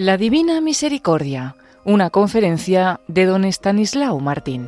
La 0.00 0.16
Divina 0.16 0.62
Misericordia, 0.62 1.56
una 1.84 2.08
conferencia 2.08 3.00
de 3.06 3.26
don 3.26 3.44
Estanislao 3.44 4.18
Martín. 4.18 4.66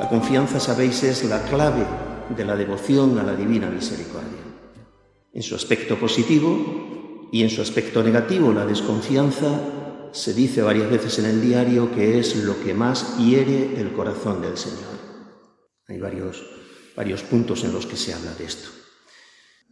La 0.00 0.08
confianza, 0.08 0.58
sabéis, 0.58 1.04
es 1.04 1.22
la 1.22 1.40
clave 1.42 1.84
de 2.36 2.44
la 2.44 2.56
devoción 2.56 3.16
a 3.20 3.22
la 3.22 3.34
Divina 3.34 3.70
Misericordia. 3.70 4.42
En 5.32 5.42
su 5.44 5.54
aspecto 5.54 5.96
positivo 5.96 7.28
y 7.30 7.44
en 7.44 7.50
su 7.50 7.62
aspecto 7.62 8.02
negativo, 8.02 8.52
la 8.52 8.66
desconfianza, 8.66 9.46
se 10.12 10.34
dice 10.34 10.62
varias 10.62 10.90
veces 10.90 11.18
en 11.18 11.26
el 11.26 11.40
diario 11.40 11.94
que 11.94 12.18
es 12.18 12.36
lo 12.36 12.62
que 12.62 12.74
más 12.74 13.16
hiere 13.18 13.80
el 13.80 13.92
corazón 13.92 14.42
del 14.42 14.56
Señor. 14.56 14.98
Hay 15.86 15.98
varios, 15.98 16.44
varios 16.96 17.22
puntos 17.22 17.64
en 17.64 17.72
los 17.72 17.86
que 17.86 17.96
se 17.96 18.14
habla 18.14 18.34
de 18.34 18.44
esto. 18.44 18.68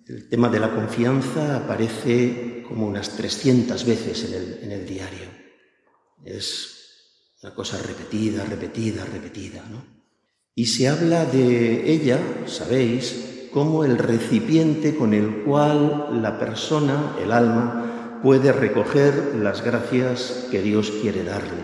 El 0.06 0.28
tema 0.28 0.48
de 0.48 0.58
la 0.58 0.74
confianza 0.74 1.56
aparece 1.56 2.64
como 2.66 2.86
unas 2.86 3.10
300 3.10 3.84
veces 3.84 4.32
en 4.62 4.72
el, 4.72 4.86
diario. 4.86 5.28
Es 6.24 7.34
una 7.42 7.54
cosa 7.54 7.78
repetida, 7.82 8.44
repetida, 8.44 9.04
repetida. 9.04 9.62
¿no? 9.70 9.84
Y 10.54 10.66
se 10.66 10.88
habla 10.88 11.26
de 11.26 11.92
ella, 11.92 12.18
sabéis, 12.46 13.48
como 13.52 13.84
el 13.84 13.98
recipiente 13.98 14.96
con 14.96 15.14
el 15.14 15.44
cual 15.44 16.22
la 16.22 16.38
persona, 16.38 17.16
el 17.22 17.30
alma, 17.30 17.97
puede 18.22 18.52
recoger 18.52 19.36
las 19.36 19.62
gracias 19.62 20.46
que 20.50 20.62
Dios 20.62 20.90
quiere 21.02 21.24
darle. 21.24 21.62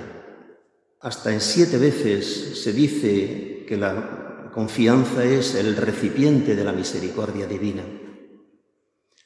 Hasta 1.00 1.32
en 1.32 1.40
siete 1.40 1.78
veces 1.78 2.62
se 2.62 2.72
dice 2.72 3.64
que 3.68 3.76
la 3.76 4.50
confianza 4.52 5.24
es 5.24 5.54
el 5.54 5.76
recipiente 5.76 6.54
de 6.54 6.64
la 6.64 6.72
misericordia 6.72 7.46
divina. 7.46 7.82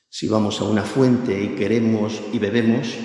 Si 0.09 0.27
vamos 0.27 0.61
a 0.61 0.65
una 0.65 0.83
fuente 0.83 1.41
y 1.41 1.49
queremos 1.55 2.21
y 2.33 2.39
bebemos, 2.39 2.97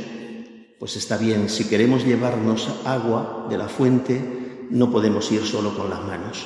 pues 0.80 0.96
está 0.96 1.18
bien. 1.18 1.50
Si 1.50 1.66
queremos 1.66 2.06
llevarnos 2.06 2.82
agua 2.86 3.48
de 3.50 3.58
la 3.58 3.68
fuente, 3.68 4.68
no 4.70 4.92
podemos 4.92 5.32
ir 5.32 5.44
solo 5.44 5.78
con 5.78 5.90
las 5.90 6.02
manos. 6.02 6.46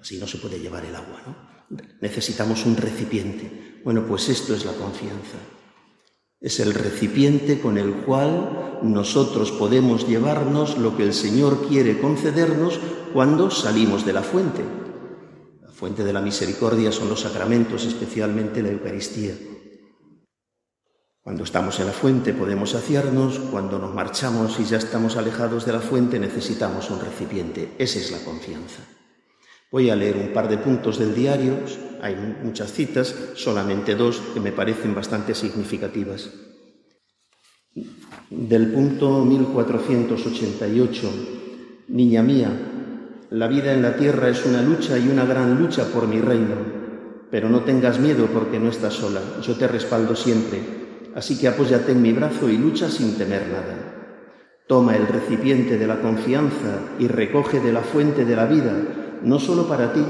Así 0.00 0.18
no 0.18 0.26
se 0.26 0.38
puede 0.38 0.60
llevar 0.60 0.84
el 0.84 0.94
agua, 0.94 1.22
¿no? 1.26 1.54
Necesitamos 2.00 2.64
un 2.66 2.76
recipiente. 2.76 3.80
Bueno, 3.84 4.06
pues 4.06 4.28
esto 4.28 4.54
es 4.54 4.64
la 4.64 4.72
confianza. 4.72 5.38
Es 6.44 6.60
el 6.60 6.74
recipiente 6.74 7.58
con 7.58 7.76
el 7.76 7.92
cual 8.04 8.78
nosotros 8.84 9.50
podemos 9.50 10.06
llevarnos 10.06 10.78
lo 10.78 10.96
que 10.96 11.02
el 11.02 11.12
Señor 11.12 11.66
quiere 11.66 11.98
concedernos 11.98 12.78
cuando 13.12 13.50
salimos 13.50 14.06
de 14.06 14.12
la 14.12 14.22
fuente 14.22 14.62
fuente 15.74 16.04
de 16.04 16.12
la 16.12 16.22
misericordia 16.22 16.92
son 16.92 17.08
los 17.10 17.20
sacramentos, 17.20 17.84
especialmente 17.84 18.62
la 18.62 18.70
Eucaristía. 18.70 19.34
Cuando 21.20 21.42
estamos 21.42 21.80
en 21.80 21.86
la 21.86 21.92
fuente 21.92 22.32
podemos 22.32 22.70
saciarnos, 22.70 23.38
cuando 23.50 23.78
nos 23.78 23.92
marchamos 23.92 24.58
y 24.60 24.64
ya 24.64 24.78
estamos 24.78 25.16
alejados 25.16 25.66
de 25.66 25.72
la 25.72 25.80
fuente 25.80 26.18
necesitamos 26.18 26.90
un 26.90 27.00
recipiente. 27.00 27.72
Esa 27.76 27.98
es 27.98 28.12
la 28.12 28.18
confianza. 28.18 28.82
Voy 29.72 29.90
a 29.90 29.96
leer 29.96 30.16
un 30.16 30.32
par 30.32 30.48
de 30.48 30.58
puntos 30.58 30.98
del 30.98 31.14
diario, 31.14 31.58
hay 32.04 32.16
muchas 32.42 32.70
citas, 32.70 33.14
solamente 33.34 33.94
dos 33.94 34.20
que 34.34 34.40
me 34.40 34.52
parecen 34.52 34.94
bastante 34.94 35.34
significativas. 35.34 36.28
Del 38.28 38.72
punto 38.72 39.24
1488, 39.24 41.10
Niña 41.88 42.22
mía, 42.22 42.50
la 43.30 43.48
vida 43.48 43.72
en 43.72 43.80
la 43.80 43.96
tierra 43.96 44.28
es 44.28 44.44
una 44.44 44.60
lucha 44.60 44.98
y 44.98 45.08
una 45.08 45.24
gran 45.24 45.58
lucha 45.58 45.86
por 45.94 46.06
mi 46.06 46.20
reino, 46.20 46.56
pero 47.30 47.48
no 47.48 47.60
tengas 47.60 47.98
miedo 47.98 48.26
porque 48.26 48.60
no 48.60 48.68
estás 48.68 48.92
sola, 48.92 49.22
yo 49.40 49.56
te 49.56 49.66
respaldo 49.66 50.14
siempre, 50.14 50.60
así 51.14 51.38
que 51.38 51.48
apóyate 51.48 51.92
en 51.92 52.02
mi 52.02 52.12
brazo 52.12 52.50
y 52.50 52.58
lucha 52.58 52.90
sin 52.90 53.16
temer 53.16 53.46
nada. 53.48 53.94
Toma 54.68 54.94
el 54.94 55.06
recipiente 55.06 55.78
de 55.78 55.86
la 55.86 56.02
confianza 56.02 56.80
y 56.98 57.08
recoge 57.08 57.60
de 57.60 57.72
la 57.72 57.80
fuente 57.80 58.26
de 58.26 58.36
la 58.36 58.44
vida, 58.44 58.74
no 59.22 59.38
solo 59.38 59.66
para 59.66 59.94
ti, 59.94 60.04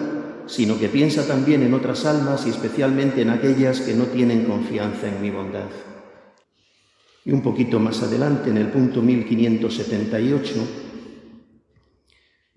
sino 0.47 0.79
que 0.79 0.89
piensa 0.89 1.27
también 1.27 1.63
en 1.63 1.75
otras 1.75 2.05
almas 2.07 2.47
y 2.47 2.51
especialmente 2.51 3.23
en 3.23 3.31
aquellas 3.31 3.81
que 3.81 3.95
no 3.95 4.05
tienen 4.05 4.45
confianza 4.45 5.09
en 5.09 5.21
mi 5.21 5.31
bondad. 5.31 5.69
Y 7.25 7.33
un 7.33 7.43
poquito 7.43 7.81
más 7.81 8.03
adelante, 8.03 8.51
en 8.51 8.59
el 8.59 8.69
punto 8.69 9.01
1578, 9.01 10.85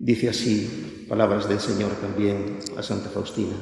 Dice 0.00 0.28
así, 0.28 1.06
palabras 1.08 1.48
del 1.48 1.58
Señor 1.58 1.90
también 2.00 2.60
a 2.76 2.84
Santa 2.84 3.10
Faustina, 3.10 3.56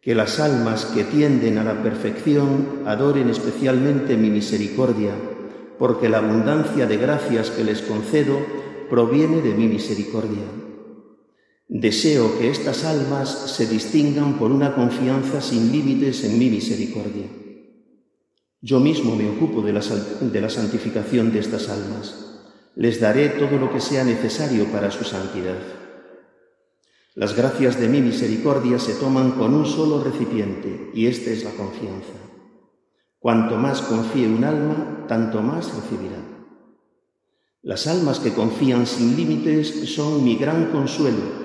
que 0.00 0.14
las 0.14 0.40
almas 0.40 0.86
que 0.86 1.04
tienden 1.04 1.58
a 1.58 1.64
la 1.64 1.82
perfección 1.82 2.84
adoren 2.86 3.28
especialmente 3.28 4.16
mi 4.16 4.30
misericordia, 4.30 5.12
porque 5.78 6.08
la 6.08 6.18
abundancia 6.18 6.86
de 6.86 6.96
gracias 6.96 7.50
que 7.50 7.64
les 7.64 7.82
concedo 7.82 8.38
proviene 8.88 9.42
de 9.42 9.52
mi 9.52 9.68
misericordia. 9.68 10.40
Deseo 11.74 12.38
que 12.38 12.50
estas 12.50 12.84
almas 12.84 13.30
se 13.30 13.66
distingan 13.66 14.38
por 14.38 14.52
una 14.52 14.74
confianza 14.74 15.40
sin 15.40 15.72
límites 15.72 16.22
en 16.24 16.38
mi 16.38 16.50
misericordia. 16.50 17.26
Yo 18.60 18.78
mismo 18.78 19.16
me 19.16 19.28
ocupo 19.28 19.62
de 19.62 19.72
la, 19.72 19.80
de 19.80 20.40
la 20.40 20.50
santificación 20.50 21.32
de 21.32 21.38
estas 21.40 21.70
almas 21.70 22.22
les 22.74 23.00
daré 23.00 23.28
todo 23.28 23.58
lo 23.58 23.72
que 23.72 23.80
sea 23.80 24.04
necesario 24.04 24.66
para 24.72 24.90
su 24.90 25.04
santidad. 25.04 25.58
Las 27.14 27.36
gracias 27.36 27.78
de 27.78 27.88
mi 27.88 28.00
misericordia 28.00 28.78
se 28.78 28.94
toman 28.94 29.32
con 29.32 29.52
un 29.52 29.66
solo 29.66 30.02
recipiente, 30.02 30.90
y 30.94 31.06
esta 31.06 31.30
es 31.30 31.44
la 31.44 31.50
confianza. 31.50 32.14
Cuanto 33.18 33.56
más 33.56 33.82
confíe 33.82 34.26
un 34.26 34.44
alma, 34.44 35.04
tanto 35.06 35.42
más 35.42 35.74
recibirá. 35.74 36.16
Las 37.60 37.86
almas 37.86 38.18
que 38.18 38.32
confían 38.32 38.86
sin 38.86 39.16
límites 39.16 39.94
son 39.94 40.24
mi 40.24 40.36
gran 40.36 40.72
consuelo, 40.72 41.41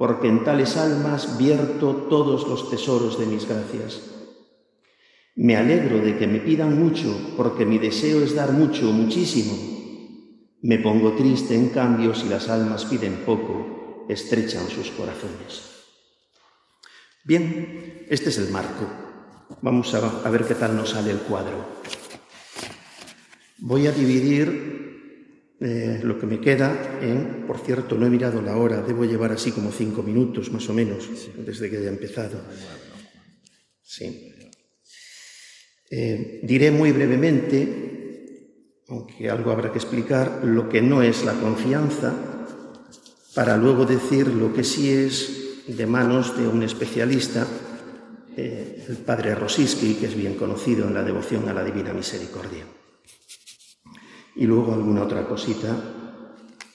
porque 0.00 0.28
en 0.28 0.44
tales 0.44 0.78
almas 0.78 1.36
vierto 1.36 2.06
todos 2.08 2.48
los 2.48 2.70
tesoros 2.70 3.18
de 3.18 3.26
mis 3.26 3.46
gracias. 3.46 4.00
Me 5.34 5.58
alegro 5.58 5.98
de 5.98 6.16
que 6.16 6.26
me 6.26 6.38
pidan 6.40 6.82
mucho, 6.82 7.34
porque 7.36 7.66
mi 7.66 7.76
deseo 7.76 8.22
es 8.22 8.34
dar 8.34 8.52
mucho, 8.52 8.92
muchísimo, 8.92 9.52
me 10.62 10.78
pongo 10.78 11.12
triste, 11.12 11.54
en 11.54 11.68
cambio, 11.68 12.14
si 12.14 12.30
las 12.30 12.48
almas 12.48 12.86
piden 12.86 13.24
poco, 13.26 14.06
estrechan 14.08 14.70
sus 14.70 14.90
corazones. 14.92 15.68
Bien, 17.22 18.06
este 18.08 18.30
es 18.30 18.38
el 18.38 18.48
marco. 18.48 18.86
Vamos 19.60 19.92
a, 19.92 20.30
ver 20.30 20.46
qué 20.46 20.54
tal 20.54 20.76
nos 20.76 20.88
sale 20.88 21.10
el 21.10 21.18
cuadro. 21.18 21.62
Voy 23.58 23.86
a 23.86 23.92
dividir 23.92 24.89
eh, 25.60 26.00
lo 26.02 26.18
que 26.18 26.26
me 26.26 26.40
queda 26.40 26.98
en, 27.02 27.46
por 27.46 27.58
cierto, 27.58 27.96
no 27.96 28.06
he 28.06 28.10
mirado 28.10 28.40
la 28.40 28.56
hora, 28.56 28.82
debo 28.82 29.04
llevar 29.04 29.32
así 29.32 29.52
como 29.52 29.70
cinco 29.72 30.02
minutos 30.02 30.50
más 30.52 30.68
o 30.68 30.74
menos 30.74 31.08
desde 31.36 31.70
que 31.70 31.78
haya 31.78 31.88
empezado. 31.88 32.40
Sí. 33.82 34.32
Eh, 35.90 36.40
diré 36.42 36.70
muy 36.70 36.92
brevemente 36.92 37.90
aunque 38.90 39.30
algo 39.30 39.52
habrá 39.52 39.70
que 39.70 39.78
explicar, 39.78 40.40
lo 40.42 40.68
que 40.68 40.82
no 40.82 41.02
es 41.02 41.24
la 41.24 41.34
confianza, 41.34 42.12
para 43.34 43.56
luego 43.56 43.86
decir 43.86 44.26
lo 44.26 44.52
que 44.52 44.64
sí 44.64 44.90
es 44.90 45.68
de 45.68 45.86
manos 45.86 46.36
de 46.36 46.48
un 46.48 46.64
especialista, 46.64 47.46
eh, 48.36 48.84
el 48.88 48.96
padre 48.96 49.36
Rosiski, 49.36 49.94
que 49.94 50.06
es 50.06 50.16
bien 50.16 50.34
conocido 50.34 50.88
en 50.88 50.94
la 50.94 51.04
devoción 51.04 51.48
a 51.48 51.54
la 51.54 51.62
Divina 51.62 51.92
Misericordia. 51.92 52.64
Y 54.36 54.46
luego 54.46 54.72
alguna 54.72 55.02
otra 55.02 55.26
cosita 55.26 55.76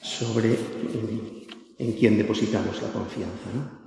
sobre 0.02 0.54
en, 0.54 1.46
en 1.78 1.94
quién 1.94 2.18
depositamos 2.18 2.82
la 2.82 2.90
confianza. 2.90 3.50
¿no? 3.54 3.86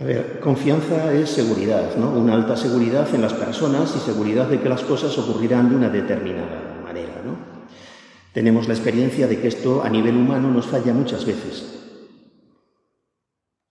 A 0.00 0.04
ver, 0.04 0.40
confianza 0.40 1.12
es 1.12 1.28
seguridad, 1.28 1.94
¿no? 1.96 2.10
Una 2.10 2.34
alta 2.34 2.56
seguridad 2.56 3.14
en 3.14 3.20
las 3.20 3.34
personas 3.34 3.94
y 3.94 3.98
seguridad 3.98 4.48
de 4.48 4.58
que 4.58 4.68
las 4.70 4.80
cosas 4.80 5.16
ocurrirán 5.18 5.68
de 5.68 5.76
una 5.76 5.90
determinada 5.90 6.80
manera, 6.82 7.20
¿no? 7.22 7.36
Tenemos 8.32 8.66
la 8.66 8.72
experiencia 8.72 9.26
de 9.26 9.38
que 9.38 9.48
esto 9.48 9.82
a 9.82 9.90
nivel 9.90 10.16
humano 10.16 10.50
nos 10.50 10.66
falla 10.66 10.94
muchas 10.94 11.26
veces. 11.26 11.80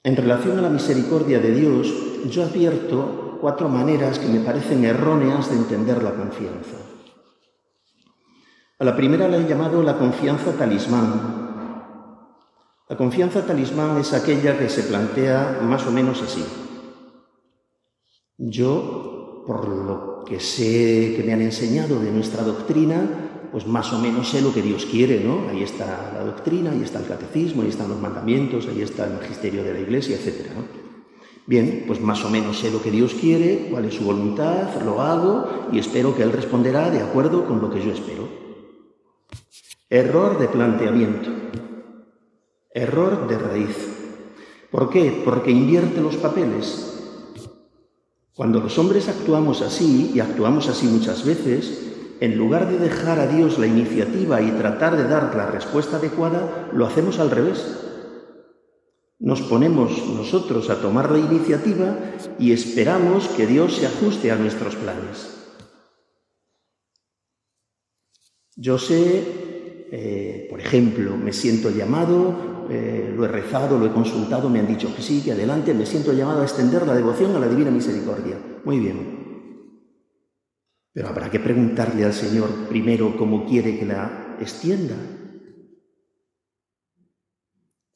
En 0.03 0.15
relación 0.15 0.59
a 0.59 0.61
la 0.61 0.69
misericordia 0.69 1.39
de 1.39 1.51
Dios, 1.51 1.91
yo 2.29 2.43
advierto 2.43 3.39
cuatro 3.41 3.67
maneras 3.67 4.19
que 4.19 4.27
me 4.27 4.41
parecen 4.41 4.85
erróneas 4.85 5.49
de 5.49 5.55
entender 5.55 6.03
la 6.03 6.11
confianza. 6.11 6.77
A 8.79 8.85
la 8.85 8.95
primera 8.95 9.27
la 9.27 9.35
he 9.35 9.45
llamado 9.45 9.83
la 9.83 9.97
confianza 9.97 10.53
talismán, 10.53 11.49
la 12.87 12.95
confianza 12.95 13.45
talismán 13.45 13.97
es 13.97 14.13
aquella 14.13 14.57
que 14.57 14.69
se 14.69 14.83
plantea 14.83 15.59
más 15.61 15.85
o 15.85 15.91
menos 15.91 16.21
así. 16.21 16.43
Yo, 18.37 19.43
por 19.45 19.67
lo 19.67 20.23
que 20.25 20.39
sé 20.39 21.13
que 21.17 21.23
me 21.25 21.33
han 21.33 21.41
enseñado 21.41 21.99
de 21.99 22.09
nuestra 22.09 22.41
doctrina, 22.41 23.49
pues 23.51 23.67
más 23.67 23.91
o 23.91 23.99
menos 23.99 24.29
sé 24.29 24.41
lo 24.41 24.53
que 24.53 24.61
Dios 24.61 24.85
quiere, 24.85 25.19
¿no? 25.19 25.49
Ahí 25.49 25.61
está 25.61 26.13
la 26.13 26.23
doctrina, 26.23 26.71
ahí 26.71 26.81
está 26.81 26.99
el 26.99 27.05
catecismo, 27.05 27.63
ahí 27.63 27.69
están 27.69 27.89
los 27.89 27.99
mandamientos, 27.99 28.65
ahí 28.67 28.81
está 28.81 29.07
el 29.07 29.13
magisterio 29.15 29.61
de 29.61 29.73
la 29.73 29.79
Iglesia, 29.81 30.15
etc. 30.15 30.47
Bien, 31.45 31.83
pues 31.85 31.99
más 31.99 32.23
o 32.23 32.29
menos 32.29 32.57
sé 32.57 32.71
lo 32.71 32.81
que 32.81 32.91
Dios 32.91 33.13
quiere, 33.13 33.67
cuál 33.69 33.83
es 33.85 33.95
su 33.95 34.05
voluntad, 34.05 34.81
lo 34.85 35.01
hago 35.01 35.67
y 35.73 35.79
espero 35.79 36.15
que 36.15 36.23
Él 36.23 36.31
responderá 36.31 36.89
de 36.89 37.01
acuerdo 37.01 37.45
con 37.45 37.59
lo 37.59 37.69
que 37.69 37.83
yo 37.83 37.91
espero. 37.91 38.38
Error 39.91 40.37
de 40.37 40.47
planteamiento. 40.47 41.31
Error 42.71 43.27
de 43.27 43.39
raíz. 43.39 43.75
¿Por 44.69 44.91
qué? 44.91 45.23
Porque 45.25 45.49
invierte 45.49 45.99
los 45.99 46.15
papeles. 46.17 46.95
Cuando 48.35 48.59
los 48.59 48.77
hombres 48.77 49.09
actuamos 49.09 49.63
así, 49.63 50.11
y 50.13 50.19
actuamos 50.19 50.69
así 50.69 50.85
muchas 50.85 51.25
veces, 51.25 52.17
en 52.19 52.37
lugar 52.37 52.69
de 52.69 52.77
dejar 52.77 53.19
a 53.19 53.25
Dios 53.25 53.57
la 53.57 53.65
iniciativa 53.65 54.39
y 54.43 54.51
tratar 54.51 54.95
de 54.95 55.05
dar 55.05 55.35
la 55.35 55.47
respuesta 55.47 55.97
adecuada, 55.97 56.69
lo 56.71 56.85
hacemos 56.85 57.17
al 57.17 57.31
revés. 57.31 57.65
Nos 59.17 59.41
ponemos 59.41 60.05
nosotros 60.07 60.69
a 60.69 60.81
tomar 60.81 61.09
la 61.09 61.17
iniciativa 61.17 61.97
y 62.37 62.51
esperamos 62.51 63.27
que 63.29 63.47
Dios 63.47 63.77
se 63.77 63.87
ajuste 63.87 64.31
a 64.31 64.35
nuestros 64.35 64.75
planes. 64.75 65.35
Yo 68.55 68.77
sé 68.77 69.48
eh, 69.91 70.47
por 70.49 70.59
ejemplo, 70.59 71.17
me 71.17 71.33
siento 71.33 71.71
llamado, 71.71 72.67
eh, 72.69 73.11
lo 73.15 73.25
he 73.25 73.27
rezado, 73.27 73.79
lo 73.79 73.87
he 73.87 73.91
consultado, 73.91 74.49
me 74.49 74.59
han 74.59 74.67
dicho 74.67 74.95
que 74.95 75.01
sí, 75.01 75.21
que 75.23 75.31
adelante, 75.31 75.73
me 75.73 75.85
siento 75.85 76.13
llamado 76.13 76.41
a 76.41 76.43
extender 76.43 76.85
la 76.85 76.93
devoción 76.93 77.35
a 77.35 77.39
la 77.39 77.47
Divina 77.47 77.71
Misericordia. 77.71 78.37
Muy 78.65 78.79
bien. 78.79 79.19
Pero 80.93 81.07
habrá 81.07 81.31
que 81.31 81.39
preguntarle 81.39 82.05
al 82.05 82.13
Señor 82.13 82.49
primero 82.67 83.17
cómo 83.17 83.45
quiere 83.45 83.79
que 83.79 83.85
la 83.85 84.37
extienda. 84.39 84.95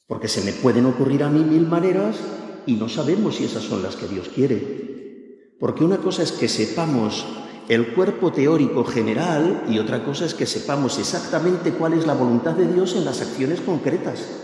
Porque 0.07 0.28
se 0.28 0.44
me 0.44 0.54
pueden 0.54 0.86
ocurrir 0.86 1.24
a 1.24 1.30
mí 1.30 1.44
mil 1.44 1.68
maneras 1.68 2.18
y 2.66 2.74
no 2.74 2.90
sabemos 2.90 3.36
si 3.36 3.45
esas 3.45 3.63
son 3.63 3.84
las 3.84 3.95
que 3.95 4.07
Dios 4.07 4.30
quiere. 4.30 5.56
Porque 5.60 5.84
una 5.84 5.98
cosa 5.98 6.24
es 6.24 6.31
que 6.31 6.48
sepamos 6.48 7.25
el 7.69 7.94
cuerpo 7.94 8.31
teórico 8.31 8.83
general 8.83 9.63
y 9.69 9.80
otra 9.80 10.04
cosa 10.04 10.25
es 10.25 10.33
que 10.33 10.45
sepamos 10.45 11.00
exactamente 11.00 11.71
cuál 11.71 11.94
es 11.94 12.06
la 12.06 12.13
voluntad 12.13 12.54
de 12.54 12.71
Dios 12.71 12.95
en 12.95 13.06
las 13.06 13.21
acciones 13.21 13.62
concretas. 13.62 14.44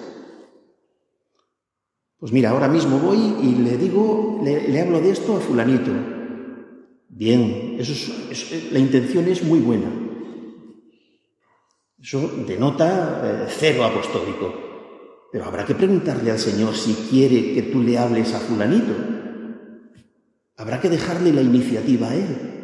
Pues 2.19 2.31
mira, 2.31 2.49
ahora 2.49 2.67
mismo 2.67 2.99
voy 2.99 3.17
y 3.41 3.55
le 3.55 3.77
digo, 3.77 4.41
le, 4.43 4.81
hablo 4.81 4.99
de 4.99 5.11
esto 5.11 5.37
a 5.37 5.39
fulanito. 5.39 5.91
Bien, 7.07 7.75
eso 7.79 8.13
la 8.71 8.79
intención 8.79 9.27
es 9.27 9.43
muy 9.43 9.59
buena. 9.59 9.89
Eso 12.01 12.29
denota 12.47 13.21
eh, 13.23 13.53
cero 13.57 13.83
apostólico. 13.83 14.53
Pero 15.31 15.45
habrá 15.45 15.65
que 15.65 15.75
preguntarle 15.75 16.31
al 16.31 16.39
Señor 16.39 16.75
si 16.75 16.93
quiere 17.09 17.53
que 17.53 17.63
tú 17.63 17.81
le 17.81 17.97
hables 17.97 18.33
a 18.33 18.39
fulanito. 18.39 18.93
Habrá 20.57 20.81
que 20.81 20.89
dejarle 20.89 21.31
la 21.31 21.41
iniciativa 21.41 22.09
a 22.09 22.15
Él. 22.15 22.58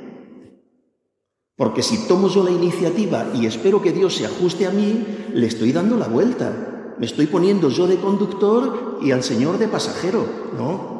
Porque 1.56 1.84
si 1.84 2.07
tomo 2.07 2.28
yo 2.28 2.44
la 2.44 2.52
iniciativa 2.52 3.31
y 3.34 3.46
espero 3.46 3.81
que 3.81 3.94
Dios 3.94 4.16
se 4.16 4.25
ajuste 4.25 4.68
a 4.68 4.72
mí, 4.72 5.06
le 5.34 5.48
estoy 5.48 5.72
dando 5.72 5.98
la 5.98 6.07
vuelta. 6.07 6.96
Me 7.00 7.06
estoy 7.06 7.28
poniendo 7.28 7.69
yo 7.69 7.88
de 7.88 7.98
conductor 7.98 9.00
y 9.02 9.12
al 9.12 9.24
Señor 9.24 9.57
de 9.57 9.68
pasajero. 9.68 10.25
No. 10.57 10.96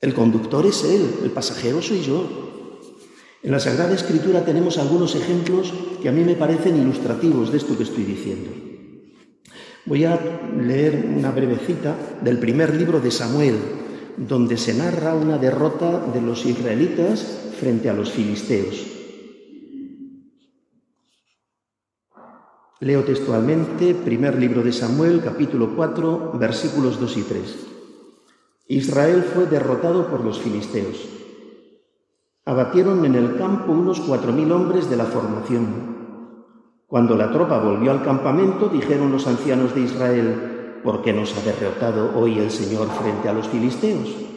El 0.00 0.14
conductor 0.14 0.66
es 0.66 0.84
Él, 0.84 1.20
el 1.22 1.30
pasajero 1.30 1.80
soy 1.80 2.02
yo. 2.02 2.24
En 3.42 3.52
la 3.52 3.60
Sagrada 3.60 3.94
Escritura 3.94 4.44
tenemos 4.44 4.78
algunos 4.78 5.14
ejemplos 5.14 5.72
que 6.02 6.08
a 6.08 6.12
mí 6.12 6.24
me 6.24 6.34
parecen 6.34 6.76
ilustrativos 6.76 7.52
de 7.52 7.58
esto 7.58 7.76
que 7.76 7.84
estoy 7.84 8.02
diciendo. 8.02 8.50
Voy 9.86 10.04
a 10.04 10.20
leer 10.56 11.14
una 11.16 11.30
brevecita 11.30 11.96
del 12.20 12.38
primer 12.38 12.74
libro 12.74 13.00
de 13.00 13.12
Samuel, 13.12 13.56
donde 14.16 14.56
se 14.56 14.74
narra 14.74 15.14
una 15.14 15.38
derrota 15.38 16.00
de 16.12 16.20
los 16.20 16.44
israelitas 16.44 17.47
frente 17.58 17.90
a 17.90 17.92
los 17.92 18.10
filisteos. 18.10 18.86
Leo 22.80 23.02
textualmente, 23.02 23.92
primer 23.94 24.38
libro 24.38 24.62
de 24.62 24.72
Samuel, 24.72 25.20
capítulo 25.22 25.74
4, 25.74 26.38
versículos 26.38 27.00
2 27.00 27.16
y 27.16 27.22
3. 27.22 27.66
Israel 28.68 29.24
fue 29.34 29.46
derrotado 29.46 30.06
por 30.08 30.24
los 30.24 30.38
filisteos. 30.38 31.08
Abatieron 32.44 33.04
en 33.04 33.16
el 33.16 33.36
campo 33.36 33.72
unos 33.72 34.00
cuatro 34.00 34.32
mil 34.32 34.52
hombres 34.52 34.88
de 34.88 34.96
la 34.96 35.06
formación. 35.06 35.96
Cuando 36.86 37.16
la 37.16 37.32
tropa 37.32 37.58
volvió 37.58 37.90
al 37.90 38.04
campamento, 38.04 38.68
dijeron 38.68 39.10
los 39.10 39.26
ancianos 39.26 39.74
de 39.74 39.80
Israel, 39.80 40.80
¿por 40.84 41.02
qué 41.02 41.12
nos 41.12 41.36
ha 41.36 41.42
derrotado 41.42 42.16
hoy 42.16 42.38
el 42.38 42.50
Señor 42.50 42.88
frente 42.90 43.28
a 43.28 43.32
los 43.32 43.48
filisteos? 43.48 44.27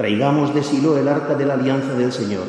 Traigamos 0.00 0.54
de 0.54 0.62
Silo 0.62 0.96
el 0.96 1.08
arca 1.08 1.34
de 1.34 1.44
la 1.44 1.52
alianza 1.52 1.92
del 1.92 2.10
Señor, 2.10 2.44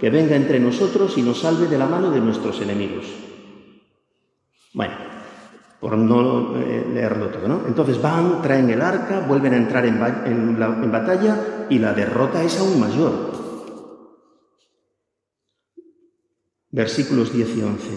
que 0.00 0.08
venga 0.08 0.36
entre 0.36 0.58
nosotros 0.58 1.18
y 1.18 1.22
nos 1.22 1.40
salve 1.40 1.66
de 1.66 1.76
la 1.76 1.84
mano 1.84 2.10
de 2.10 2.18
nuestros 2.18 2.62
enemigos. 2.62 3.04
Bueno, 4.72 4.94
por 5.80 5.98
no 5.98 6.56
eh, 6.56 6.86
leerlo 6.94 7.26
todo, 7.26 7.46
¿no? 7.46 7.60
Entonces 7.66 8.00
van, 8.00 8.40
traen 8.40 8.70
el 8.70 8.80
arca, 8.80 9.20
vuelven 9.20 9.52
a 9.52 9.58
entrar 9.58 9.84
en, 9.84 10.90
batalla 10.90 11.66
y 11.68 11.78
la 11.78 11.92
derrota 11.92 12.42
es 12.42 12.58
aún 12.58 12.80
mayor. 12.80 13.12
Versículos 16.70 17.34
10 17.34 17.56
y 17.58 17.62
11. 17.64 17.88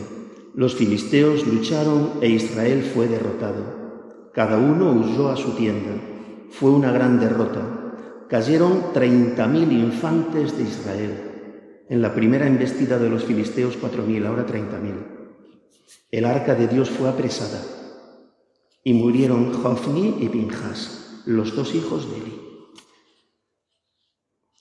Los 0.54 0.76
filisteos 0.76 1.48
lucharon 1.48 2.16
e 2.20 2.28
Israel 2.28 2.84
fue 2.94 3.08
derrotado. 3.08 4.32
Cada 4.34 4.58
uno 4.58 4.92
huyó 4.92 5.30
a 5.30 5.38
su 5.38 5.52
tienda. 5.52 5.92
Fue 6.52 6.72
una 6.72 6.92
gran 6.92 7.22
derrota 7.22 7.77
cayeron 8.30 8.94
30.000 8.94 9.72
infantes 9.72 10.58
de 10.58 10.64
Israel. 10.64 11.86
En 11.90 12.02
la 12.02 12.14
primera 12.14 12.48
embestida 12.48 13.00
de 13.00 13.10
los 13.10 13.24
filisteos, 13.24 13.78
4.000, 13.80 14.26
ahora 14.26 14.46
30.000. 14.46 15.18
El 16.12 16.26
arca 16.26 16.56
de 16.56 16.68
Dios 16.68 16.90
fue 16.90 17.10
apresada 17.10 17.62
y 18.84 18.94
murieron 18.94 19.54
Jofni 19.54 20.18
y 20.20 20.30
Pinjas, 20.30 21.22
los 21.26 21.56
dos 21.56 21.76
hijos 21.76 22.10
de 22.10 22.18
Eli. 22.18 22.42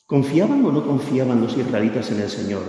¿Confiaban 0.06 0.64
o 0.64 0.70
no 0.70 0.86
confiaban 0.86 1.40
los 1.40 1.56
israelitas 1.56 2.10
en 2.12 2.20
el 2.20 2.28
Señor? 2.28 2.62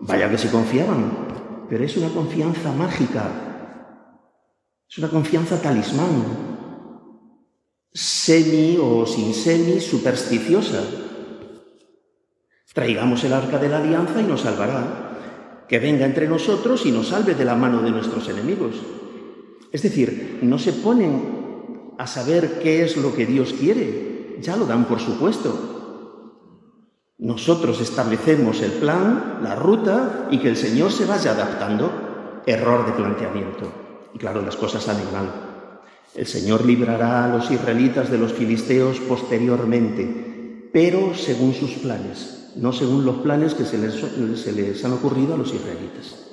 Vaya 0.00 0.30
que 0.30 0.38
sí 0.38 0.48
confiaban, 0.48 1.66
pero 1.68 1.84
es 1.84 1.96
una 1.96 2.08
confianza 2.08 2.72
mágica, 2.72 3.30
es 4.88 4.98
una 4.98 5.08
confianza 5.08 5.60
talismán, 5.60 6.51
semi 7.92 8.78
o 8.80 9.06
sin 9.06 9.34
semi 9.34 9.80
supersticiosa. 9.80 10.82
Traigamos 12.72 13.22
el 13.24 13.34
arca 13.34 13.58
de 13.58 13.68
la 13.68 13.78
alianza 13.78 14.20
y 14.20 14.24
nos 14.24 14.40
salvará. 14.40 15.64
Que 15.68 15.78
venga 15.78 16.04
entre 16.04 16.28
nosotros 16.28 16.84
y 16.86 16.92
nos 16.92 17.08
salve 17.08 17.34
de 17.34 17.44
la 17.44 17.54
mano 17.54 17.82
de 17.82 17.90
nuestros 17.90 18.28
enemigos. 18.28 18.76
Es 19.70 19.82
decir, 19.82 20.40
no 20.42 20.58
se 20.58 20.72
ponen 20.72 21.94
a 21.98 22.06
saber 22.06 22.60
qué 22.62 22.82
es 22.84 22.96
lo 22.96 23.14
que 23.14 23.26
Dios 23.26 23.54
quiere, 23.54 24.36
ya 24.40 24.56
lo 24.56 24.66
dan 24.66 24.86
por 24.86 25.00
supuesto. 25.00 25.72
Nosotros 27.18 27.80
establecemos 27.80 28.60
el 28.62 28.72
plan, 28.72 29.38
la 29.42 29.54
ruta 29.54 30.28
y 30.30 30.38
que 30.38 30.48
el 30.48 30.56
Señor 30.56 30.90
se 30.92 31.06
vaya 31.06 31.32
adaptando. 31.32 32.42
Error 32.44 32.84
de 32.84 32.92
planteamiento. 32.92 33.72
Y 34.12 34.18
claro, 34.18 34.42
las 34.42 34.56
cosas 34.56 34.82
salen 34.82 35.12
mal. 35.12 35.51
El 36.14 36.26
Señor 36.26 36.66
librará 36.66 37.24
a 37.24 37.28
los 37.28 37.50
israelitas 37.50 38.10
de 38.10 38.18
los 38.18 38.34
filisteos 38.34 39.00
posteriormente, 39.00 40.68
pero 40.72 41.14
según 41.14 41.54
sus 41.54 41.72
planes, 41.72 42.52
no 42.56 42.72
según 42.72 43.06
los 43.06 43.16
planes 43.18 43.54
que 43.54 43.64
se 43.64 43.78
les, 43.78 44.84
han 44.84 44.92
ocurrido 44.92 45.34
a 45.34 45.38
los 45.38 45.54
israelitas. 45.54 46.28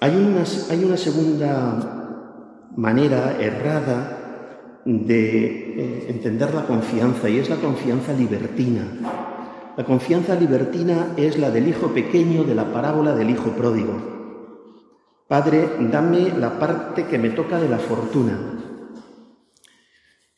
Hay 0.00 0.16
una, 0.16 0.96
segunda 0.96 2.68
manera 2.76 3.36
errada 3.40 4.80
de 4.84 5.46
eh, 5.46 6.06
entender 6.08 6.54
la 6.54 6.66
confianza 6.66 7.28
y 7.28 7.38
es 7.38 7.50
la 7.50 7.56
confianza 7.56 8.12
libertina. 8.12 8.86
La 9.76 9.84
confianza 9.84 10.36
libertina 10.36 11.14
es 11.16 11.36
la 11.36 11.50
del 11.50 11.68
hijo 11.68 11.88
pequeño 11.88 12.44
de 12.44 12.54
la 12.54 12.72
parábola 12.72 13.14
del 13.14 13.30
hijo 13.30 13.50
pródigo. 13.50 14.19
Padre, 15.30 15.76
dame 15.92 16.32
la 16.36 16.58
parte 16.58 17.06
que 17.06 17.16
me 17.16 17.30
toca 17.30 17.60
de 17.60 17.68
la 17.68 17.78
fortuna. 17.78 18.36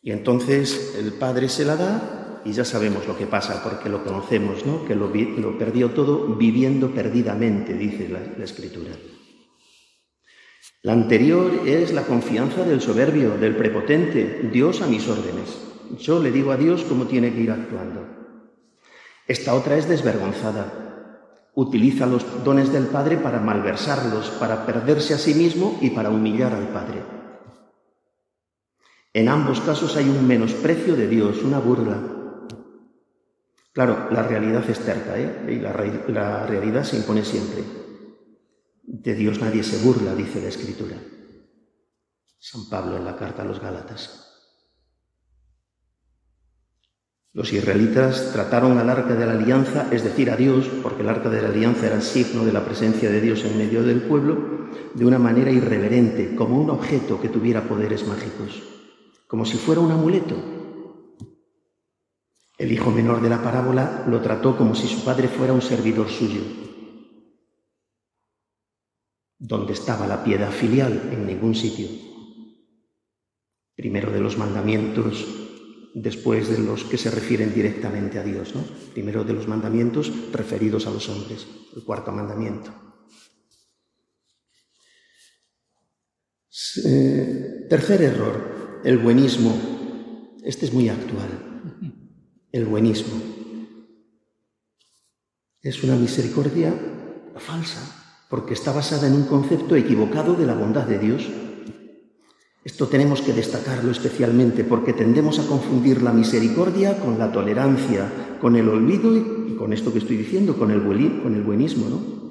Y 0.02 0.10
entonces 0.10 0.96
el 0.98 1.14
Padre 1.14 1.48
se 1.48 1.64
la 1.64 1.76
da 1.76 2.42
y 2.44 2.52
ya 2.52 2.66
sabemos 2.66 3.08
lo 3.08 3.16
que 3.16 3.24
pasa, 3.24 3.62
porque 3.62 3.88
lo 3.88 4.04
conocemos, 4.04 4.66
¿no? 4.66 4.84
Que 4.84 4.94
lo, 4.94 5.10
perdió 5.56 5.92
todo 5.92 6.36
viviendo 6.36 6.90
perdidamente, 6.90 7.72
dice 7.72 8.10
la, 8.10 8.20
la 8.36 8.44
Escritura. 8.44 8.90
La 10.82 10.92
anterior 10.92 11.62
es 11.64 11.94
la 11.94 12.02
confianza 12.02 12.62
del 12.62 12.82
soberbio, 12.82 13.38
del 13.38 13.56
prepotente, 13.56 14.50
Dios 14.52 14.82
a 14.82 14.88
mis 14.88 15.08
órdenes. 15.08 15.56
Yo 16.00 16.22
le 16.22 16.30
digo 16.30 16.52
a 16.52 16.58
Dios 16.58 16.84
cómo 16.86 17.06
tiene 17.06 17.32
que 17.32 17.40
ir 17.40 17.50
actuando. 17.50 18.06
Esta 19.26 19.54
otra 19.54 19.78
es 19.78 19.88
desvergonzada. 19.88 20.81
Utiliza 21.54 22.06
los 22.06 22.44
dones 22.44 22.72
del 22.72 22.86
Padre 22.86 23.18
para 23.18 23.38
malversarlos, 23.38 24.30
para 24.40 24.64
perderse 24.64 25.14
a 25.14 25.18
sí 25.18 25.34
mismo 25.34 25.78
y 25.80 25.90
para 25.90 26.10
humillar 26.10 26.54
al 26.54 26.68
Padre. 26.68 27.02
En 29.12 29.28
ambos 29.28 29.60
casos 29.60 29.96
hay 29.96 30.08
un 30.08 30.26
menosprecio 30.26 30.96
de 30.96 31.06
Dios, 31.06 31.42
una 31.42 31.58
burla. 31.58 32.00
Claro, 33.72 34.08
la 34.10 34.22
realidad 34.22 34.68
es 34.68 34.80
terca, 34.80 35.18
¿eh? 35.18 35.46
Y 35.48 35.56
la, 35.56 35.72
la 36.08 36.46
realidad 36.46 36.84
se 36.84 36.96
impone 36.96 37.24
siempre. 37.24 37.62
De 38.82 39.14
Dios 39.14 39.40
nadie 39.40 39.62
se 39.62 39.84
burla, 39.84 40.14
dice 40.14 40.40
la 40.40 40.48
Escritura. 40.48 40.96
San 42.38 42.68
Pablo 42.68 42.96
en 42.96 43.04
la 43.04 43.16
carta 43.16 43.42
a 43.42 43.44
los 43.44 43.60
Gálatas. 43.60 44.21
Los 47.34 47.50
israelitas 47.50 48.30
trataron 48.34 48.76
al 48.76 48.90
arca 48.90 49.14
de 49.14 49.24
la 49.24 49.32
alianza, 49.32 49.88
es 49.90 50.04
decir, 50.04 50.30
a 50.30 50.36
Dios, 50.36 50.68
porque 50.82 51.00
el 51.00 51.08
arca 51.08 51.30
de 51.30 51.40
la 51.40 51.48
alianza 51.48 51.86
era 51.86 52.02
signo 52.02 52.44
de 52.44 52.52
la 52.52 52.62
presencia 52.62 53.10
de 53.10 53.22
Dios 53.22 53.42
en 53.44 53.56
medio 53.56 53.82
del 53.82 54.02
pueblo, 54.02 54.68
de 54.92 55.06
una 55.06 55.18
manera 55.18 55.50
irreverente, 55.50 56.36
como 56.36 56.60
un 56.60 56.68
objeto 56.68 57.22
que 57.22 57.30
tuviera 57.30 57.66
poderes 57.66 58.06
mágicos, 58.06 58.62
como 59.26 59.46
si 59.46 59.56
fuera 59.56 59.80
un 59.80 59.90
amuleto. 59.90 60.36
El 62.58 62.70
hijo 62.70 62.90
menor 62.90 63.22
de 63.22 63.30
la 63.30 63.42
parábola 63.42 64.04
lo 64.06 64.20
trató 64.20 64.54
como 64.54 64.74
si 64.74 64.86
su 64.86 65.02
padre 65.02 65.28
fuera 65.28 65.54
un 65.54 65.62
servidor 65.62 66.10
suyo. 66.10 66.42
¿Dónde 69.38 69.72
estaba 69.72 70.06
la 70.06 70.22
piedad 70.22 70.50
filial? 70.50 71.08
En 71.10 71.26
ningún 71.26 71.54
sitio. 71.54 71.88
Primero 73.74 74.12
de 74.12 74.20
los 74.20 74.36
mandamientos 74.36 75.41
después 75.94 76.48
de 76.48 76.58
los 76.58 76.84
que 76.84 76.98
se 76.98 77.10
refieren 77.10 77.54
directamente 77.54 78.18
a 78.18 78.22
Dios. 78.22 78.54
¿no? 78.54 78.62
Primero 78.92 79.24
de 79.24 79.32
los 79.32 79.48
mandamientos 79.48 80.12
referidos 80.32 80.86
a 80.86 80.90
los 80.90 81.08
hombres, 81.08 81.46
el 81.76 81.82
cuarto 81.84 82.12
mandamiento. 82.12 82.72
Eh, 86.84 87.66
tercer 87.68 88.02
error, 88.02 88.80
el 88.84 88.98
buenismo. 88.98 89.54
Este 90.42 90.66
es 90.66 90.72
muy 90.72 90.88
actual. 90.88 91.28
El 92.50 92.66
buenismo. 92.66 93.20
Es 95.60 95.82
una 95.84 95.96
misericordia 95.96 96.74
falsa, 97.36 98.26
porque 98.28 98.54
está 98.54 98.72
basada 98.72 99.06
en 99.06 99.14
un 99.14 99.24
concepto 99.24 99.76
equivocado 99.76 100.34
de 100.34 100.46
la 100.46 100.54
bondad 100.54 100.86
de 100.86 100.98
Dios. 100.98 101.28
Esto 102.64 102.86
tenemos 102.86 103.22
que 103.22 103.32
destacarlo 103.32 103.90
especialmente 103.90 104.62
porque 104.62 104.92
tendemos 104.92 105.40
a 105.40 105.46
confundir 105.46 106.00
la 106.00 106.12
misericordia 106.12 106.98
con 106.98 107.18
la 107.18 107.32
tolerancia, 107.32 108.36
con 108.40 108.54
el 108.54 108.68
olvido 108.68 109.16
y, 109.16 109.56
con 109.56 109.72
esto 109.72 109.92
que 109.92 109.98
estoy 109.98 110.16
diciendo, 110.16 110.56
con 110.56 110.70
el, 110.70 110.82
con 111.22 111.34
el 111.34 111.42
buenismo. 111.42 111.88
¿no? 111.88 112.22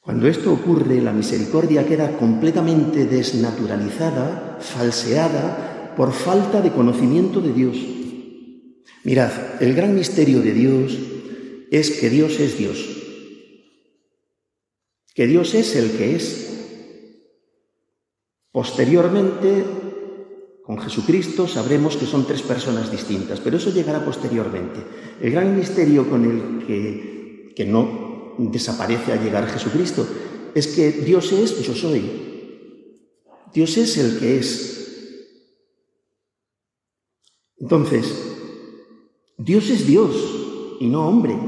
Cuando 0.00 0.26
esto 0.26 0.52
ocurre, 0.52 1.00
la 1.00 1.12
misericordia 1.12 1.86
queda 1.86 2.16
completamente 2.16 3.06
desnaturalizada, 3.06 4.58
falseada, 4.60 5.92
por 5.96 6.12
falta 6.12 6.60
de 6.60 6.72
conocimiento 6.72 7.40
de 7.40 7.52
Dios. 7.52 7.76
Mirad, 9.04 9.32
el 9.60 9.74
gran 9.74 9.94
misterio 9.94 10.40
de 10.40 10.52
Dios 10.52 10.98
es 11.70 11.90
que 12.00 12.08
Dios 12.08 12.40
es 12.40 12.56
Dios, 12.56 12.78
que 15.14 15.26
Dios 15.26 15.54
es 15.54 15.76
el 15.76 15.90
que 15.92 16.16
es, 16.16 16.57
Posteriormente, 18.50 19.64
con 20.64 20.78
Jesucristo 20.78 21.46
sabremos 21.46 21.96
que 21.96 22.06
son 22.06 22.26
tres 22.26 22.42
personas 22.42 22.90
distintas, 22.90 23.40
pero 23.40 23.56
eso 23.56 23.70
llegará 23.70 24.04
posteriormente. 24.04 24.80
El 25.20 25.32
gran 25.32 25.56
misterio 25.56 26.08
con 26.08 26.24
el 26.24 26.66
que, 26.66 27.52
que 27.54 27.64
no 27.64 28.34
desaparece 28.38 29.12
al 29.12 29.22
llegar 29.22 29.48
Jesucristo 29.48 30.06
es 30.54 30.66
que 30.68 30.92
Dios 30.92 31.32
es 31.32 31.60
yo 31.62 31.74
soy. 31.74 32.10
Dios 33.52 33.76
es 33.76 33.96
el 33.96 34.18
que 34.18 34.38
es. 34.38 34.78
Entonces, 37.58 38.36
Dios 39.36 39.70
es 39.70 39.86
Dios 39.86 40.16
y 40.80 40.86
no 40.86 41.08
hombre. 41.08 41.38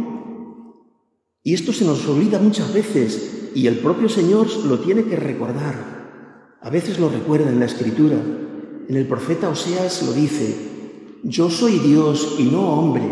Y 1.43 1.55
esto 1.55 1.73
se 1.73 1.85
nos 1.85 2.07
olvida 2.07 2.39
muchas 2.39 2.73
veces 2.73 3.51
y 3.55 3.67
el 3.67 3.79
propio 3.79 4.09
Señor 4.09 4.49
lo 4.65 4.81
tiene 4.81 5.05
que 5.05 5.17
recordar. 5.17 6.00
A 6.63 6.71
veces 6.71 6.99
lo 6.99 7.09
recuerda 7.09 7.51
en 7.51 7.59
la 7.59 7.67
escritura. 7.67 8.17
En 8.89 8.97
el 8.97 9.07
profeta 9.07 9.49
Oseas 9.49 10.03
lo 10.03 10.13
dice, 10.13 10.55
yo 11.23 11.49
soy 11.49 11.79
Dios 11.79 12.37
y 12.39 12.45
no 12.45 12.73
hombre. 12.73 13.05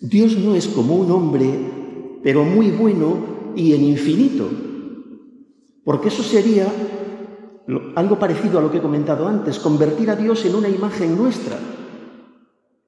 Dios 0.00 0.36
no 0.36 0.54
es 0.54 0.68
como 0.68 0.96
un 0.96 1.10
hombre, 1.10 2.20
pero 2.22 2.44
muy 2.44 2.70
bueno 2.70 3.52
y 3.56 3.72
en 3.72 3.84
infinito, 3.84 4.50
porque 5.84 6.08
eso 6.08 6.22
sería 6.22 6.66
algo 7.96 8.18
parecido 8.18 8.58
a 8.58 8.62
lo 8.62 8.70
que 8.70 8.78
he 8.78 8.82
comentado 8.82 9.26
antes, 9.26 9.58
convertir 9.58 10.10
a 10.10 10.16
Dios 10.16 10.44
en 10.44 10.54
una 10.54 10.68
imagen 10.68 11.16
nuestra, 11.16 11.58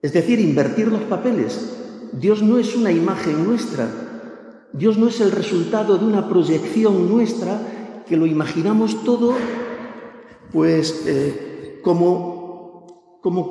es 0.02 0.12
decir, 0.12 0.38
invertir 0.40 0.88
los 0.88 1.02
papeles. 1.02 1.72
Dios 2.12 2.42
no 2.42 2.58
es 2.58 2.76
una 2.76 2.92
imagen 2.92 3.44
nuestra, 3.44 4.05
Dios 4.76 4.98
no 4.98 5.08
es 5.08 5.20
el 5.20 5.32
resultado 5.32 5.96
de 5.96 6.04
una 6.04 6.28
proyección 6.28 7.08
nuestra 7.08 8.02
que 8.06 8.16
lo 8.16 8.26
imaginamos 8.26 9.04
todo, 9.04 9.34
pues, 10.52 11.04
eh, 11.06 11.80
como, 11.82 13.18
como, 13.22 13.46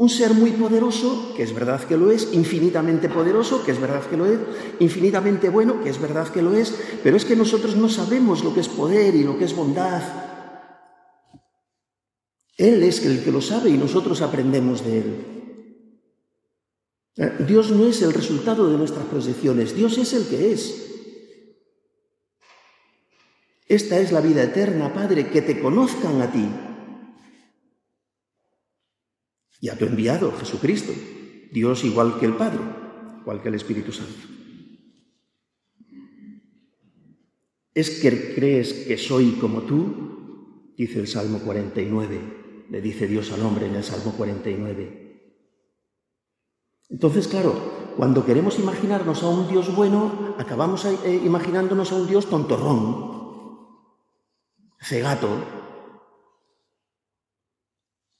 un 0.00 0.08
ser 0.08 0.34
muy 0.34 0.50
poderoso, 0.52 1.32
que 1.36 1.42
es 1.42 1.54
verdad 1.54 1.82
que 1.84 1.96
lo 1.96 2.10
es, 2.10 2.32
infinitamente 2.32 3.08
poderoso, 3.08 3.62
que 3.64 3.72
es 3.72 3.80
verdad 3.80 4.02
que 4.04 4.16
lo 4.16 4.26
es, 4.26 4.38
infinitamente 4.78 5.48
bueno, 5.48 5.82
que 5.82 5.90
es 5.90 6.00
verdad 6.00 6.28
que 6.28 6.42
lo 6.42 6.54
es, 6.54 6.74
pero 7.02 7.16
es 7.16 7.24
que 7.24 7.36
nosotros 7.36 7.76
no 7.76 7.88
sabemos 7.88 8.44
lo 8.44 8.54
que 8.54 8.60
es 8.60 8.68
poder 8.68 9.14
y 9.14 9.24
lo 9.24 9.38
que 9.38 9.44
es 9.44 9.56
bondad. 9.56 10.02
Él 12.56 12.82
es 12.82 13.04
el 13.06 13.24
que 13.24 13.32
lo 13.32 13.40
sabe 13.40 13.70
y 13.70 13.78
nosotros 13.78 14.20
aprendemos 14.22 14.84
de 14.84 14.98
él. 14.98 15.29
Eh, 17.16 17.44
Dios 17.46 17.70
no 17.70 17.86
es 17.86 18.02
el 18.02 18.12
resultado 18.12 18.70
de 18.70 18.78
nuestras 18.78 19.06
proyecciones, 19.06 19.74
Dios 19.74 19.98
es 19.98 20.12
el 20.12 20.26
que 20.28 20.52
es. 20.52 20.86
Esta 23.66 23.98
es 24.00 24.10
la 24.10 24.20
vida 24.20 24.42
eterna, 24.42 24.92
Padre, 24.92 25.28
que 25.30 25.42
te 25.42 25.60
conozcan 25.60 26.20
a 26.20 26.32
ti. 26.32 26.44
Y 29.60 29.68
a 29.68 29.78
tu 29.78 29.84
enviado, 29.84 30.32
Jesucristo, 30.38 30.92
Dios 31.52 31.84
igual 31.84 32.18
que 32.18 32.26
el 32.26 32.34
Padre, 32.34 32.60
igual 33.20 33.42
que 33.42 33.48
el 33.48 33.54
Espíritu 33.54 33.92
Santo. 33.92 34.40
¿Es 37.74 38.00
que 38.00 38.34
crees 38.34 38.72
que 38.72 38.98
soy 38.98 39.32
como 39.40 39.62
tú? 39.62 40.72
Dice 40.76 40.98
el 40.98 41.06
Salmo 41.06 41.38
49, 41.40 42.66
le 42.70 42.80
dice 42.80 43.06
Dios 43.06 43.30
al 43.32 43.42
hombre 43.42 43.66
en 43.66 43.76
el 43.76 43.84
Salmo 43.84 44.14
49. 44.16 44.99
Entonces, 46.90 47.28
claro, 47.28 47.54
cuando 47.96 48.24
queremos 48.24 48.58
imaginarnos 48.58 49.22
a 49.22 49.28
un 49.28 49.48
Dios 49.48 49.74
bueno, 49.74 50.34
acabamos 50.38 50.84
eh, 50.84 51.20
imaginándonos 51.24 51.92
a 51.92 51.96
un 51.96 52.06
Dios 52.06 52.26
tontorrón, 52.26 53.10
cegato. 54.80 55.28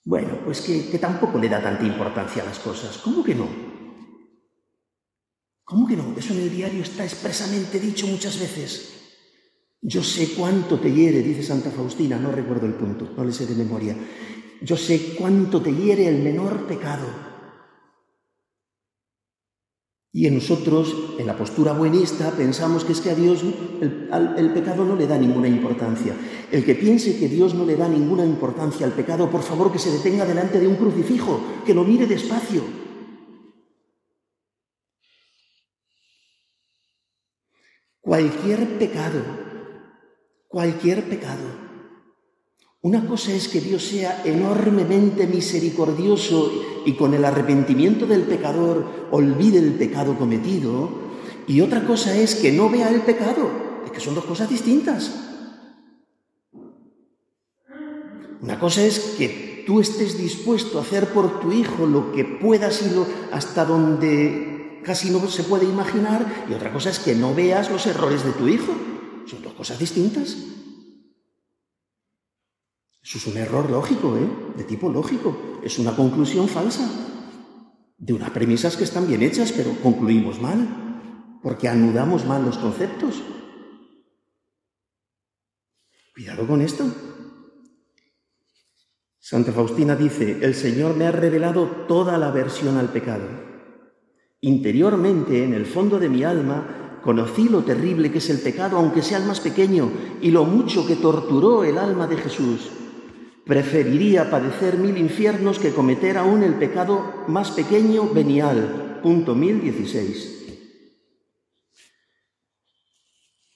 Bueno, 0.05 0.39
pues 0.45 0.61
que, 0.61 0.89
que 0.89 0.99
tampoco 0.99 1.39
le 1.39 1.49
da 1.49 1.63
tanta 1.63 1.85
importancia 1.85 2.43
a 2.43 2.47
las 2.47 2.59
cosas. 2.59 2.99
¿Cómo 2.99 3.23
que 3.25 3.35
no? 3.35 3.47
¿Cómo 5.65 5.87
que 5.87 5.97
no? 5.97 6.15
Eso 6.17 6.33
en 6.33 6.41
el 6.41 6.51
diario 6.51 6.83
está 6.83 7.05
expresamente 7.05 7.79
dicho 7.79 8.07
muchas 8.07 8.39
veces. 8.39 9.01
Yo 9.83 10.03
sé 10.03 10.35
cuánto 10.35 10.79
te 10.79 10.93
hiere, 10.93 11.23
dice 11.23 11.43
Santa 11.43 11.71
Faustina, 11.71 12.19
no 12.19 12.31
recuerdo 12.31 12.67
el 12.67 12.75
punto, 12.75 13.09
no 13.17 13.25
le 13.25 13.33
sé 13.33 13.47
de 13.47 13.55
memoria. 13.55 13.97
Yo 14.61 14.77
sé 14.77 15.15
cuánto 15.17 15.63
te 15.63 15.75
hiere 15.75 16.07
el 16.07 16.23
menor 16.23 16.67
pecado. 16.67 17.30
Y 20.13 20.27
en 20.27 20.35
nosotros, 20.35 21.15
en 21.19 21.27
la 21.27 21.37
postura 21.37 21.73
buenista, 21.73 22.33
pensamos 22.33 22.85
que 22.85 22.93
es 22.93 23.01
que 23.01 23.11
a 23.11 23.15
Dios 23.15 23.45
el, 23.81 24.53
pecado 24.53 24.85
no 24.85 24.97
le 24.97 25.07
da 25.07 25.17
ninguna 25.17 25.47
importancia. 25.47 26.17
El 26.51 26.65
que 26.65 26.75
piense 26.75 27.17
que 27.17 27.29
Dios 27.29 27.55
no 27.55 27.65
le 27.65 27.77
da 27.77 27.89
ninguna 27.89 28.25
importancia 28.25 28.85
al 28.87 28.93
pecado, 28.93 29.31
por 29.31 29.43
favor 29.43 29.71
que 29.71 29.79
se 29.79 29.93
detenga 29.93 30.25
delante 30.25 30.59
de 30.59 30.67
un 30.67 30.75
crucifijo, 30.75 31.41
que 31.65 31.75
lo 31.75 31.85
mire 31.85 32.09
despacio. 32.09 32.63
Cualquier 38.01 38.79
pecado, 38.79 39.23
cualquier 40.49 41.09
pecado 41.09 41.70
una 42.83 43.07
cosa 43.07 43.33
es 43.33 43.49
que 43.49 43.61
Dios 43.61 43.85
sea 43.85 44.23
enormemente 44.25 45.27
misericordioso 45.27 46.51
y 46.87 46.95
con 46.95 47.13
el 47.13 47.27
arrepentimiento 47.27 48.07
del 48.07 48.23
pecador 48.23 49.09
olvide 49.11 49.59
el 49.59 49.75
pecado 49.75 50.17
cometido, 50.17 51.11
y 51.47 51.61
otra 51.61 51.87
cosa 51.87 52.17
es 52.17 52.37
que 52.37 52.53
no 52.53 52.71
vea 52.71 52.89
el 52.89 53.03
pecado, 53.03 53.51
es 53.85 53.91
que 53.91 54.01
son 54.01 54.15
dos 54.15 54.25
cosas 54.25 54.49
distintas. 54.49 55.13
Una 58.41 58.59
cosa 58.59 58.83
es 58.83 59.15
que 59.19 59.65
tú 59.67 59.81
estés 59.81 60.17
dispuesto 60.17 60.79
a 60.79 60.83
hacer 60.83 61.09
por 61.09 61.41
tu 61.41 61.53
hijo 61.53 61.87
lo 61.87 62.13
que 62.13 62.25
puedas 62.25 62.81
y 62.81 62.95
lo, 62.95 63.07
hasta 63.31 63.67
donde 63.67 64.81
casi 64.83 65.11
no 65.11 65.29
se 65.29 65.43
puede 65.43 65.67
imaginar, 65.67 66.47
y 66.49 66.55
otra 66.55 66.73
cosa 66.73 66.89
es 66.89 66.99
que 66.99 67.15
no 67.15 67.35
veas 67.35 67.71
los 67.71 67.87
errores 67.87 68.25
de 68.25 68.33
tu 68.33 68.49
hijo. 68.49 68.73
Son 69.27 69.43
dos 69.43 69.53
cosas 69.53 69.79
distintas. 69.79 70.35
Eso 73.11 73.19
es 73.19 73.27
un 73.27 73.39
error 73.39 73.69
lógico, 73.69 74.17
¿eh? 74.17 74.55
De 74.57 74.63
tipo 74.63 74.89
lógico. 74.89 75.59
Es 75.65 75.81
una 75.81 75.97
conclusión 75.97 76.47
falsa 76.47 76.89
de 77.99 78.13
unas 78.13 78.31
premisas 78.31 78.77
que 78.77 78.85
están 78.85 79.09
bien 79.09 79.21
hechas, 79.25 79.51
pero 79.51 79.73
concluimos 79.83 80.41
mal, 80.41 81.41
porque 81.43 81.67
anudamos 81.67 82.25
mal 82.25 82.45
los 82.45 82.57
conceptos. 82.57 83.21
Cuidado 86.15 86.47
con 86.47 86.61
esto. 86.61 86.85
Santa 89.19 89.51
Faustina 89.51 89.97
dice, 89.97 90.39
el 90.43 90.55
Señor 90.55 90.95
me 90.95 91.07
ha 91.07 91.11
revelado 91.11 91.67
toda 91.89 92.17
la 92.17 92.29
aversión 92.29 92.77
al 92.77 92.91
pecado. 92.91 93.27
Interiormente, 94.41 95.43
en 95.43 95.55
el 95.55 95.67
fondo 95.67 95.99
de 95.99 96.09
mi 96.09 96.23
alma, 96.23 97.01
conocí 97.03 97.49
lo 97.49 97.65
terrible 97.65 98.13
que 98.13 98.19
es 98.19 98.31
el 98.31 98.39
pecado, 98.39 98.77
aunque 98.77 99.03
sea 99.03 99.19
el 99.19 99.27
más 99.27 99.41
pequeño, 99.41 99.91
y 100.23 100.31
lo 100.31 100.45
mucho 100.45 100.87
que 100.87 100.95
torturó 100.95 101.65
el 101.65 101.77
alma 101.77 102.07
de 102.07 102.17
Jesús. 102.17 102.71
Preferiría 103.47 104.31
padecer 104.31 104.77
mil 104.77 104.97
infiernos 104.97 105.59
que 105.59 105.73
cometer 105.73 106.19
aún 106.19 106.43
el 106.43 106.55
pecado 106.55 107.25
más 107.27 107.51
pequeño 107.51 108.09
venial. 108.09 109.01
Punto 109.03 109.35
1016. 109.35 110.41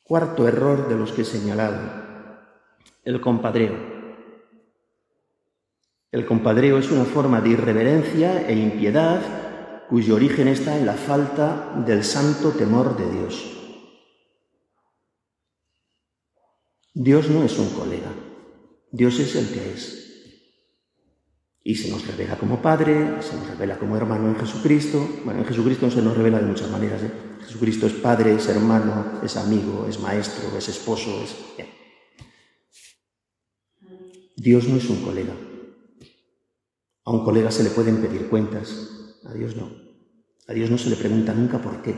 Cuarto 0.02 0.46
error 0.46 0.88
de 0.88 0.96
los 0.96 1.12
que 1.12 1.22
he 1.22 1.24
señalado, 1.24 1.80
el 3.04 3.20
compadreo. 3.20 3.74
El 6.12 6.26
compadreo 6.26 6.78
es 6.78 6.90
una 6.90 7.04
forma 7.04 7.40
de 7.40 7.48
irreverencia 7.50 8.46
e 8.46 8.54
impiedad 8.54 9.22
cuyo 9.88 10.14
origen 10.14 10.48
está 10.48 10.76
en 10.76 10.86
la 10.86 10.94
falta 10.94 11.74
del 11.86 12.04
santo 12.04 12.50
temor 12.50 12.96
de 12.96 13.10
Dios. 13.10 13.50
Dios 16.92 17.28
no 17.28 17.42
es 17.42 17.58
un 17.58 17.70
colega, 17.70 18.10
Dios 18.94 19.18
es 19.18 19.34
el 19.34 19.48
que 19.48 19.72
es. 19.72 20.04
Y 21.64 21.74
se 21.74 21.90
nos 21.90 22.06
revela 22.06 22.38
como 22.38 22.62
Padre, 22.62 23.20
se 23.22 23.34
nos 23.34 23.48
revela 23.48 23.76
como 23.76 23.96
hermano 23.96 24.28
en 24.28 24.36
Jesucristo. 24.36 25.04
Bueno, 25.24 25.40
en 25.40 25.46
Jesucristo 25.46 25.90
se 25.90 26.00
nos 26.00 26.16
revela 26.16 26.38
de 26.38 26.46
muchas 26.46 26.70
maneras. 26.70 27.02
¿eh? 27.02 27.10
Jesucristo 27.40 27.88
es 27.88 27.94
Padre, 27.94 28.36
es 28.36 28.46
hermano, 28.46 29.20
es 29.24 29.36
amigo, 29.36 29.84
es 29.88 29.98
maestro, 29.98 30.56
es 30.56 30.68
esposo, 30.68 31.24
es... 31.24 31.34
Dios 34.36 34.68
no 34.68 34.76
es 34.76 34.88
un 34.88 35.02
colega. 35.02 35.34
A 37.04 37.10
un 37.10 37.24
colega 37.24 37.50
se 37.50 37.64
le 37.64 37.70
pueden 37.70 38.00
pedir 38.00 38.28
cuentas, 38.28 39.18
a 39.24 39.32
Dios 39.32 39.56
no. 39.56 39.72
A 40.46 40.52
Dios 40.52 40.70
no 40.70 40.78
se 40.78 40.90
le 40.90 40.96
pregunta 40.96 41.34
nunca 41.34 41.60
por 41.60 41.82
qué. 41.82 41.96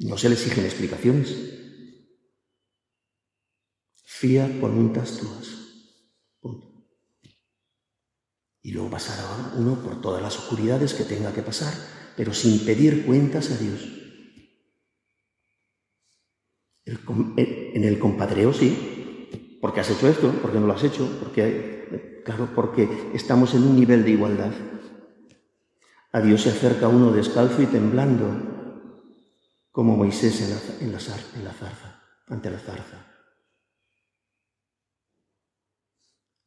No 0.00 0.18
se 0.18 0.28
le 0.28 0.34
exigen 0.34 0.66
explicaciones. 0.66 1.57
Fía 4.18 4.50
por 4.60 4.70
untas 4.70 5.16
tuas. 5.16 5.46
Punto. 6.40 6.66
Y 8.62 8.72
luego 8.72 8.90
pasará 8.90 9.52
uno 9.54 9.76
por 9.76 10.00
todas 10.00 10.20
las 10.20 10.36
oscuridades 10.36 10.92
que 10.92 11.04
tenga 11.04 11.32
que 11.32 11.42
pasar, 11.42 11.72
pero 12.16 12.34
sin 12.34 12.66
pedir 12.66 13.06
cuentas 13.06 13.52
a 13.52 13.56
Dios. 13.56 13.80
en 16.84 17.84
el 17.84 17.98
compadreo 18.00 18.52
sí, 18.52 19.58
porque 19.60 19.80
has 19.80 19.90
hecho 19.90 20.08
esto, 20.08 20.32
porque 20.42 20.58
no 20.58 20.66
lo 20.66 20.72
has 20.72 20.82
hecho, 20.82 21.08
porque, 21.20 22.22
claro, 22.24 22.48
porque 22.56 22.88
estamos 23.14 23.54
en 23.54 23.62
un 23.62 23.76
nivel 23.76 24.04
de 24.04 24.10
igualdad. 24.10 24.52
A 26.10 26.20
Dios 26.20 26.42
se 26.42 26.50
acerca 26.50 26.88
uno 26.88 27.12
descalzo 27.12 27.62
y 27.62 27.66
temblando, 27.66 28.26
como 29.70 29.96
Moisés 29.96 30.40
en 30.80 30.92
la 30.92 30.98
zarza, 31.52 32.02
ante 32.26 32.50
la 32.50 32.58
zarza. 32.58 33.07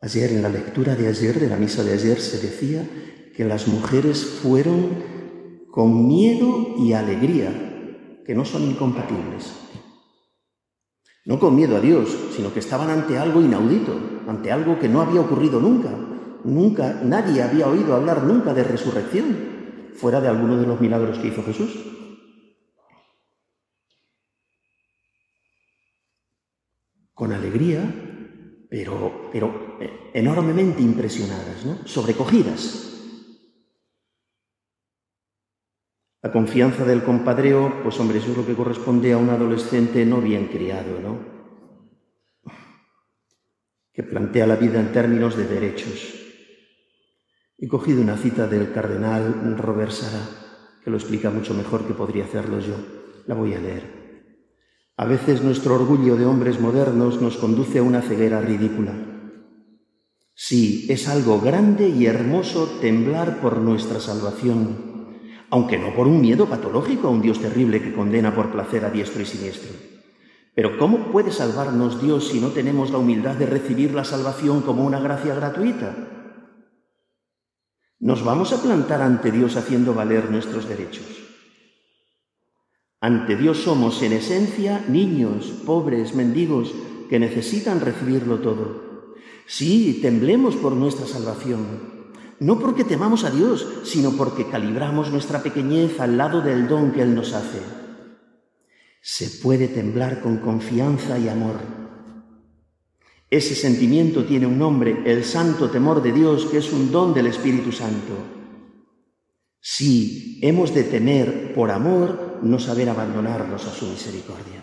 Ayer, 0.04 0.32
en 0.32 0.42
la 0.42 0.50
lectura 0.50 0.96
de 0.96 1.08
ayer, 1.08 1.40
de 1.40 1.48
la 1.48 1.58
misa 1.58 1.84
de 1.84 1.94
ayer, 1.94 2.20
se 2.20 2.40
decía 2.40 2.84
que 3.36 3.46
las 3.46 3.68
mujeres 3.68 4.26
fueron 4.26 5.04
con 5.70 6.08
miedo 6.08 6.74
y 6.80 6.94
alegría, 6.94 8.24
que 8.26 8.34
no 8.34 8.44
son 8.44 8.64
incompatibles. 8.64 9.54
No 11.24 11.40
con 11.40 11.56
miedo 11.56 11.78
a 11.78 11.82
Dios, 11.82 12.10
sino 12.36 12.52
que 12.52 12.62
estaban 12.62 12.90
ante 12.90 13.20
algo 13.20 13.42
inaudito, 13.42 14.24
ante 14.28 14.52
algo 14.52 14.80
que 14.80 14.90
no 14.90 15.02
había 15.02 15.22
ocurrido 15.22 15.60
nunca. 15.60 15.92
Nunca, 16.44 17.00
nadie 17.04 17.44
había 17.44 17.68
oído 17.68 17.94
hablar 17.94 18.24
nunca 18.24 18.56
de 18.56 18.64
resurrección, 18.64 19.92
fuera 19.94 20.20
de 20.20 20.30
alguno 20.30 20.58
de 20.58 20.66
los 20.66 20.82
milagros 20.82 21.20
que 21.20 21.28
hizo 21.28 21.44
Jesús. 21.44 21.78
Con 27.14 27.34
alegría 27.34 28.11
pero, 28.72 29.30
pero 29.34 29.78
eh, 29.82 30.12
enormemente 30.14 30.82
impresionadas, 30.82 31.66
¿no? 31.66 31.86
sobrecogidas. 31.86 32.88
La 36.22 36.32
confianza 36.32 36.86
del 36.86 37.04
compadreo, 37.04 37.84
pues 37.84 38.00
hombre, 38.00 38.20
eso 38.20 38.32
es 38.32 38.38
lo 38.38 38.46
que 38.46 38.56
corresponde 38.56 39.12
a 39.12 39.18
un 39.18 39.30
adolescente 39.30 40.06
no 40.06 40.22
bien 40.22 40.48
criado, 40.48 41.02
¿no? 41.02 41.20
Que 43.92 44.04
plantea 44.04 44.48
la 44.48 44.56
vida 44.56 44.80
en 44.80 44.94
términos 44.94 45.36
de 45.36 45.48
derechos. 45.48 46.16
He 47.58 47.68
cogido 47.68 48.02
una 48.02 48.16
cita 48.16 48.48
del 48.48 48.72
cardenal 48.72 49.58
Robert 49.58 49.92
Sara, 49.92 50.30
que 50.82 50.92
lo 50.92 50.96
explica 50.96 51.30
mucho 51.30 51.54
mejor 51.54 51.86
que 51.86 51.94
podría 51.94 52.24
hacerlo 52.24 52.60
yo. 52.62 52.76
La 53.26 53.36
voy 53.36 53.54
a 53.54 53.60
leer. 53.60 54.01
A 55.02 55.06
veces 55.06 55.42
nuestro 55.42 55.74
orgullo 55.74 56.16
de 56.16 56.28
hombres 56.28 56.60
modernos 56.60 57.20
nos 57.24 57.36
conduce 57.38 57.80
a 57.80 57.82
una 57.82 58.04
ceguera 58.04 58.40
ridícula. 58.40 58.94
Sí, 60.36 60.86
es 60.90 61.08
algo 61.08 61.42
grande 61.42 61.90
y 61.90 62.06
hermoso 62.06 62.78
temblar 62.80 63.42
por 63.42 63.58
nuestra 63.58 64.00
salvación, 64.00 65.18
aunque 65.50 65.80
no 65.80 65.96
por 65.96 66.08
un 66.08 66.22
miedo 66.22 66.46
patológico 66.46 67.08
a 67.08 67.10
un 67.10 67.24
Dios 67.24 67.40
terrible 67.40 67.82
que 67.82 67.96
condena 67.96 68.36
por 68.36 68.52
placer 68.52 68.86
a 68.86 68.92
diestro 68.92 69.24
y 69.24 69.26
siniestro. 69.26 69.72
Pero 70.54 70.78
¿cómo 70.78 71.12
puede 71.12 71.32
salvarnos 71.32 72.00
Dios 72.00 72.28
si 72.28 72.40
no 72.40 72.50
tenemos 72.50 72.92
la 72.92 73.00
humildad 73.00 73.34
de 73.34 73.48
recibir 73.48 73.96
la 73.96 74.04
salvación 74.04 74.62
como 74.62 74.86
una 74.86 75.00
gracia 75.00 75.34
gratuita? 75.34 75.96
Nos 78.00 78.24
vamos 78.24 78.54
a 78.54 78.62
plantar 78.62 79.02
ante 79.02 79.32
Dios 79.32 79.58
haciendo 79.58 79.96
valer 79.96 80.30
nuestros 80.30 80.70
derechos. 80.70 81.21
Ante 83.04 83.36
Dios 83.36 83.58
somos 83.64 84.00
en 84.04 84.14
esencia 84.14 84.86
niños, 84.88 85.52
pobres, 85.66 86.14
mendigos, 86.14 86.72
que 87.10 87.18
necesitan 87.18 87.82
recibirlo 87.82 88.42
todo. 88.42 89.10
Sí, 89.48 89.98
temblemos 90.04 90.56
por 90.56 90.74
nuestra 90.74 91.08
salvación, 91.08 91.66
no 92.40 92.60
porque 92.60 92.84
temamos 92.84 93.24
a 93.24 93.32
Dios, 93.32 93.68
sino 93.86 94.12
porque 94.12 94.48
calibramos 94.48 95.10
nuestra 95.12 95.42
pequeñez 95.42 96.00
al 96.00 96.16
lado 96.16 96.42
del 96.42 96.68
don 96.68 96.92
que 96.92 97.02
Él 97.02 97.16
nos 97.16 97.34
hace. 97.34 97.60
Se 99.02 99.42
puede 99.42 99.68
temblar 99.68 100.22
con 100.22 100.38
confianza 100.38 101.18
y 101.18 101.28
amor. 101.28 101.56
Ese 103.32 103.56
sentimiento 103.56 104.26
tiene 104.26 104.46
un 104.46 104.60
nombre, 104.60 105.02
el 105.06 105.24
santo 105.24 105.72
temor 105.72 106.04
de 106.04 106.12
Dios, 106.12 106.46
que 106.46 106.60
es 106.60 106.72
un 106.72 106.92
don 106.92 107.16
del 107.16 107.26
Espíritu 107.26 107.72
Santo. 107.72 108.14
Sí, 109.60 110.38
hemos 110.44 110.72
de 110.76 110.84
temer 110.84 111.56
por 111.56 111.72
amor 111.72 112.31
no 112.42 112.60
saber 112.60 112.90
abandonarnos 112.90 113.66
a 113.66 113.72
su 113.72 113.86
misericordia. 113.88 114.62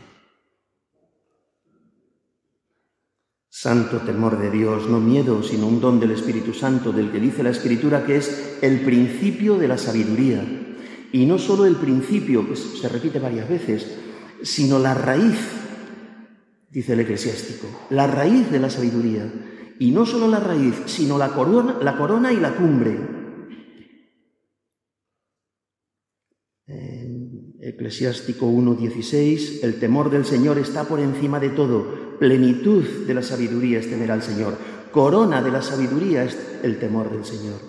Santo 3.60 3.98
temor 3.98 4.38
de 4.38 4.52
Dios, 4.52 4.88
no 4.88 5.00
miedo, 5.00 5.42
sino 5.42 5.66
un 5.66 5.80
don 5.80 5.98
del 5.98 6.12
Espíritu 6.12 6.54
Santo, 6.54 6.92
del 6.92 7.10
que 7.10 7.18
dice 7.18 7.42
la 7.42 7.50
Escritura 7.50 8.06
que 8.06 8.16
es 8.16 8.58
el 8.62 8.82
principio 8.82 9.58
de 9.58 9.66
la 9.66 9.76
sabiduría. 9.76 10.44
Y 11.10 11.26
no 11.26 11.38
solo 11.38 11.66
el 11.66 11.74
principio, 11.74 12.48
que 12.48 12.54
se 12.54 12.88
repite 12.88 13.18
varias 13.18 13.48
veces, 13.48 13.98
sino 14.42 14.78
la 14.78 14.94
raíz, 14.94 15.38
dice 16.70 16.92
el 16.92 17.00
eclesiástico, 17.00 17.66
la 17.90 18.06
raíz 18.06 18.48
de 18.50 18.60
la 18.60 18.70
sabiduría. 18.70 19.28
Y 19.80 19.90
no 19.90 20.06
solo 20.06 20.28
la 20.28 20.38
raíz, 20.38 20.74
sino 20.86 21.18
la 21.18 21.30
corona, 21.30 21.78
la 21.82 21.96
corona 21.96 22.32
y 22.32 22.36
la 22.36 22.54
cumbre. 22.54 23.17
Eclesiástico 27.68 28.46
1.16, 28.46 29.62
el 29.62 29.78
temor 29.78 30.08
del 30.08 30.24
Señor 30.24 30.58
está 30.58 30.84
por 30.84 31.00
encima 31.00 31.38
de 31.38 31.50
todo, 31.50 32.16
plenitud 32.18 32.82
de 33.06 33.12
la 33.12 33.22
sabiduría 33.22 33.78
es 33.78 33.90
temer 33.90 34.10
al 34.10 34.22
Señor, 34.22 34.56
corona 34.90 35.42
de 35.42 35.50
la 35.50 35.60
sabiduría 35.60 36.24
es 36.24 36.38
el 36.62 36.78
temor 36.78 37.10
del 37.10 37.26
Señor. 37.26 37.60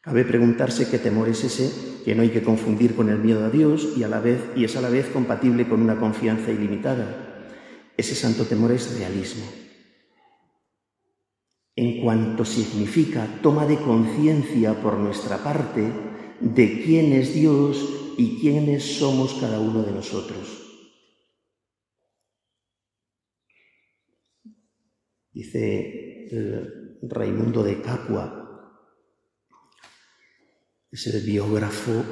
Cabe 0.00 0.24
preguntarse 0.24 0.90
qué 0.90 0.98
temor 0.98 1.28
es 1.28 1.44
ese 1.44 2.02
que 2.04 2.16
no 2.16 2.22
hay 2.22 2.30
que 2.30 2.42
confundir 2.42 2.96
con 2.96 3.08
el 3.08 3.18
miedo 3.18 3.44
a 3.44 3.50
Dios 3.50 3.90
y, 3.96 4.02
a 4.02 4.08
la 4.08 4.18
vez, 4.18 4.40
y 4.56 4.64
es 4.64 4.74
a 4.74 4.80
la 4.80 4.90
vez 4.90 5.06
compatible 5.06 5.68
con 5.68 5.80
una 5.80 6.00
confianza 6.00 6.50
ilimitada. 6.50 7.28
ese 7.96 8.16
santo 8.16 8.46
temor 8.46 8.72
es 8.72 8.98
realismo. 8.98 9.44
En 11.76 12.02
cuanto 12.02 12.44
significa 12.44 13.28
toma 13.42 13.64
de 13.64 13.76
conciencia 13.76 14.74
por 14.82 14.98
nuestra 14.98 15.38
parte 15.38 16.11
de 16.42 16.82
quién 16.82 17.12
es 17.12 17.34
Dios 17.34 18.14
y 18.18 18.40
quiénes 18.40 18.98
somos 18.98 19.34
cada 19.34 19.60
uno 19.60 19.82
de 19.82 19.92
nosotros. 19.92 20.58
Dice 25.32 26.26
el 26.30 26.98
Raimundo 27.02 27.62
de 27.62 27.80
Capua, 27.80 28.42
es 30.90 31.06
el 31.06 31.24
biógrafo 31.24 32.04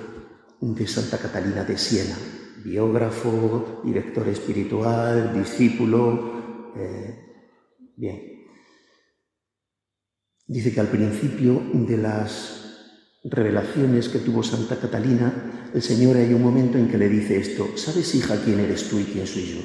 de 0.60 0.86
Santa 0.86 1.18
Catalina 1.18 1.64
de 1.64 1.76
Siena, 1.76 2.16
biógrafo, 2.64 3.82
director 3.84 4.26
espiritual, 4.28 5.34
discípulo. 5.38 6.72
Eh, 6.76 7.18
bien. 7.96 8.46
Dice 10.46 10.72
que 10.72 10.80
al 10.80 10.88
principio 10.88 11.62
de 11.74 11.96
las 11.98 12.69
revelaciones 13.24 14.08
que 14.08 14.18
tuvo 14.18 14.42
Santa 14.42 14.78
Catalina, 14.78 15.70
el 15.74 15.82
Señor 15.82 16.16
hay 16.16 16.32
un 16.32 16.42
momento 16.42 16.78
en 16.78 16.88
que 16.88 16.98
le 16.98 17.08
dice 17.08 17.38
esto, 17.38 17.76
¿sabes 17.76 18.14
hija 18.14 18.42
quién 18.42 18.60
eres 18.60 18.88
tú 18.88 18.98
y 18.98 19.04
quién 19.04 19.26
soy 19.26 19.46
yo? 19.46 19.60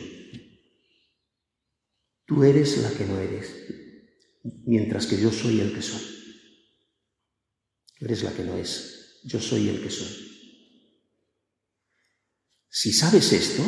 Tú 2.26 2.44
eres 2.44 2.78
la 2.82 2.90
que 2.92 3.06
no 3.06 3.20
eres, 3.20 3.54
mientras 4.66 5.08
que 5.08 5.20
yo 5.20 5.32
soy 5.32 5.62
el 5.62 5.74
que 5.74 5.82
soy. 5.82 6.02
Eres 8.00 8.24
la 8.24 8.34
que 8.34 8.44
no 8.44 8.58
es, 8.58 9.22
yo 9.24 9.40
soy 9.40 9.70
el 9.70 9.82
que 9.82 9.90
soy. 9.90 10.26
Si 12.68 12.92
sabes 12.92 13.32
esto, 13.32 13.64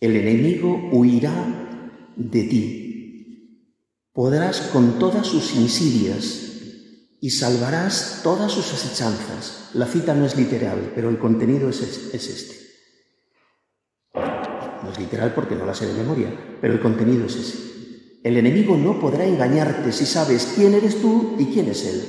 el 0.00 0.16
enemigo 0.16 0.90
huirá 0.92 2.12
de 2.16 2.44
ti. 2.44 2.80
Podrás 4.12 4.60
con 4.72 4.98
todas 4.98 5.26
sus 5.26 5.54
insidias 5.54 6.53
y 7.24 7.30
salvarás 7.30 8.20
todas 8.22 8.52
sus 8.52 8.70
asechanzas. 8.70 9.70
La 9.72 9.86
cita 9.86 10.12
no 10.14 10.26
es 10.26 10.36
literal, 10.36 10.92
pero 10.94 11.08
el 11.08 11.18
contenido 11.18 11.70
es, 11.70 11.80
este. 11.80 12.54
No 14.12 14.92
es 14.92 14.98
literal 14.98 15.32
porque 15.32 15.54
no 15.54 15.64
la 15.64 15.72
sé 15.72 15.86
de 15.86 15.94
memoria, 15.94 16.28
pero 16.60 16.74
el 16.74 16.80
contenido 16.80 17.24
es 17.24 17.36
ese. 17.36 17.58
El 18.22 18.36
enemigo 18.36 18.76
no 18.76 19.00
podrá 19.00 19.24
engañarte 19.24 19.90
si 19.90 20.04
sabes 20.04 20.52
quién 20.54 20.74
eres 20.74 21.00
tú 21.00 21.36
y 21.38 21.46
quién 21.46 21.70
es 21.70 21.86
él. 21.86 22.02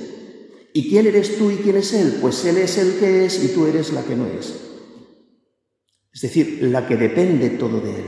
¿Y 0.73 0.89
quién 0.89 1.07
eres 1.07 1.37
tú 1.37 1.49
y 1.49 1.59
quién 1.59 1.77
es 1.77 1.93
él? 1.93 2.17
Pues 2.19 2.43
él 2.43 2.57
es 2.57 2.77
el 2.77 2.99
que 2.99 3.23
es 3.23 3.41
y 3.41 3.47
tú 3.47 3.67
eres 3.67 3.93
la 3.93 4.03
que 4.03 4.17
no 4.17 4.27
es 4.27 4.53
es 6.13 6.21
decir, 6.21 6.59
la 6.61 6.85
que 6.85 6.95
depende 6.95 7.51
todo 7.51 7.81
de 7.81 7.93
Él. 7.93 8.05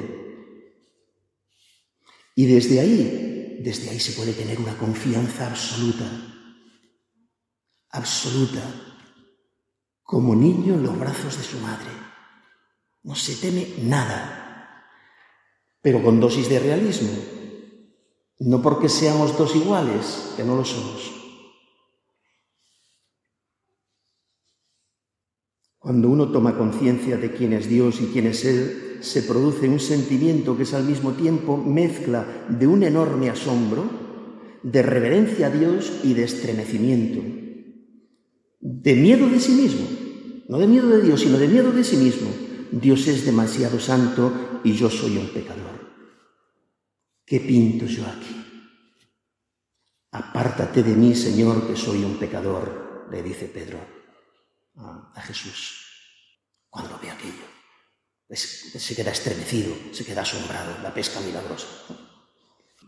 Y 2.36 2.46
desde 2.46 2.80
ahí, 2.80 3.60
desde 3.62 3.90
ahí 3.90 4.00
se 4.00 4.14
puede 4.14 4.32
tener 4.32 4.60
una 4.62 4.78
confianza 4.78 5.48
absoluta, 5.48 6.37
absoluta, 7.98 8.62
como 10.04 10.36
niño 10.36 10.76
en 10.76 10.84
los 10.84 10.98
brazos 10.98 11.38
de 11.38 11.44
su 11.44 11.58
madre. 11.60 11.90
No 13.04 13.16
se 13.16 13.36
teme 13.36 13.68
nada, 13.84 14.86
pero 15.82 16.04
con 16.04 16.20
dosis 16.20 16.50
de 16.50 16.60
realismo. 16.60 17.12
No 18.40 18.62
porque 18.62 18.88
seamos 18.88 19.38
dos 19.38 19.56
iguales, 19.56 20.34
que 20.38 20.44
no 20.44 20.56
lo 20.56 20.64
somos. 20.64 21.14
Cuando 25.80 26.10
uno 26.10 26.32
toma 26.32 26.58
conciencia 26.58 27.18
de 27.18 27.32
quién 27.32 27.54
es 27.54 27.68
Dios 27.68 28.02
y 28.02 28.08
quién 28.08 28.28
es 28.28 28.46
Él, 28.46 28.98
se 29.02 29.24
produce 29.24 29.70
un 29.70 29.80
sentimiento 29.80 30.58
que 30.58 30.64
es 30.64 30.74
al 30.74 30.84
mismo 30.84 31.14
tiempo 31.14 31.56
mezcla 31.58 32.46
de 32.50 32.68
un 32.68 32.84
enorme 32.84 33.30
asombro, 33.30 33.86
de 34.64 34.82
reverencia 34.82 35.48
a 35.48 35.50
Dios 35.50 36.02
y 36.04 36.14
de 36.14 36.24
estremecimiento, 36.24 37.47
de 38.60 38.96
miedo 38.96 39.30
de 39.30 39.40
sí 39.40 39.52
mismo, 39.52 39.88
no 40.48 40.58
de 40.58 40.68
miedo 40.68 40.88
de 40.90 41.02
Dios, 41.02 41.22
sino 41.22 41.38
de 41.38 41.48
miedo 41.48 41.72
de 41.72 41.84
sí 41.84 41.98
mismo. 41.98 42.30
Dios 42.72 43.08
es 43.08 43.26
demasiado 43.26 43.80
santo 43.80 44.62
y 44.64 44.74
yo 44.74 44.90
soy 44.90 45.18
un 45.18 45.30
pecador. 45.30 45.78
¿Qué 47.26 47.40
pinto 47.40 47.86
yo 47.86 48.06
aquí? 48.06 48.36
Apártate 50.12 50.84
de 50.84 50.96
mí, 50.96 51.14
Señor, 51.16 51.68
que 51.68 51.76
soy 51.76 52.04
un 52.04 52.18
pecador, 52.18 53.08
le 53.12 53.22
dice 53.22 53.46
Pedro 53.46 53.80
a 54.76 55.22
Jesús 55.22 55.86
cuando 56.70 57.00
ve 57.00 57.10
aquello. 57.10 57.46
Se 58.30 58.96
queda 58.96 59.12
estremecido, 59.12 59.74
se 59.92 60.06
queda 60.06 60.22
asombrado, 60.22 60.82
la 60.84 60.94
pesca 60.94 61.20
milagrosa. 61.22 61.68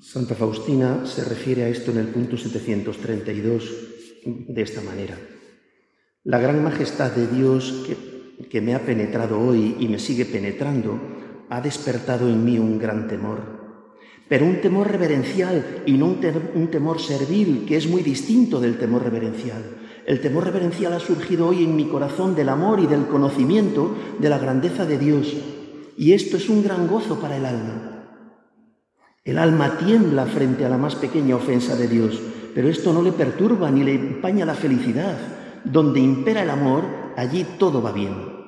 Santa 0.02 0.36
Faustina 0.36 1.06
se 1.06 1.24
refiere 1.24 1.64
a 1.64 1.70
esto 1.70 1.92
en 1.92 1.98
el 1.98 2.08
punto 2.08 2.38
732 2.38 3.64
de 4.26 4.62
esta 4.62 4.82
manera. 4.82 5.18
La 6.26 6.38
gran 6.38 6.62
majestad 6.62 7.12
de 7.12 7.28
Dios 7.28 7.86
que, 7.88 8.46
que 8.50 8.60
me 8.62 8.76
ha 8.76 8.86
penetrado 8.86 9.40
hoy 9.40 9.78
y 9.80 9.88
me 9.88 10.00
sigue 10.00 10.26
penetrando 10.26 11.00
ha 11.50 11.62
despertado 11.62 12.28
en 12.28 12.44
mí 12.44 12.60
un 12.60 12.78
gran 12.78 13.08
temor, 13.08 13.40
pero 14.28 14.46
un 14.46 14.62
temor 14.62 14.92
reverencial 14.92 15.84
y 15.86 15.94
no 15.94 16.08
un, 16.08 16.68
temor 16.70 17.02
servil, 17.02 17.66
que 17.66 17.78
es 17.78 17.88
muy 17.88 18.04
distinto 18.04 18.60
del 18.60 18.78
temor 18.78 19.04
reverencial. 19.04 19.64
El 20.06 20.22
temor 20.22 20.44
reverencial 20.44 20.94
ha 20.94 21.00
surgido 21.00 21.48
hoy 21.48 21.64
en 21.64 21.76
mi 21.76 21.86
corazón 21.86 22.36
del 22.36 22.50
amor 22.50 22.80
y 22.80 22.88
del 22.88 23.08
conocimiento 23.08 23.96
de 24.20 24.30
la 24.30 24.38
grandeza 24.38 24.86
de 24.86 24.98
Dios. 24.98 25.36
Y 25.98 26.14
esto 26.14 26.38
es 26.38 26.50
un 26.50 26.64
gran 26.64 26.88
gozo 26.88 27.20
para 27.20 27.38
el 27.38 27.46
alma. 27.46 28.08
El 29.24 29.38
alma 29.38 29.78
tiembla 29.78 30.26
frente 30.26 30.66
a 30.66 30.70
la 30.70 30.78
más 30.78 30.96
pequeña 30.96 31.36
ofensa 31.36 31.76
de 31.76 31.88
Dios, 31.88 32.20
pero 32.54 32.70
esto 32.70 32.94
no 32.94 33.02
le 33.02 33.12
perturba 33.12 33.72
ni 33.72 33.84
le 33.84 33.96
empaña 33.96 34.46
la 34.46 34.56
felicidad. 34.56 35.18
Donde 35.66 36.00
impera 36.00 36.44
el 36.44 36.50
amor, 36.50 37.14
allí 37.18 37.46
todo 37.58 37.82
va 37.82 37.92
bien. 37.92 38.40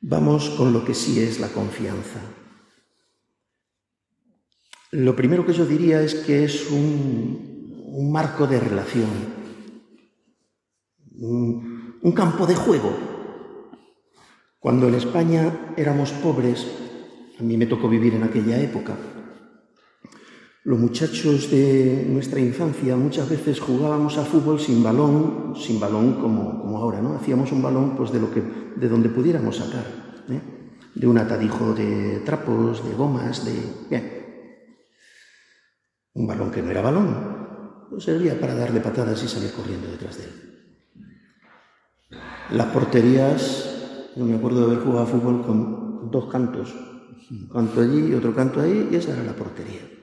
Vamos 0.00 0.50
con 0.50 0.72
lo 0.72 0.84
que 0.84 0.94
sí 0.94 1.20
es 1.20 1.40
la 1.40 1.48
confianza. 1.48 2.20
Lo 4.92 5.16
primero 5.16 5.44
que 5.44 5.52
yo 5.52 5.66
diría 5.66 6.00
es 6.00 6.14
que 6.14 6.44
es 6.44 6.70
un, 6.70 8.12
marco 8.12 8.46
de 8.46 8.60
relación, 8.60 9.10
un, 11.18 12.12
campo 12.14 12.46
de 12.46 12.54
juego. 12.54 12.96
Cuando 14.60 14.86
en 14.86 14.94
España 14.94 15.74
éramos 15.76 16.12
pobres, 16.12 16.66
a 17.40 17.42
mí 17.42 17.56
me 17.56 17.66
tocó 17.66 17.88
vivir 17.88 18.14
en 18.14 18.22
aquella 18.22 18.60
época, 18.60 18.96
los 20.66 20.80
muchachos 20.80 21.48
de 21.48 22.06
nuestra 22.08 22.40
infancia 22.40 22.96
muchas 22.96 23.28
veces 23.28 23.60
jugábamos 23.60 24.18
a 24.18 24.24
fútbol 24.24 24.58
sin 24.58 24.82
balón, 24.82 25.54
sin 25.56 25.78
balón 25.78 26.14
como, 26.14 26.60
como 26.60 26.78
ahora, 26.78 27.00
¿no? 27.00 27.14
Hacíamos 27.14 27.52
un 27.52 27.62
balón 27.62 27.96
pues 27.96 28.10
de 28.10 28.18
lo 28.18 28.32
que, 28.32 28.42
de 28.74 28.88
donde 28.88 29.08
pudiéramos 29.08 29.58
sacar, 29.58 29.84
¿eh? 30.28 30.40
de 30.92 31.06
un 31.06 31.18
atadijo 31.18 31.72
de 31.72 32.20
trapos, 32.24 32.84
de 32.84 32.94
gomas, 32.96 33.44
de 33.44 33.52
bien. 33.88 34.12
Un 36.14 36.26
balón 36.26 36.50
que 36.50 36.62
no 36.62 36.72
era 36.72 36.82
balón, 36.82 37.86
pues 37.88 38.02
servía 38.02 38.40
para 38.40 38.56
darle 38.56 38.80
patadas 38.80 39.22
y 39.22 39.28
salir 39.28 39.52
corriendo 39.52 39.88
detrás 39.88 40.18
de 40.18 40.24
él. 40.24 40.30
Las 42.50 42.66
porterías, 42.72 44.10
yo 44.16 44.24
me 44.24 44.34
acuerdo 44.34 44.66
de 44.66 44.72
haber 44.72 44.84
jugado 44.84 45.04
a 45.04 45.06
fútbol 45.06 45.46
con 45.46 46.10
dos 46.10 46.26
cantos, 46.26 46.74
un 47.30 47.48
canto 47.50 47.80
allí 47.82 48.08
y 48.08 48.14
otro 48.14 48.34
canto 48.34 48.60
ahí, 48.60 48.88
y 48.90 48.96
esa 48.96 49.12
era 49.12 49.22
la 49.22 49.36
portería. 49.36 49.95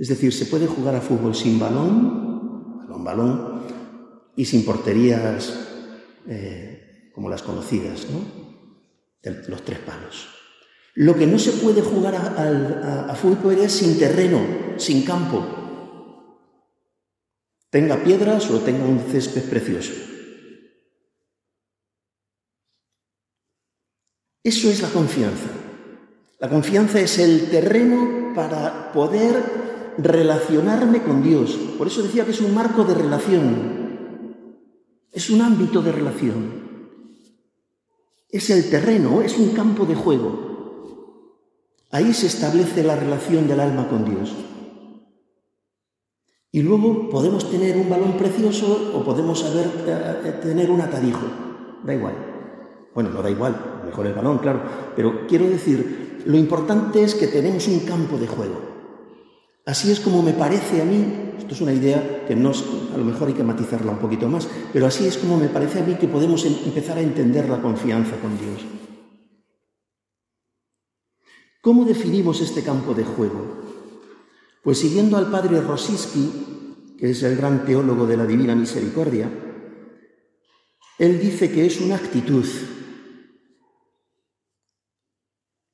Es 0.00 0.08
decir, 0.08 0.32
se 0.32 0.46
puede 0.46 0.66
jugar 0.66 0.94
a 0.94 1.02
fútbol 1.02 1.34
sin 1.34 1.58
balón, 1.58 2.78
balón, 2.78 3.04
balón, 3.04 3.62
y 4.34 4.46
sin 4.46 4.64
porterías 4.64 5.52
eh, 6.26 7.10
como 7.14 7.28
las 7.28 7.42
conocidas, 7.42 8.06
los 9.22 9.62
tres 9.62 9.78
palos. 9.80 10.28
Lo 10.94 11.14
que 11.14 11.26
no 11.26 11.38
se 11.38 11.52
puede 11.52 11.82
jugar 11.82 12.14
a, 12.14 13.14
fútbol 13.14 13.58
es 13.58 13.72
sin 13.72 13.98
terreno, 13.98 14.40
sin 14.78 15.04
campo. 15.04 15.44
Tenga 17.68 18.02
piedras 18.02 18.50
o 18.50 18.58
tenga 18.60 18.86
un 18.86 19.00
césped 19.00 19.50
precioso. 19.50 19.92
Eso 24.42 24.70
es 24.70 24.80
la 24.80 24.88
confianza. 24.88 25.50
La 26.38 26.48
confianza 26.48 27.00
es 27.00 27.18
el 27.18 27.50
terreno 27.50 28.32
para 28.34 28.92
poder 28.94 29.69
relacionarme 29.98 31.02
con 31.02 31.22
Dios. 31.22 31.58
Por 31.78 31.86
eso 31.86 32.02
decía 32.02 32.24
que 32.24 32.30
es 32.30 32.40
un 32.40 32.54
marco 32.54 32.84
de 32.84 32.94
relación. 32.94 33.80
Es 35.12 35.30
un 35.30 35.40
ámbito 35.42 35.82
de 35.82 35.92
relación. 35.92 36.60
Es 38.28 38.50
el 38.50 38.70
terreno, 38.70 39.22
es 39.22 39.36
un 39.38 39.50
campo 39.50 39.84
de 39.84 39.94
juego. 39.94 40.50
Ahí 41.90 42.14
se 42.14 42.28
establece 42.28 42.84
la 42.84 42.94
relación 42.94 43.48
del 43.48 43.60
alma 43.60 43.88
con 43.88 44.04
Dios. 44.04 44.32
Y 46.52 46.62
luego 46.62 47.08
podemos 47.08 47.50
tener 47.50 47.76
un 47.76 47.88
balón 47.88 48.16
precioso 48.16 48.92
o 48.94 49.04
podemos 49.04 49.40
saber, 49.40 49.66
eh, 49.86 50.38
tener 50.42 50.70
un 50.70 50.80
atadijo. 50.80 51.26
Da 51.84 51.94
igual. 51.94 52.14
Bueno, 52.94 53.10
no 53.10 53.22
da 53.22 53.30
igual. 53.30 53.82
mejor 53.84 54.06
el 54.06 54.14
balón, 54.14 54.38
claro, 54.38 54.62
pero 54.94 55.26
quiero 55.26 55.48
decir, 55.48 56.22
lo 56.26 56.36
importante 56.36 57.02
es 57.02 57.14
que 57.14 57.26
tenemos 57.26 57.66
un 57.66 57.80
campo 57.80 58.18
de 58.18 58.26
juego. 58.26 58.69
Así 59.66 59.90
es 59.90 60.00
como 60.00 60.22
me 60.22 60.32
parece 60.32 60.80
a 60.80 60.84
mí, 60.84 61.04
esto 61.38 61.54
es 61.54 61.60
una 61.60 61.72
idea 61.72 62.24
que 62.26 62.34
no, 62.34 62.50
a 62.50 62.96
lo 62.96 63.04
mejor 63.04 63.28
hay 63.28 63.34
que 63.34 63.42
matizarla 63.42 63.92
un 63.92 63.98
poquito 63.98 64.28
más, 64.28 64.48
pero 64.72 64.86
así 64.86 65.06
es 65.06 65.18
como 65.18 65.36
me 65.36 65.48
parece 65.48 65.80
a 65.80 65.84
mí 65.84 65.94
que 65.96 66.08
podemos 66.08 66.44
em, 66.44 66.54
empezar 66.64 66.98
a 66.98 67.02
entender 67.02 67.48
la 67.48 67.60
confianza 67.60 68.16
con 68.16 68.38
Dios. 68.38 68.64
¿Cómo 71.60 71.84
definimos 71.84 72.40
este 72.40 72.62
campo 72.62 72.94
de 72.94 73.04
juego? 73.04 73.60
Pues 74.64 74.78
siguiendo 74.78 75.18
al 75.18 75.30
padre 75.30 75.60
Rosiski, 75.60 76.96
que 76.98 77.10
es 77.10 77.22
el 77.22 77.36
gran 77.36 77.66
teólogo 77.66 78.06
de 78.06 78.16
la 78.16 78.26
Divina 78.26 78.54
Misericordia, 78.54 79.30
él 80.98 81.20
dice 81.20 81.50
que 81.50 81.66
es 81.66 81.80
una 81.80 81.96
actitud, 81.96 82.46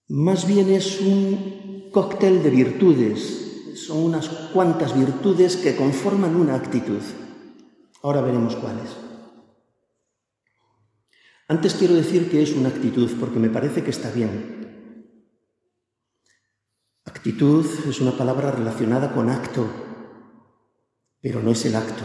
más 0.08 0.46
bien 0.46 0.70
es 0.70 1.00
un 1.00 1.90
cóctel 1.92 2.42
de 2.42 2.50
virtudes, 2.50 3.45
son 3.76 3.98
unas 3.98 4.28
cuantas 4.28 4.96
virtudes 4.96 5.56
que 5.56 5.76
conforman 5.76 6.36
una 6.36 6.54
actitud. 6.54 7.00
Ahora 8.02 8.20
veremos 8.20 8.56
cuáles. 8.56 8.96
Antes 11.48 11.74
quiero 11.74 11.94
decir 11.94 12.30
que 12.30 12.42
es 12.42 12.52
una 12.52 12.70
actitud 12.70 13.10
porque 13.20 13.38
me 13.38 13.50
parece 13.50 13.84
que 13.84 13.90
está 13.90 14.10
bien. 14.10 14.56
Actitud 17.04 17.64
es 17.88 18.00
una 18.00 18.12
palabra 18.12 18.50
relacionada 18.50 19.12
con 19.12 19.30
acto, 19.30 19.68
pero 21.20 21.40
no 21.40 21.52
es 21.52 21.64
el 21.66 21.76
acto. 21.76 22.04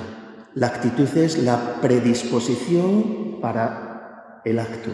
La 0.53 0.67
actitud 0.67 1.07
es 1.17 1.41
la 1.41 1.79
predisposición 1.81 3.39
para 3.41 4.41
el 4.45 4.59
acto. 4.59 4.91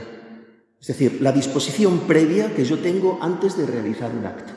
Es 0.80 0.88
decir, 0.88 1.22
la 1.22 1.32
disposición 1.32 2.02
previa 2.02 2.54
que 2.56 2.64
yo 2.64 2.80
tengo 2.80 3.20
antes 3.22 3.58
de 3.58 3.66
realizar 3.66 4.12
un 4.12 4.26
acto. 4.26 4.57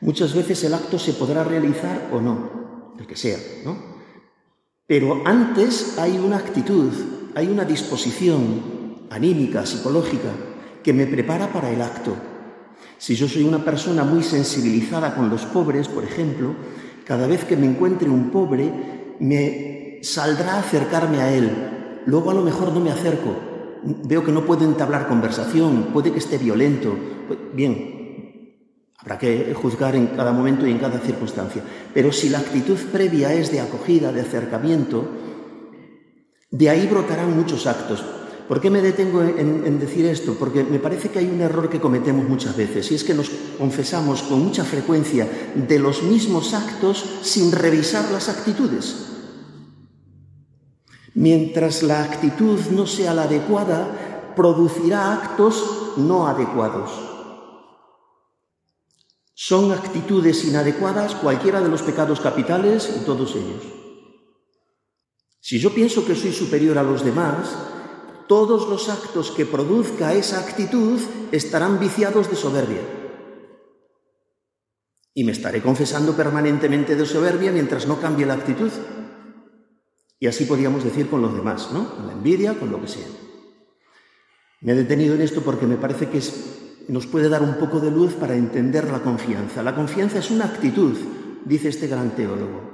Muchas 0.00 0.34
veces 0.34 0.64
el 0.64 0.74
acto 0.74 0.98
se 0.98 1.12
podrá 1.12 1.44
realizar 1.44 2.08
o 2.12 2.20
no, 2.20 2.94
el 2.98 3.06
que 3.06 3.16
sea, 3.16 3.38
¿no? 3.64 3.76
Pero 4.86 5.22
antes 5.24 5.98
hay 5.98 6.18
una 6.18 6.38
actitud, 6.38 6.90
hay 7.34 7.48
una 7.48 7.64
disposición 7.64 9.06
anímica, 9.10 9.66
psicológica, 9.66 10.30
que 10.82 10.92
me 10.92 11.06
prepara 11.06 11.52
para 11.52 11.70
el 11.70 11.82
acto. 11.82 12.16
Si 12.96 13.14
yo 13.14 13.28
soy 13.28 13.44
una 13.44 13.64
persona 13.64 14.02
muy 14.02 14.22
sensibilizada 14.22 15.14
con 15.14 15.28
los 15.28 15.44
pobres, 15.46 15.88
por 15.88 16.04
ejemplo, 16.04 16.54
cada 17.04 17.26
vez 17.26 17.44
que 17.44 17.56
me 17.56 17.66
encuentre 17.66 18.08
un 18.08 18.30
pobre, 18.30 19.16
me 19.20 19.98
saldrá 20.02 20.58
acercarme 20.58 21.20
a 21.20 21.32
él. 21.32 22.00
Luego 22.06 22.30
a 22.30 22.34
lo 22.34 22.42
mejor 22.42 22.72
no 22.72 22.80
me 22.80 22.90
acerco, 22.90 23.36
veo 23.84 24.24
que 24.24 24.32
no 24.32 24.46
puedo 24.46 24.64
entablar 24.64 25.08
conversación, 25.08 25.88
puede 25.92 26.12
que 26.12 26.18
esté 26.18 26.38
violento. 26.38 26.94
Bien, 27.54 27.99
habrá 29.02 29.18
que 29.18 29.54
juzgar 29.54 29.96
en 29.96 30.08
cada 30.08 30.32
momento 30.32 30.66
y 30.66 30.70
en 30.70 30.78
cada 30.78 30.98
circunstancia. 30.98 31.62
Pero 31.94 32.12
si 32.12 32.28
la 32.28 32.38
actitud 32.38 32.78
previa 32.92 33.32
es 33.32 33.50
de 33.50 33.60
acogida, 33.60 34.12
de 34.12 34.20
acercamiento, 34.20 35.08
de 36.50 36.68
ahí 36.68 36.86
brotarán 36.86 37.36
muchos 37.36 37.66
actos. 37.66 38.04
¿Por 38.46 38.60
qué 38.60 38.68
me 38.68 38.82
detengo 38.82 39.22
en, 39.22 39.78
decir 39.78 40.06
esto? 40.06 40.34
Porque 40.34 40.64
me 40.64 40.80
parece 40.80 41.08
que 41.08 41.20
hay 41.20 41.26
un 41.26 41.40
error 41.40 41.70
que 41.70 41.80
cometemos 41.80 42.28
muchas 42.28 42.56
veces 42.56 42.90
y 42.90 42.96
es 42.96 43.04
que 43.04 43.14
nos 43.14 43.30
confesamos 43.56 44.22
con 44.24 44.42
mucha 44.42 44.64
frecuencia 44.64 45.28
de 45.54 45.78
los 45.78 46.02
mismos 46.02 46.52
actos 46.52 47.20
sin 47.22 47.52
revisar 47.52 48.10
las 48.10 48.28
actitudes. 48.28 49.06
Mientras 51.14 51.84
la 51.84 52.02
actitud 52.02 52.58
no 52.72 52.88
sea 52.88 53.14
la 53.14 53.22
adecuada, 53.22 54.32
producirá 54.34 55.12
actos 55.12 55.94
no 55.96 56.26
adecuados. 56.26 57.09
Son 59.42 59.72
actitudes 59.72 60.44
inadecuadas 60.44 61.14
cualquiera 61.14 61.62
de 61.62 61.70
los 61.70 61.80
pecados 61.80 62.20
capitales 62.20 62.94
y 63.00 63.06
todos 63.06 63.34
ellos. 63.34 63.62
Si 65.40 65.58
yo 65.58 65.72
pienso 65.74 66.04
que 66.04 66.14
soy 66.14 66.30
superior 66.30 66.76
a 66.76 66.82
los 66.82 67.02
demás, 67.02 67.56
todos 68.28 68.68
los 68.68 68.90
actos 68.90 69.30
que 69.30 69.46
produzca 69.46 70.12
esa 70.12 70.40
actitud 70.40 71.00
estarán 71.32 71.80
viciados 71.80 72.28
de 72.28 72.36
soberbia. 72.36 72.82
Y 75.14 75.24
me 75.24 75.32
estaré 75.32 75.62
confesando 75.62 76.14
permanentemente 76.14 76.94
de 76.94 77.06
soberbia 77.06 77.50
mientras 77.50 77.86
no 77.86 77.98
cambie 77.98 78.26
la 78.26 78.34
actitud. 78.34 78.70
Y 80.18 80.26
así 80.26 80.44
podríamos 80.44 80.84
decir 80.84 81.08
con 81.08 81.22
los 81.22 81.32
demás, 81.32 81.70
¿no? 81.72 81.96
Con 81.96 82.08
la 82.08 82.12
envidia, 82.12 82.58
con 82.58 82.70
lo 82.70 82.78
que 82.82 82.88
sea. 82.88 83.08
Me 84.60 84.72
he 84.72 84.74
detenido 84.74 85.14
en 85.14 85.22
esto 85.22 85.40
porque 85.40 85.66
me 85.66 85.78
parece 85.78 86.10
que 86.10 86.20
nos 86.90 87.06
puede 87.06 87.28
dar 87.28 87.42
un 87.42 87.54
poco 87.54 87.78
de 87.78 87.90
luz 87.90 88.14
para 88.14 88.34
entender 88.34 88.90
la 88.90 89.00
confianza. 89.00 89.62
La 89.62 89.74
confianza 89.74 90.18
es 90.18 90.30
una 90.30 90.46
actitud, 90.46 90.96
dice 91.44 91.68
este 91.68 91.86
gran 91.86 92.10
teólogo. 92.10 92.70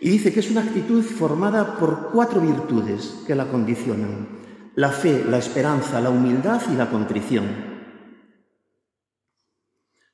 Y 0.00 0.08
dice 0.08 0.32
que 0.32 0.40
es 0.40 0.50
una 0.50 0.62
actitud 0.62 1.02
formada 1.02 1.76
por 1.76 2.10
cuatro 2.12 2.40
virtudes 2.40 3.16
que 3.26 3.34
la 3.34 3.48
condicionan. 3.48 4.40
La 4.76 4.90
fe, 4.90 5.24
la 5.28 5.38
esperanza, 5.38 6.00
la 6.00 6.10
humildad 6.10 6.62
y 6.72 6.76
la 6.76 6.90
contrición. 6.90 7.44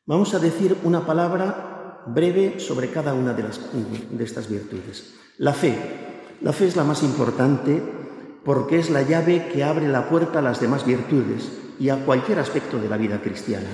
Vamos 0.06 0.34
a 0.34 0.38
decir 0.38 0.76
una 0.84 1.04
palabra 1.04 2.04
breve 2.06 2.58
sobre 2.58 2.90
cada 2.90 3.12
una 3.12 3.34
de, 3.34 3.44
estas 4.24 4.48
virtudes. 4.48 5.14
La 5.38 5.52
fe. 5.52 5.74
La 6.40 6.52
fe 6.52 6.68
es 6.68 6.76
la 6.76 6.84
más 6.84 7.02
importante 7.02 7.82
porque 8.44 8.78
es 8.78 8.90
la 8.90 9.02
llave 9.02 9.48
que 9.48 9.62
abre 9.62 9.88
la 9.88 10.08
puerta 10.08 10.38
a 10.38 10.42
las 10.42 10.60
demás 10.60 10.86
virtudes 10.86 11.65
y 11.78 11.88
a 11.88 12.04
cualquier 12.04 12.38
aspecto 12.38 12.78
de 12.78 12.88
la 12.88 12.96
vida 12.96 13.20
cristiana. 13.20 13.68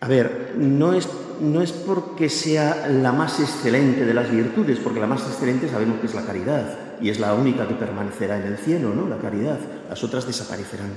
A 0.00 0.08
ver, 0.08 0.54
no 0.56 0.92
es, 0.92 1.08
no 1.40 1.62
es 1.62 1.72
porque 1.72 2.28
sea 2.28 2.86
la 2.88 3.12
más 3.12 3.40
excelente 3.40 4.04
de 4.04 4.14
las 4.14 4.30
virtudes, 4.30 4.78
porque 4.78 5.00
la 5.00 5.06
más 5.06 5.22
excelente 5.22 5.68
sabemos 5.68 6.00
que 6.00 6.06
es 6.06 6.14
la 6.14 6.24
caridad 6.24 7.00
y 7.00 7.08
es 7.08 7.18
la 7.18 7.34
única 7.34 7.66
que 7.66 7.74
permanecerá 7.74 8.38
en 8.38 8.46
el 8.52 8.58
cielo, 8.58 8.94
¿no? 8.94 9.08
La 9.08 9.18
caridad, 9.18 9.58
las 9.88 10.04
otras 10.04 10.26
desaparecerán. 10.26 10.96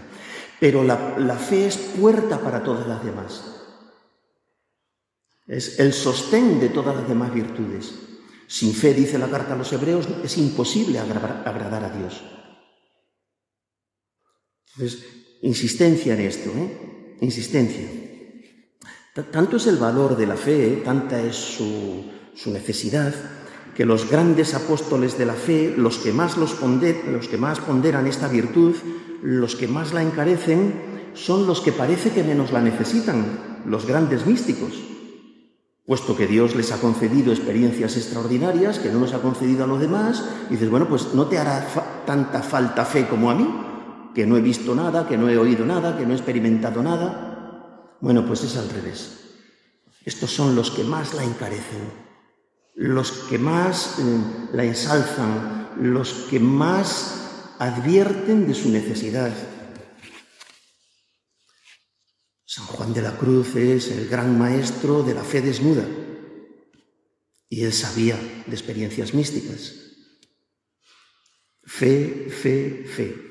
Pero 0.59 0.83
la, 0.83 1.17
la 1.17 1.35
fe 1.35 1.67
es 1.67 1.77
puerta 1.77 2.39
para 2.39 2.63
todas 2.63 2.87
las 2.87 3.03
demás. 3.03 3.57
Es 5.47 5.79
el 5.79 5.93
sostén 5.93 6.59
de 6.59 6.69
todas 6.69 6.95
las 6.95 7.07
demás 7.07 7.33
virtudes. 7.33 7.93
Sin 8.47 8.73
fe, 8.73 8.93
dice 8.93 9.17
la 9.17 9.29
carta 9.29 9.53
a 9.53 9.57
los 9.57 9.71
hebreos, 9.73 10.07
es 10.23 10.37
imposible 10.37 10.99
agradar 10.99 11.83
a 11.83 11.89
Dios. 11.89 12.21
Entonces, 14.77 15.05
insistencia 15.41 16.13
en 16.13 16.21
esto, 16.21 16.51
¿eh? 16.51 17.17
Insistencia. 17.21 17.87
Tanto 19.31 19.57
es 19.57 19.65
el 19.65 19.77
valor 19.77 20.15
de 20.15 20.27
la 20.27 20.35
fe, 20.37 20.67
¿eh? 20.67 20.81
tanta 20.85 21.19
es 21.19 21.35
su, 21.35 22.05
necesidad, 22.51 23.13
que 23.75 23.85
los 23.85 24.07
grandes 24.07 24.53
apóstoles 24.53 25.17
de 25.17 25.25
la 25.25 25.33
fe, 25.33 25.73
los 25.75 25.97
que, 25.97 26.13
más 26.13 26.37
los, 26.37 26.61
los 26.61 27.27
que 27.27 27.37
más 27.37 27.59
ponderan 27.59 28.05
esta 28.05 28.27
virtud, 28.27 28.75
los 29.23 29.55
que 29.55 29.67
más 29.67 29.93
la 29.93 30.03
encarecen, 30.03 30.73
son 31.15 31.47
los 31.47 31.61
que 31.61 31.71
parece 31.71 32.11
que 32.11 32.23
menos 32.23 32.51
la 32.51 32.61
necesitan, 32.61 33.63
los 33.65 33.87
grandes 33.87 34.27
místicos 34.27 34.73
puesto 35.87 36.17
que 36.17 36.27
Dios 36.27 36.53
les 36.53 36.73
ha 36.73 36.81
concedido 36.81 37.31
experiencias 37.31 37.95
extraordinarias 37.95 38.77
que 38.77 38.89
no 38.89 38.99
nos 38.99 39.13
ha 39.13 39.21
concedido 39.21 39.63
a 39.63 39.67
los 39.67 39.79
demás, 39.79 40.21
y 40.49 40.53
dices, 40.53 40.69
bueno, 40.69 40.89
pues 40.89 41.13
no 41.13 41.27
te 41.27 41.37
hará 41.37 41.65
tanta 42.05 42.43
falta 42.43 42.83
fe 42.83 43.07
como 43.07 43.31
a 43.31 43.35
mí, 43.35 43.47
que 44.17 44.25
no 44.25 44.35
he 44.35 44.41
visto 44.41 44.73
nada, 44.73 45.07
que 45.07 45.15
no 45.15 45.29
he 45.29 45.37
oído 45.37 45.63
nada, 45.63 45.95
que 45.95 46.03
no 46.03 46.13
he 46.13 46.15
experimentado 46.15 46.81
nada. 46.81 47.93
Bueno, 48.01 48.25
pues 48.25 48.43
es 48.45 48.57
al 48.57 48.67
revés. 48.67 49.35
Estos 50.03 50.31
son 50.31 50.55
los 50.55 50.71
que 50.71 50.83
más 50.83 51.13
la 51.13 51.23
encarecen, 51.23 51.93
los 52.73 53.11
que 53.11 53.37
más 53.37 53.99
eh, 53.99 54.49
la 54.53 54.63
ensalzan, 54.63 55.69
los 55.81 56.13
que 56.31 56.39
más 56.39 57.53
advierten 57.59 58.47
de 58.47 58.55
su 58.55 58.69
necesidad, 58.69 59.31
San 62.43 62.65
Juan 62.65 62.95
de 62.95 63.03
la 63.03 63.15
Cruz 63.17 63.55
es 63.55 63.91
el 63.91 64.09
gran 64.09 64.35
maestro 64.35 65.03
de 65.03 65.13
la 65.13 65.23
fe 65.23 65.41
desnuda 65.41 65.85
y 67.49 67.63
él 67.63 67.71
sabía 67.71 68.17
de 68.47 68.55
experiencias 68.55 69.13
místicas. 69.13 69.75
Fe, 71.61 72.31
fe, 72.31 72.83
fe, 72.87 73.26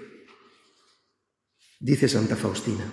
dice 1.80 2.08
Santa 2.08 2.36
Faustina. 2.36 2.84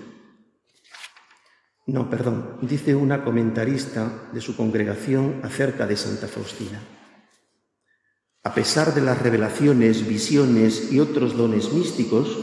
No, 1.86 2.10
perdón, 2.10 2.58
dice 2.62 2.96
una 2.96 3.24
comentarista 3.24 4.30
de 4.34 4.42
su 4.42 4.56
congregación 4.56 5.42
acerca 5.44 5.86
de 5.86 5.98
Santa 5.98 6.28
Faustina. 6.28 6.82
A 8.44 8.54
pesar 8.54 8.94
de 8.94 9.02
las 9.02 9.22
revelaciones, 9.22 10.08
visiones 10.08 10.92
y 10.92 11.00
otros 11.00 11.36
dones 11.38 11.72
místicos, 11.74 12.38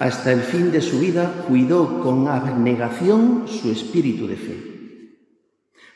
hasta 0.00 0.32
el 0.32 0.40
fin 0.40 0.72
de 0.72 0.80
su 0.80 0.98
vida 0.98 1.44
cuidó 1.48 2.00
con 2.00 2.26
abnegación 2.28 3.46
su 3.46 3.70
espíritu 3.70 4.26
de 4.26 4.36
fe. 4.36 4.74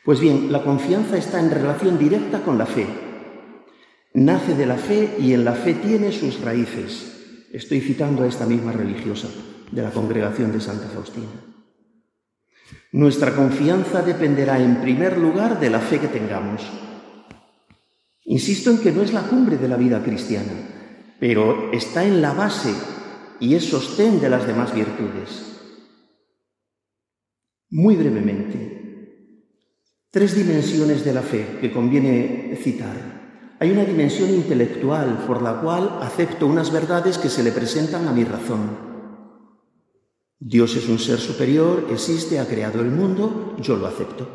Pues 0.04 0.20
bien, 0.20 0.50
la 0.52 0.62
confianza 0.62 1.16
está 1.16 1.40
en 1.40 1.50
relación 1.50 1.98
directa 1.98 2.42
con 2.42 2.56
la 2.56 2.66
fe. 2.66 2.86
Nace 4.14 4.54
de 4.54 4.66
la 4.66 4.76
fe 4.76 5.16
y 5.20 5.34
en 5.34 5.44
la 5.44 5.52
fe 5.52 5.74
tiene 5.74 6.12
sus 6.12 6.40
raíces. 6.40 7.46
Estoy 7.52 7.80
citando 7.80 8.22
a 8.22 8.28
esta 8.28 8.46
misma 8.46 8.72
religiosa 8.72 9.28
de 9.70 9.82
la 9.82 9.90
congregación 9.90 10.52
de 10.52 10.60
Santa 10.60 10.88
Faustina. 10.88 11.28
Nuestra 12.92 13.34
confianza 13.34 14.02
dependerá 14.02 14.58
en 14.58 14.80
primer 14.80 15.18
lugar 15.18 15.60
de 15.60 15.70
la 15.70 15.80
fe 15.80 15.98
que 15.98 16.08
tengamos. 16.08 16.62
Insisto 18.24 18.70
en 18.70 18.78
que 18.78 18.92
no 18.92 19.02
es 19.02 19.12
la 19.12 19.22
cumbre 19.22 19.56
de 19.56 19.68
la 19.68 19.76
vida 19.76 20.02
cristiana, 20.02 20.52
pero 21.20 21.72
está 21.72 22.04
en 22.04 22.22
la 22.22 22.32
base 22.32 22.74
y 23.40 23.54
es 23.54 23.64
sostén 23.64 24.20
de 24.20 24.30
las 24.30 24.46
demás 24.46 24.74
virtudes. 24.74 25.44
Muy 27.70 27.96
brevemente, 27.96 28.78
tres 30.10 30.34
dimensiones 30.34 31.04
de 31.04 31.12
la 31.12 31.22
fe 31.22 31.58
que 31.60 31.70
conviene 31.70 32.58
citar. 32.62 33.56
Hay 33.60 33.70
una 33.70 33.84
dimensión 33.84 34.30
intelectual 34.30 35.24
por 35.26 35.42
la 35.42 35.60
cual 35.60 35.98
acepto 36.00 36.46
unas 36.46 36.72
verdades 36.72 37.18
que 37.18 37.28
se 37.28 37.42
le 37.42 37.52
presentan 37.52 38.08
a 38.08 38.12
mi 38.12 38.24
razón. 38.24 38.97
Dios 40.40 40.76
es 40.76 40.88
un 40.88 40.98
ser 40.98 41.18
superior, 41.18 41.88
existe, 41.90 42.38
ha 42.38 42.46
creado 42.46 42.80
el 42.80 42.90
mundo, 42.90 43.56
yo 43.60 43.76
lo 43.76 43.86
acepto. 43.86 44.28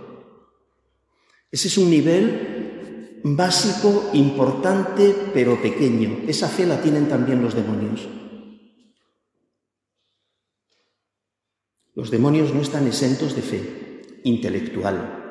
Ese 1.50 1.70
es 1.70 1.78
un 1.78 1.90
nivel 1.90 3.22
básico, 3.24 4.10
importante, 4.14 5.16
pero 5.34 5.62
pequeño. 5.62 6.24
Esa 6.28 6.50
fe 6.50 6.66
la 6.66 6.82
tienen 6.82 7.08
también 7.08 7.42
los 7.42 7.54
demonios. 7.54 8.08
Los 11.96 12.12
demonios 12.12 12.54
no 12.54 12.62
están 12.62 12.88
exentos 12.88 13.36
de 13.36 13.42
fe 13.42 14.02
intelectual. 14.24 15.22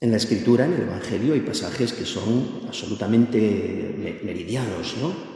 En 0.00 0.10
la 0.10 0.18
escritura, 0.18 0.66
en 0.66 0.74
el 0.74 0.82
Evangelio, 0.82 1.32
hay 1.32 1.40
pasajes 1.40 1.94
que 1.94 2.04
son 2.04 2.62
absolutamente 2.66 4.20
meridianos, 4.22 4.96
¿no? 5.00 5.33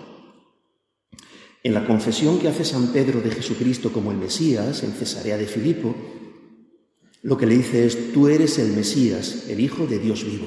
En 1.68 1.74
la 1.74 1.84
confesión 1.84 2.38
que 2.38 2.48
hace 2.48 2.64
San 2.64 2.94
Pedro 2.94 3.20
de 3.20 3.30
Jesucristo 3.30 3.92
como 3.92 4.10
el 4.10 4.16
Mesías, 4.16 4.82
en 4.84 4.92
Cesarea 4.92 5.36
de 5.36 5.44
Filipo, 5.44 5.94
lo 7.20 7.36
que 7.36 7.44
le 7.44 7.58
dice 7.58 7.84
es, 7.84 8.10
tú 8.14 8.26
eres 8.26 8.58
el 8.58 8.72
Mesías, 8.72 9.44
el 9.50 9.60
Hijo 9.60 9.86
de 9.86 9.98
Dios 9.98 10.24
vivo. 10.24 10.46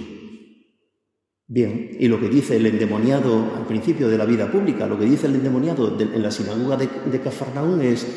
Bien, 1.46 1.96
y 2.00 2.08
lo 2.08 2.20
que 2.20 2.28
dice 2.28 2.56
el 2.56 2.66
endemoniado 2.66 3.54
al 3.56 3.68
principio 3.68 4.10
de 4.10 4.18
la 4.18 4.26
vida 4.26 4.52
pública, 4.52 4.88
lo 4.88 4.98
que 4.98 5.06
dice 5.06 5.28
el 5.28 5.36
endemoniado 5.36 5.96
en 6.00 6.24
la 6.24 6.32
sinagoga 6.32 6.76
de, 6.76 6.90
de 7.12 7.22
Cafarnaún 7.22 7.84
es, 7.84 8.08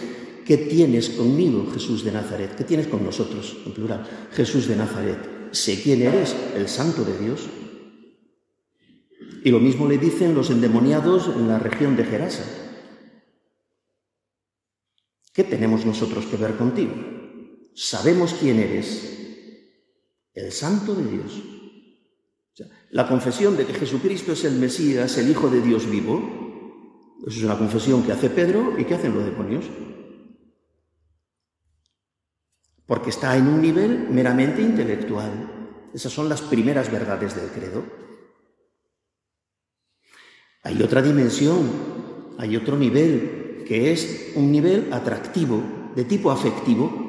¿qué 0.47 0.57
tienes 0.57 1.11
conmigo, 1.11 1.71
Jesús 1.75 2.05
de 2.05 2.13
Nazaret? 2.13 2.55
¿Qué 2.57 2.65
tienes 2.65 2.87
con 2.87 3.05
nosotros, 3.05 3.59
en 3.67 3.73
plural? 3.73 4.09
Jesús 4.33 4.67
de 4.67 4.77
Nazaret, 4.77 5.19
sé 5.51 5.79
quién 5.83 6.01
eres, 6.01 6.35
el 6.57 6.69
santo 6.69 7.05
de 7.05 7.19
Dios. 7.19 7.43
Y 9.45 9.51
lo 9.51 9.61
mismo 9.61 9.87
le 9.87 9.99
dicen 9.99 10.35
los 10.35 10.49
endemoniados 10.49 11.29
en 11.37 11.49
la 11.49 11.59
región 11.59 11.97
de 11.97 12.05
Gerasa. 12.05 12.64
¿Qué 15.35 15.43
tenemos 15.43 15.85
nosotros 15.85 16.27
que 16.27 16.37
ver 16.37 16.57
contigo? 16.57 16.95
Sabemos 17.75 18.35
quién 18.35 18.61
eres, 18.61 19.19
el 20.33 20.53
santo 20.53 20.95
de 20.95 21.11
Dios. 21.11 21.43
La 22.91 23.09
confesión 23.09 23.57
de 23.57 23.67
que 23.67 23.75
Jesucristo 23.75 24.33
es 24.33 24.45
el 24.45 24.55
Mesías, 24.55 25.19
el 25.19 25.29
Hijo 25.29 25.51
de 25.51 25.61
Dios 25.61 25.91
vivo, 25.91 26.45
eso 27.27 27.39
es 27.39 27.45
una 27.45 27.59
confesión 27.59 28.05
que 28.05 28.13
hace 28.13 28.31
Pedro 28.31 28.79
y 28.79 28.85
que 28.85 28.95
hacen 28.95 29.13
los 29.13 29.25
demonios. 29.25 29.65
Porque 32.87 33.11
está 33.11 33.37
en 33.37 33.49
un 33.49 33.61
nivel 33.61 34.07
meramente 34.11 34.63
intelectual. 34.63 35.91
Esas 35.93 36.13
son 36.13 36.29
las 36.29 36.43
primeras 36.43 36.93
verdades 36.93 37.35
del 37.35 37.49
credo. 37.49 37.83
Hay 40.63 40.81
otra 40.81 41.03
dimensión, 41.03 42.35
hay 42.39 42.57
otro 42.57 42.77
nivel, 42.77 43.44
que 43.65 43.93
es 43.93 44.33
un 44.35 44.53
nivel 44.53 44.93
atractivo, 44.93 45.63
de 45.95 46.05
tipo 46.05 46.31
afectivo, 46.31 47.05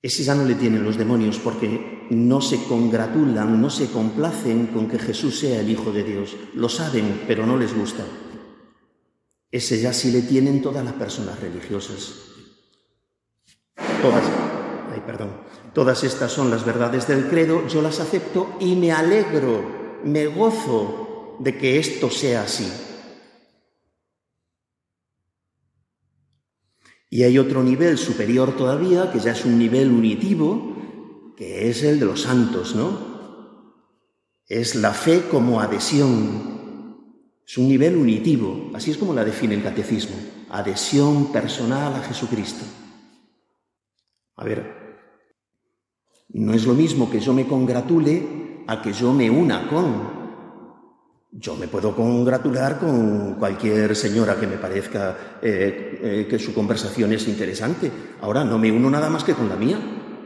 ese 0.00 0.24
ya 0.24 0.34
no 0.34 0.44
le 0.44 0.56
tienen 0.56 0.82
los 0.82 0.96
demonios 0.96 1.38
porque 1.38 2.08
no 2.10 2.40
se 2.40 2.64
congratulan, 2.64 3.60
no 3.60 3.70
se 3.70 3.86
complacen 3.90 4.66
con 4.66 4.88
que 4.88 4.98
Jesús 4.98 5.38
sea 5.38 5.60
el 5.60 5.70
Hijo 5.70 5.92
de 5.92 6.02
Dios. 6.02 6.36
Lo 6.54 6.68
saben, 6.68 7.22
pero 7.28 7.46
no 7.46 7.56
les 7.56 7.72
gusta. 7.72 8.04
Ese 9.50 9.80
ya 9.80 9.92
sí 9.92 10.10
le 10.10 10.22
tienen 10.22 10.60
todas 10.60 10.84
las 10.84 10.94
personas 10.94 11.38
religiosas. 11.38 12.14
Todas, 14.02 14.24
ay, 14.92 15.02
perdón, 15.06 15.30
todas 15.72 16.02
estas 16.02 16.32
son 16.32 16.50
las 16.50 16.64
verdades 16.64 17.06
del 17.06 17.28
credo, 17.28 17.68
yo 17.68 17.80
las 17.80 18.00
acepto 18.00 18.56
y 18.58 18.74
me 18.74 18.90
alegro, 18.90 20.00
me 20.04 20.26
gozo 20.26 21.36
de 21.38 21.56
que 21.56 21.78
esto 21.78 22.10
sea 22.10 22.42
así. 22.42 22.70
Y 27.12 27.24
hay 27.24 27.38
otro 27.38 27.62
nivel 27.62 27.98
superior 27.98 28.56
todavía, 28.56 29.12
que 29.12 29.20
ya 29.20 29.32
es 29.32 29.44
un 29.44 29.58
nivel 29.58 29.90
unitivo, 29.90 31.34
que 31.36 31.68
es 31.68 31.82
el 31.82 32.00
de 32.00 32.06
los 32.06 32.22
santos, 32.22 32.74
¿no? 32.74 32.98
Es 34.48 34.76
la 34.76 34.92
fe 34.94 35.28
como 35.30 35.60
adhesión. 35.60 36.96
Es 37.46 37.58
un 37.58 37.68
nivel 37.68 37.98
unitivo, 37.98 38.70
así 38.72 38.92
es 38.92 38.96
como 38.96 39.12
la 39.12 39.26
define 39.26 39.54
el 39.54 39.62
catecismo. 39.62 40.16
Adhesión 40.48 41.30
personal 41.30 41.94
a 41.96 42.00
Jesucristo. 42.00 42.64
A 44.36 44.44
ver, 44.44 44.72
no 46.30 46.54
es 46.54 46.64
lo 46.64 46.72
mismo 46.72 47.10
que 47.10 47.20
yo 47.20 47.34
me 47.34 47.46
congratule 47.46 48.64
a 48.66 48.80
que 48.80 48.94
yo 48.94 49.12
me 49.12 49.28
una 49.28 49.68
con. 49.68 50.11
Yo 51.34 51.56
me 51.56 51.66
puedo 51.66 51.96
congratular 51.96 52.78
con 52.78 53.36
cualquier 53.36 53.96
señora 53.96 54.38
que 54.38 54.46
me 54.46 54.58
parezca 54.58 55.38
eh, 55.40 55.98
eh, 56.02 56.26
que 56.28 56.38
su 56.38 56.52
conversación 56.52 57.10
es 57.14 57.26
interesante. 57.26 57.90
Ahora 58.20 58.44
no 58.44 58.58
me 58.58 58.70
uno 58.70 58.90
nada 58.90 59.08
más 59.08 59.24
que 59.24 59.32
con 59.32 59.48
la 59.48 59.56
mía. 59.56 59.78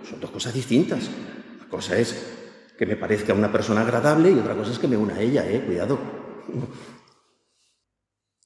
Son 0.02 0.18
dos 0.18 0.32
cosas 0.32 0.52
distintas. 0.52 1.04
Una 1.58 1.68
cosa 1.68 1.96
es 1.96 2.16
que 2.76 2.86
me 2.86 2.96
parezca 2.96 3.34
una 3.34 3.52
persona 3.52 3.82
agradable 3.82 4.32
y 4.32 4.38
otra 4.38 4.56
cosa 4.56 4.72
es 4.72 4.80
que 4.80 4.88
me 4.88 4.96
una 4.96 5.14
a 5.14 5.20
ella, 5.20 5.48
eh, 5.48 5.62
cuidado. 5.64 5.98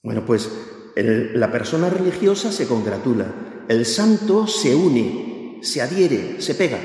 Bueno, 0.03 0.25
pues 0.25 0.51
la 0.97 1.53
persona 1.53 1.91
religiosa 1.91 2.51
se 2.51 2.67
congratula, 2.67 3.27
el 3.69 3.85
santo 3.85 4.47
se 4.47 4.75
une, 4.75 5.59
se 5.61 5.83
adhiere, 5.83 6.41
se 6.41 6.55
pega, 6.55 6.79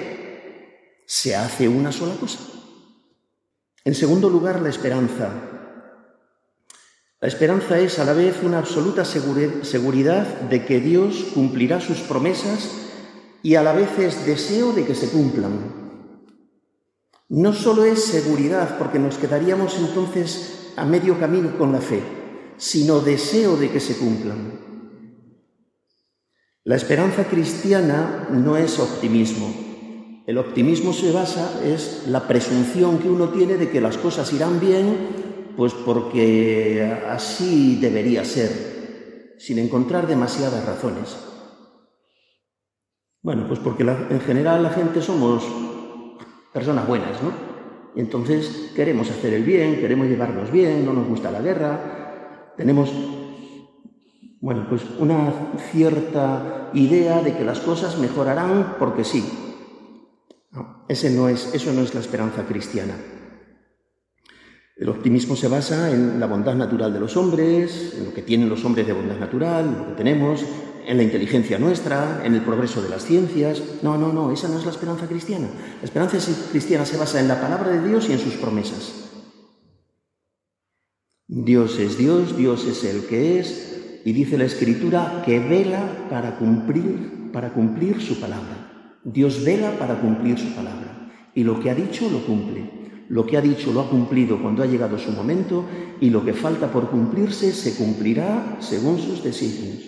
se 1.06 1.34
hace 1.34 1.70
una 1.70 1.94
sola 1.94 2.16
cosa. 2.16 2.40
En 3.86 3.96
segundo 3.96 4.30
lugar, 4.30 4.62
la 4.62 4.68
esperanza. 4.68 5.55
La 7.26 7.30
esperanza 7.30 7.80
es 7.80 7.98
a 7.98 8.06
la 8.06 8.14
vez 8.14 8.44
una 8.44 8.60
absoluta 8.60 9.04
seguridad 9.04 10.42
de 10.42 10.64
que 10.64 10.80
Dios 10.80 11.26
cumplirá 11.34 11.82
sus 11.82 12.02
promesas 12.02 12.70
y 13.42 13.56
a 13.56 13.64
la 13.64 13.74
vez 13.74 13.98
es 13.98 14.28
deseo 14.28 14.74
de 14.74 14.86
que 14.86 14.94
se 14.94 15.10
cumplan. 15.10 15.74
No 17.28 17.52
solo 17.54 17.84
es 17.84 18.04
seguridad, 18.04 18.78
porque 18.78 19.00
nos 19.00 19.18
quedaríamos 19.18 19.76
entonces 19.80 20.72
a 20.76 20.86
medio 20.86 21.20
camino 21.20 21.58
con 21.58 21.72
la 21.72 21.82
fe, 21.82 22.04
sino 22.58 23.00
deseo 23.00 23.58
de 23.58 23.72
que 23.72 23.80
se 23.80 23.98
cumplan. 23.98 24.60
La 26.64 26.76
esperanza 26.76 27.24
cristiana 27.24 28.28
no 28.30 28.56
es 28.56 28.78
optimismo. 28.78 29.52
El 30.28 30.38
optimismo 30.38 30.94
se 30.94 31.12
basa 31.12 31.60
es 31.66 32.04
la 32.08 32.28
presunción 32.28 33.00
que 33.00 33.10
uno 33.10 33.30
tiene 33.30 33.58
de 33.58 33.72
que 33.72 33.82
las 33.82 33.98
cosas 33.98 34.32
irán 34.32 34.60
bien 34.60 35.25
pues 35.56 35.74
porque 35.74 37.02
así 37.10 37.78
debería 37.82 38.26
ser, 38.26 39.36
sin 39.40 39.60
encontrar 39.60 40.08
demasiadas 40.08 40.66
razones. 40.66 41.18
Bueno, 43.22 43.48
pues 43.48 43.60
porque 43.60 43.84
en 43.84 44.22
general 44.22 44.62
la 44.62 44.70
gente 44.70 45.02
somos 45.02 45.44
personas 46.54 46.88
buenas, 46.88 47.22
¿no? 47.24 47.32
Y 47.96 48.00
entonces 48.00 48.72
queremos 48.76 49.10
hacer 49.10 49.34
el 49.34 49.44
bien, 49.44 49.80
queremos 49.80 50.08
llevarnos 50.08 50.52
bien, 50.52 50.86
no 50.86 50.94
nos 50.94 51.08
gusta 51.08 51.32
la 51.32 51.42
guerra, 51.42 52.54
tenemos, 52.58 52.92
bueno, 54.42 54.68
pues 54.70 54.84
una 55.00 55.34
cierta 55.72 56.70
idea 56.74 57.22
de 57.22 57.36
que 57.36 57.44
las 57.44 57.60
cosas 57.60 57.98
mejorarán 57.98 58.76
porque 58.78 59.04
sí. 59.04 59.24
ese 60.88 61.10
no 61.10 61.28
es, 61.30 61.54
eso 61.54 61.74
no 61.74 61.82
es 61.82 61.94
la 61.94 62.02
esperanza 62.02 62.46
cristiana. 62.46 62.94
El 64.76 64.90
optimismo 64.90 65.38
se 65.38 65.48
basa 65.48 65.90
en 65.92 66.20
la 66.20 66.26
bondad 66.26 66.54
natural 66.54 66.92
de 66.92 67.00
los 67.00 67.16
hombres, 67.16 67.94
en 67.98 68.04
lo 68.04 68.14
que 68.14 68.22
tienen 68.22 68.50
los 68.50 68.66
hombres 68.66 68.86
de 68.86 68.92
bondad 68.92 69.18
natural, 69.18 69.74
lo 69.80 69.88
que 69.88 69.94
tenemos, 69.94 70.44
en 70.86 70.98
la 70.98 71.04
inteligencia 71.04 71.58
nuestra, 71.58 72.22
en 72.26 72.34
el 72.36 72.42
progreso 72.42 72.82
de 72.82 72.90
las 72.90 73.06
ciencias. 73.06 73.64
No, 73.84 73.98
no, 73.98 74.12
no, 74.12 74.34
esa 74.34 74.50
no 74.50 74.60
es 74.60 74.66
la 74.66 74.72
esperanza 74.72 75.08
cristiana. 75.08 75.48
La 75.80 75.86
esperanza 75.86 76.18
cristiana 76.52 76.86
se 76.86 76.98
basa 76.98 77.22
en 77.22 77.30
la 77.30 77.40
palabra 77.40 77.70
de 77.70 77.88
Dios 77.88 78.10
y 78.10 78.14
en 78.14 78.20
sus 78.20 78.34
promesas. 78.34 79.10
Dios 81.28 81.80
es 81.80 81.98
Dios, 81.98 82.36
Dios 82.36 82.66
es 82.66 82.84
el 82.84 83.06
que 83.06 83.40
es, 83.40 84.02
y 84.04 84.12
dice 84.12 84.38
la 84.38 84.44
Escritura 84.44 85.24
que 85.26 85.40
vela 85.40 86.08
para 86.10 86.38
cumplir, 86.38 87.32
para 87.32 87.54
cumplir 87.54 88.02
su 88.02 88.20
palabra. 88.20 89.00
Dios 89.06 89.46
vela 89.46 89.72
para 89.80 90.02
cumplir 90.02 90.38
su 90.38 90.54
palabra. 90.54 91.12
Y 91.34 91.44
lo 91.44 91.62
que 91.62 91.70
ha 91.70 91.76
dicho 91.76 92.10
lo 92.10 92.26
cumple. 92.26 92.85
Lo 93.08 93.26
que 93.26 93.38
ha 93.38 93.42
dicho 93.42 93.72
lo 93.72 93.82
ha 93.82 93.90
cumplido 93.90 94.42
cuando 94.42 94.64
ha 94.64 94.66
llegado 94.66 94.98
su 94.98 95.12
momento 95.12 95.66
y 96.00 96.10
lo 96.10 96.26
que 96.26 96.34
falta 96.34 96.72
por 96.72 96.90
cumplirse 96.90 97.54
se 97.54 97.76
cumplirá 97.76 98.58
según 98.60 99.00
sus 99.00 99.24
designios. 99.24 99.84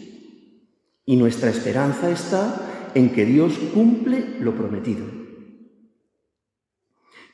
Y 1.06 1.16
nuestra 1.16 1.50
esperanza 1.50 2.10
está 2.10 2.92
en 2.94 3.14
que 3.14 3.26
Dios 3.26 3.58
cumple 3.74 4.40
lo 4.40 4.56
prometido. 4.56 5.06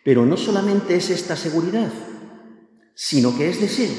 Pero 0.04 0.26
no 0.26 0.38
solamente 0.38 0.96
es 0.96 1.10
esta 1.10 1.36
seguridad, 1.36 1.92
sino 2.94 3.38
que 3.38 3.50
es 3.50 3.62
deseo. 3.62 3.94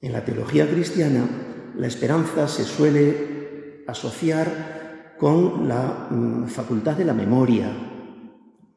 En 0.00 0.12
la 0.12 0.24
teología 0.24 0.70
cristiana, 0.70 1.28
la 1.76 1.86
esperanza 1.86 2.48
se 2.48 2.64
suele 2.64 3.84
asociar 3.86 5.14
con 5.18 5.68
la 5.68 6.08
mm, 6.10 6.46
facultad 6.46 6.96
de 6.96 7.04
la 7.04 7.12
memoria. 7.12 7.89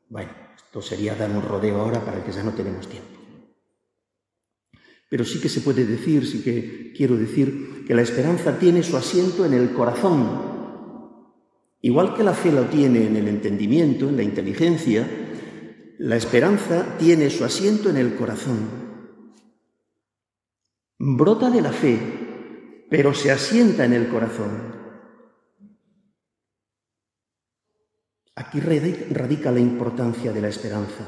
Bueno, 0.09 0.31
esto 0.55 0.81
sería 0.81 1.15
dar 1.15 1.31
un 1.31 1.41
rodeo 1.41 1.81
ahora 1.81 2.03
para 2.03 2.17
el 2.17 2.23
que 2.23 2.31
ya 2.31 2.43
no 2.43 2.53
tenemos 2.53 2.87
tiempo. 2.87 3.09
Pero 5.09 5.25
sí 5.25 5.39
que 5.39 5.49
se 5.49 5.61
puede 5.61 5.85
decir, 5.85 6.25
sí 6.25 6.41
que 6.41 6.91
quiero 6.95 7.15
decir, 7.15 7.85
que 7.85 7.93
la 7.93 8.01
esperanza 8.01 8.57
tiene 8.57 8.81
su 8.81 8.97
asiento 8.97 9.45
en 9.45 9.53
el 9.53 9.71
corazón. 9.73 10.53
Igual 11.81 12.15
que 12.15 12.23
la 12.23 12.33
fe 12.33 12.51
lo 12.51 12.63
tiene 12.65 13.05
en 13.05 13.15
el 13.15 13.27
entendimiento, 13.27 14.09
en 14.09 14.17
la 14.17 14.23
inteligencia, 14.23 15.07
la 15.99 16.15
esperanza 16.15 16.97
tiene 16.97 17.29
su 17.29 17.45
asiento 17.45 17.89
en 17.89 17.97
el 17.97 18.15
corazón. 18.15 18.83
Brota 20.97 21.49
de 21.49 21.61
la 21.61 21.71
fe, 21.71 22.85
pero 22.89 23.13
se 23.13 23.31
asienta 23.31 23.85
en 23.85 23.93
el 23.93 24.07
corazón. 24.07 24.82
Aquí 28.35 28.59
radica 28.59 29.51
la 29.51 29.59
importancia 29.59 30.31
de 30.31 30.41
la 30.41 30.47
esperanza. 30.47 31.05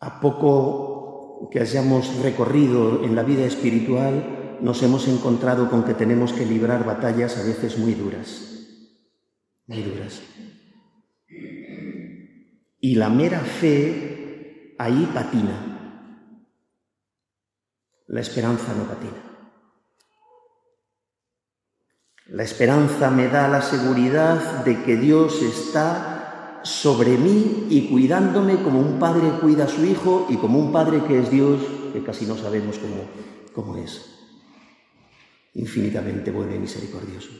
A 0.00 0.20
poco 0.20 1.48
que 1.50 1.60
hayamos 1.60 2.22
recorrido 2.22 3.04
en 3.04 3.16
la 3.16 3.22
vida 3.22 3.46
espiritual, 3.46 4.58
nos 4.60 4.82
hemos 4.82 5.08
encontrado 5.08 5.70
con 5.70 5.84
que 5.84 5.94
tenemos 5.94 6.32
que 6.32 6.44
librar 6.44 6.84
batallas 6.84 7.38
a 7.38 7.44
veces 7.44 7.78
muy 7.78 7.94
duras, 7.94 8.66
muy 9.66 9.82
duras. 9.82 10.20
Y 12.80 12.94
la 12.96 13.08
mera 13.08 13.40
fe 13.40 14.74
ahí 14.78 15.10
patina. 15.12 15.74
La 18.08 18.20
esperanza 18.20 18.74
no 18.74 18.84
patina. 18.84 19.27
La 22.28 22.42
esperanza 22.42 23.10
me 23.10 23.28
da 23.28 23.48
la 23.48 23.62
seguridad 23.62 24.62
de 24.62 24.82
que 24.82 24.96
Dios 24.96 25.40
está 25.40 26.60
sobre 26.62 27.16
mí 27.16 27.68
y 27.70 27.88
cuidándome 27.88 28.62
como 28.62 28.80
un 28.80 28.98
padre 28.98 29.30
cuida 29.40 29.64
a 29.64 29.68
su 29.68 29.82
hijo 29.86 30.26
y 30.28 30.36
como 30.36 30.58
un 30.58 30.70
padre 30.70 31.02
que 31.04 31.20
es 31.20 31.30
Dios, 31.30 31.58
que 31.94 32.04
casi 32.04 32.26
no 32.26 32.36
sabemos 32.36 32.76
cómo, 32.78 33.04
cómo 33.54 33.82
es. 33.82 34.04
Infinitamente 35.54 36.30
bueno 36.30 36.54
y 36.54 36.58
misericordioso. 36.58 37.30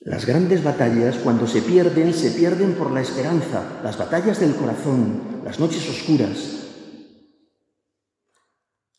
Las 0.00 0.24
grandes 0.24 0.64
batallas, 0.64 1.16
cuando 1.16 1.46
se 1.46 1.60
pierden, 1.60 2.14
se 2.14 2.30
pierden 2.30 2.72
por 2.72 2.90
la 2.90 3.02
esperanza, 3.02 3.80
las 3.84 3.98
batallas 3.98 4.40
del 4.40 4.56
corazón, 4.56 5.42
las 5.44 5.60
noches 5.60 5.86
oscuras. 5.90 6.61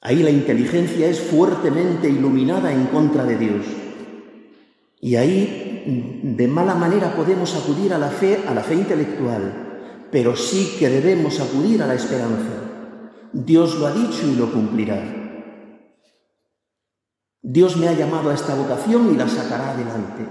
Ahí 0.06 0.22
la 0.22 0.32
inteligencia 0.32 1.08
es 1.08 1.22
fuertemente 1.22 2.10
iluminada 2.10 2.74
en 2.74 2.88
contra 2.88 3.24
de 3.24 3.38
Dios. 3.38 3.66
Y 5.00 5.16
ahí 5.16 6.22
de 6.24 6.48
mala 6.48 6.76
manera 6.76 7.16
podemos 7.16 7.56
acudir 7.56 7.94
a 7.94 7.98
la 7.98 8.10
fe, 8.10 8.44
a 8.46 8.54
la 8.54 8.64
fe 8.64 8.76
intelectual, 8.76 10.10
pero 10.12 10.36
sí 10.36 10.76
que 10.78 10.90
debemos 10.90 11.40
acudir 11.40 11.82
a 11.82 11.88
la 11.88 11.94
esperanza. 11.94 12.52
Dios 13.32 13.76
lo 13.80 13.88
ha 13.88 13.94
dicho 13.94 14.28
y 14.28 14.36
lo 14.36 14.52
cumplirá. 14.52 15.02
Dios 17.42 17.78
me 17.78 17.88
ha 17.88 17.94
llamado 17.94 18.30
a 18.30 18.34
esta 18.34 18.56
vocación 18.56 19.14
y 19.14 19.18
la 19.18 19.30
sacará 19.30 19.72
adelante. 19.72 20.28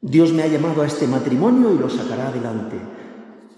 Dios 0.00 0.32
me 0.32 0.44
ha 0.44 0.46
llamado 0.46 0.82
a 0.82 0.86
este 0.86 1.08
matrimonio 1.08 1.74
y 1.74 1.78
lo 1.78 1.90
sacará 1.90 2.28
adelante, 2.28 2.76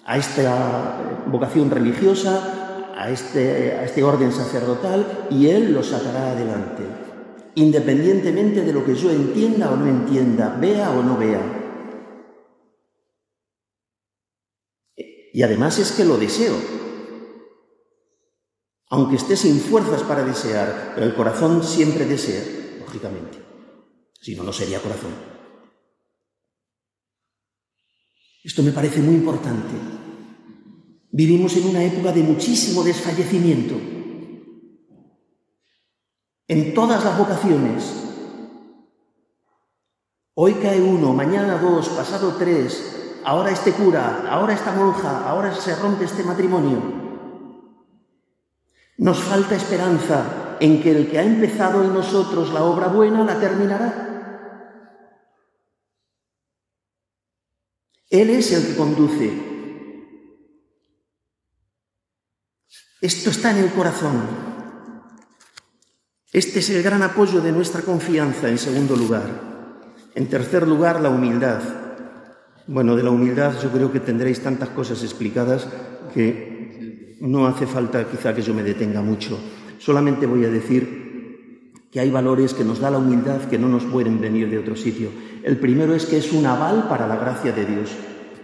a 0.07 0.17
esta 0.17 1.25
vocación 1.27 1.71
religiosa, 1.71 2.72
a 3.03 3.11
este, 3.11 3.73
a 3.73 3.85
este 3.85 4.05
orden 4.05 4.31
sacerdotal, 4.33 5.27
y 5.29 5.49
Él 5.49 5.73
lo 5.73 5.83
sacará 5.83 6.31
adelante, 6.31 6.85
independientemente 7.57 8.63
de 8.63 8.73
lo 8.73 8.85
que 8.85 8.95
yo 8.95 9.11
entienda 9.11 9.73
o 9.73 9.77
no 9.77 9.89
entienda, 9.89 10.57
vea 10.61 10.93
o 10.93 11.03
no 11.03 11.19
vea. 11.19 11.59
Y 15.35 15.43
además 15.43 15.81
es 15.81 15.91
que 15.93 16.05
lo 16.05 16.17
deseo, 16.17 16.55
aunque 18.91 19.17
esté 19.17 19.37
sin 19.37 19.59
fuerzas 19.59 20.05
para 20.05 20.23
desear, 20.23 20.93
pero 20.95 21.05
el 21.05 21.15
corazón 21.17 21.65
siempre 21.65 22.05
desea, 22.05 22.45
lógicamente, 22.79 23.39
si 24.21 24.37
no, 24.37 24.45
no 24.45 24.53
sería 24.53 24.81
corazón. 24.81 25.11
Esto 28.45 28.63
me 28.63 28.71
parece 28.71 29.01
muy 29.01 29.15
importante. 29.15 30.02
Vivimos 31.15 31.55
en 31.59 31.67
una 31.69 31.85
época 31.85 32.11
de 32.11 32.23
muchísimo 32.23 32.83
desfallecimiento. 32.83 33.75
En 36.49 36.73
todas 36.73 37.05
las 37.05 37.19
vocaciones. 37.19 37.85
Hoy 40.33 40.55
cae 40.55 40.81
uno, 40.81 41.13
mañana 41.13 41.59
dos, 41.59 41.91
pasado 41.91 42.37
tres, 42.39 43.21
ahora 43.27 43.51
este 43.51 43.73
cura, 43.73 44.27
ahora 44.31 44.55
esta 44.55 44.73
monja, 44.73 45.29
ahora 45.29 45.55
se 45.55 45.77
rompe 45.77 46.07
este 46.07 46.25
matrimonio. 46.25 46.81
Nos 48.97 49.19
falta 49.19 49.55
esperanza 49.55 50.57
en 50.61 50.83
que 50.83 50.93
el 50.93 51.11
que 51.11 51.19
ha 51.19 51.25
empezado 51.25 51.85
en 51.85 51.93
nosotros 51.93 52.55
la 52.55 52.65
obra 52.65 52.89
buena 52.89 53.23
la 53.23 53.39
terminará. 53.39 54.09
Él 58.09 58.31
es 58.31 58.51
el 58.53 58.67
que 58.69 58.77
conduce. 58.77 59.52
Esto 63.03 63.31
está 63.31 63.51
en 63.51 63.65
el 63.65 63.73
corazón. 63.73 64.13
Este 66.33 66.61
es 66.61 66.71
el 66.71 66.85
gran 66.85 67.03
apoyo 67.03 67.41
de 67.41 67.51
nuestra 67.51 67.83
confianza, 67.83 68.49
en 68.49 68.59
segundo 68.59 68.95
lugar. 68.95 69.29
En 70.15 70.29
tercer 70.29 70.69
lugar, 70.69 71.01
la 71.01 71.09
humildad. 71.09 71.61
Bueno, 72.69 72.95
de 72.95 73.03
la 73.03 73.11
humildad 73.11 73.55
yo 73.61 73.73
creo 73.73 73.91
que 73.91 73.99
tendréis 73.99 74.41
tantas 74.41 74.69
cosas 74.69 75.03
explicadas 75.03 75.67
que 76.15 77.19
no 77.21 77.49
hace 77.49 77.67
falta 77.67 78.09
quizá 78.09 78.33
que 78.33 78.43
yo 78.43 78.55
me 78.55 78.63
detenga 78.63 79.03
mucho. 79.03 79.37
Solamente 79.79 80.27
voy 80.27 80.45
a 80.45 80.51
decir 80.51 81.73
que 81.91 81.99
hay 81.99 82.11
valores 82.13 82.55
que 82.55 82.63
nos 82.63 82.79
da 82.79 82.93
la 82.93 82.99
humildad 82.99 83.49
que 83.51 83.59
no 83.59 83.67
nos 83.67 83.83
pueden 83.83 84.21
venir 84.21 84.49
de 84.49 84.61
otro 84.61 84.77
sitio. 84.77 85.11
El 85.43 85.59
primero 85.59 85.93
es 85.97 86.07
que 86.07 86.19
es 86.19 86.33
un 86.33 86.47
aval 86.47 86.87
para 86.89 87.09
la 87.09 87.17
gracia 87.17 87.51
de 87.51 87.67
Dios. 87.67 87.91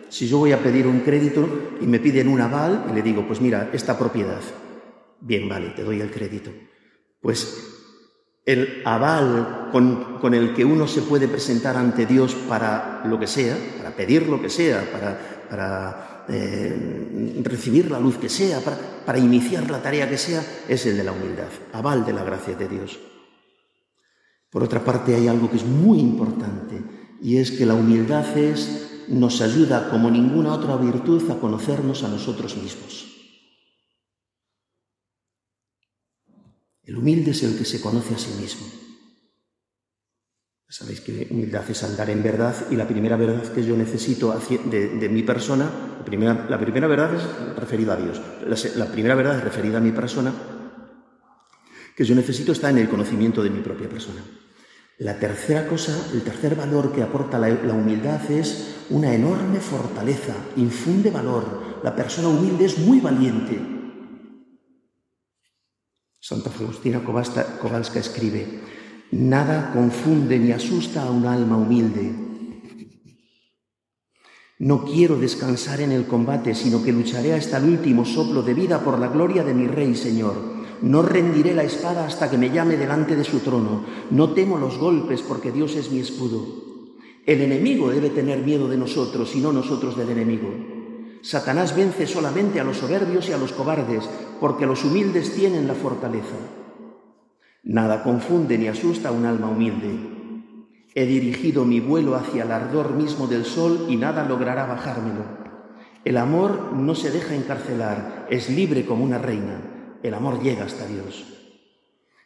Si 0.09 0.29
yo 0.29 0.39
voy 0.39 0.53
a 0.53 0.63
pedir 0.63 0.87
un 0.87 1.01
crédito 1.01 1.77
y 1.81 1.87
me 1.87 2.01
piden 2.01 2.29
un 2.29 2.41
aval 2.41 2.87
y 2.91 2.95
le 2.95 3.03
digo, 3.03 3.27
pues 3.27 3.41
mira, 3.41 3.71
esta 3.73 3.99
propiedad, 3.99 4.41
bien, 5.21 5.49
vale, 5.49 5.71
te 5.71 5.83
doy 5.83 6.01
el 6.01 6.11
crédito. 6.11 6.51
Pues 7.21 7.79
el 8.45 8.81
aval 8.87 9.69
con, 9.71 10.35
el 10.35 10.55
que 10.55 10.65
uno 10.65 10.89
se 10.89 11.03
puede 11.03 11.29
presentar 11.29 11.77
ante 11.77 12.07
Dios 12.07 12.35
para 12.35 13.03
lo 13.05 13.21
que 13.21 13.27
sea, 13.27 13.57
para 13.77 13.95
pedir 13.95 14.27
lo 14.27 14.41
que 14.41 14.49
sea, 14.49 14.91
para, 15.51 16.25
eh, 16.29 17.41
recibir 17.43 17.91
la 17.91 18.01
luz 18.01 18.17
que 18.17 18.31
sea, 18.31 18.61
para 19.05 19.19
iniciar 19.19 19.71
la 19.71 19.83
tarea 19.83 20.09
que 20.09 20.17
sea, 20.17 20.43
es 20.67 20.87
el 20.87 20.97
de 20.97 21.05
la 21.05 21.13
humildad, 21.13 21.49
aval 21.75 22.07
de 22.07 22.15
la 22.15 22.25
gracia 22.25 22.55
de 22.55 22.69
Dios. 22.69 22.99
Por 24.51 24.63
otra 24.63 24.83
parte, 24.83 25.15
hay 25.15 25.29
algo 25.29 25.51
que 25.51 25.59
es 25.59 25.67
muy 25.67 25.99
importante 25.99 26.83
y 27.21 27.37
es 27.37 27.51
que 27.51 27.67
la 27.67 27.75
humildad 27.75 28.37
es, 28.39 28.88
nos 29.09 29.41
ayuda 29.41 29.91
como 29.91 30.11
ninguna 30.11 30.53
otra 30.55 30.77
virtud 30.77 31.31
a 31.31 31.39
conocernos 31.39 32.03
a 32.03 32.09
nosotros 32.09 32.57
mismos. 32.57 33.07
El 36.83 36.97
humilde 36.97 37.33
es 37.33 37.43
el 37.43 37.57
que 37.57 37.65
se 37.65 37.81
conoce 37.81 38.15
a 38.15 38.19
sí 38.19 38.31
mismo. 38.41 38.67
Sabéis 40.71 41.01
que 41.01 41.29
humildad 41.31 41.69
es 41.71 41.83
andar 41.83 42.11
en 42.11 42.23
verdad 42.23 42.55
y 42.71 42.77
la 42.77 42.87
primera 42.87 43.17
verdad 43.17 43.53
que 43.53 43.65
yo 43.65 43.77
necesito 43.77 44.39
de, 44.39 45.09
mi 45.11 45.23
persona, 45.23 45.71
la 45.99 46.05
primera, 46.05 46.87
verdad 46.87 47.15
es 47.15 47.57
referida 47.57 47.95
a 47.95 47.97
Dios, 47.97 48.21
la, 48.47 48.85
la 48.85 48.93
primera 48.93 49.15
verdad 49.15 49.39
es 49.39 49.45
referida 49.45 49.79
a 49.79 49.81
mi 49.81 49.93
persona 49.93 50.33
que 51.99 52.05
yo 52.05 52.15
necesito 52.15 52.53
está 52.53 52.71
en 52.71 52.79
el 52.79 52.89
conocimiento 52.89 53.43
de 53.43 53.51
mi 53.51 53.61
propia 53.61 53.89
persona. 53.89 54.23
La 54.99 55.19
tercera 55.19 55.67
cosa, 55.67 55.97
el 56.13 56.23
tercer 56.23 56.55
valor 56.55 56.93
que 56.93 57.03
aporta 57.03 57.41
la, 57.41 57.49
humildad 57.73 58.31
es 58.31 58.78
una 58.91 59.15
enorme 59.15 59.61
fortaleza, 59.61 60.35
infunde 60.57 61.11
valor. 61.11 61.79
La 61.83 61.95
persona 61.95 62.29
humilde 62.29 62.65
es 62.65 62.79
muy 62.79 63.01
valiente. 63.01 63.61
Santa 66.21 66.51
Faustina 66.51 67.03
Kowalska 67.03 68.01
escribe, 68.01 68.61
Nada 69.11 69.73
confunde 69.73 70.39
ni 70.39 70.53
asusta 70.53 71.03
a 71.03 71.11
un 71.11 71.27
alma 71.27 71.57
humilde. 71.57 72.13
No 74.59 74.85
quiero 74.85 75.17
descansar 75.17 75.81
en 75.81 75.93
el 75.93 76.07
combate, 76.07 76.55
sino 76.55 76.83
que 76.83 76.93
lucharé 76.93 77.33
hasta 77.33 77.59
el 77.59 77.65
último 77.65 78.05
soplo 78.05 78.43
de 78.43 78.55
vida 78.55 78.83
por 78.83 78.99
la 78.99 79.09
gloria 79.09 79.45
de 79.45 79.55
mi 79.55 79.69
Rey 79.69 79.95
Señor. 79.95 80.35
No 80.83 81.03
rendiré 81.03 81.55
la 81.55 81.63
espada 81.63 82.07
hasta 82.07 82.29
que 82.31 82.39
me 82.39 82.51
llame 82.51 82.77
delante 82.77 83.17
de 83.17 83.25
su 83.25 83.41
trono. 83.41 83.85
No 84.11 84.31
temo 84.35 84.59
los 84.59 84.79
golpes 84.79 85.23
porque 85.23 85.53
Dios 85.53 85.77
es 85.77 85.91
mi 85.91 86.01
escudo. 86.01 86.68
El 87.29 87.43
enemigo 87.43 87.91
debe 87.91 88.09
tener 88.09 88.39
miedo 88.39 88.69
de 88.69 88.79
nosotros 88.79 89.37
y 89.37 89.41
no 89.41 89.53
nosotros 89.53 89.99
del 89.99 90.09
enemigo. 90.09 90.49
Satanás 91.21 91.77
vence 91.77 92.07
solamente 92.07 92.59
a 92.59 92.65
los 92.65 92.79
soberbios 92.79 93.29
y 93.29 93.33
a 93.33 93.37
los 93.37 93.53
cobardes, 93.53 94.09
porque 94.41 94.65
los 94.65 94.83
humildes 94.83 95.35
tienen 95.35 95.69
la 95.69 95.75
fortaleza. 95.75 96.37
Nada 97.63 98.03
confunde 98.03 98.57
ni 98.57 98.67
asusta 98.67 99.11
a 99.11 99.13
un 99.13 99.27
alma 99.27 99.49
humilde. 99.49 99.91
He 100.95 101.05
dirigido 101.05 101.67
mi 101.67 101.81
vuelo 101.81 102.15
hacia 102.15 102.45
el 102.45 102.51
ardor 102.51 102.95
mismo 102.95 103.27
del 103.27 103.45
sol 103.45 103.89
y 103.91 103.97
nada 103.97 104.25
logrará 104.25 104.65
bajármelo. 104.65 105.27
El 106.07 106.17
amor 106.17 106.73
no 106.73 106.95
se 106.95 107.11
deja 107.11 107.35
encarcelar, 107.35 108.27
es 108.31 108.49
libre 108.49 108.87
como 108.87 109.05
una 109.05 109.19
reina. 109.19 109.99
El 110.03 110.15
amor 110.15 110.43
llega 110.43 110.65
hasta 110.65 110.87
Dios. 110.87 111.38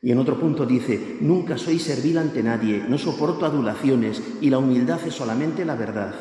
Y 0.04 0.10
en 0.10 0.18
otro 0.18 0.38
punto 0.38 0.66
dice, 0.66 1.18
nunca 1.20 1.56
soy 1.56 1.78
servil 1.78 2.18
ante 2.18 2.42
nadie, 2.42 2.84
no 2.88 2.98
soporto 2.98 3.46
adulaciones 3.46 4.20
y 4.40 4.50
la 4.50 4.58
humildad 4.58 5.00
es 5.06 5.14
solamente 5.14 5.64
la 5.64 5.76
verdad. 5.76 6.12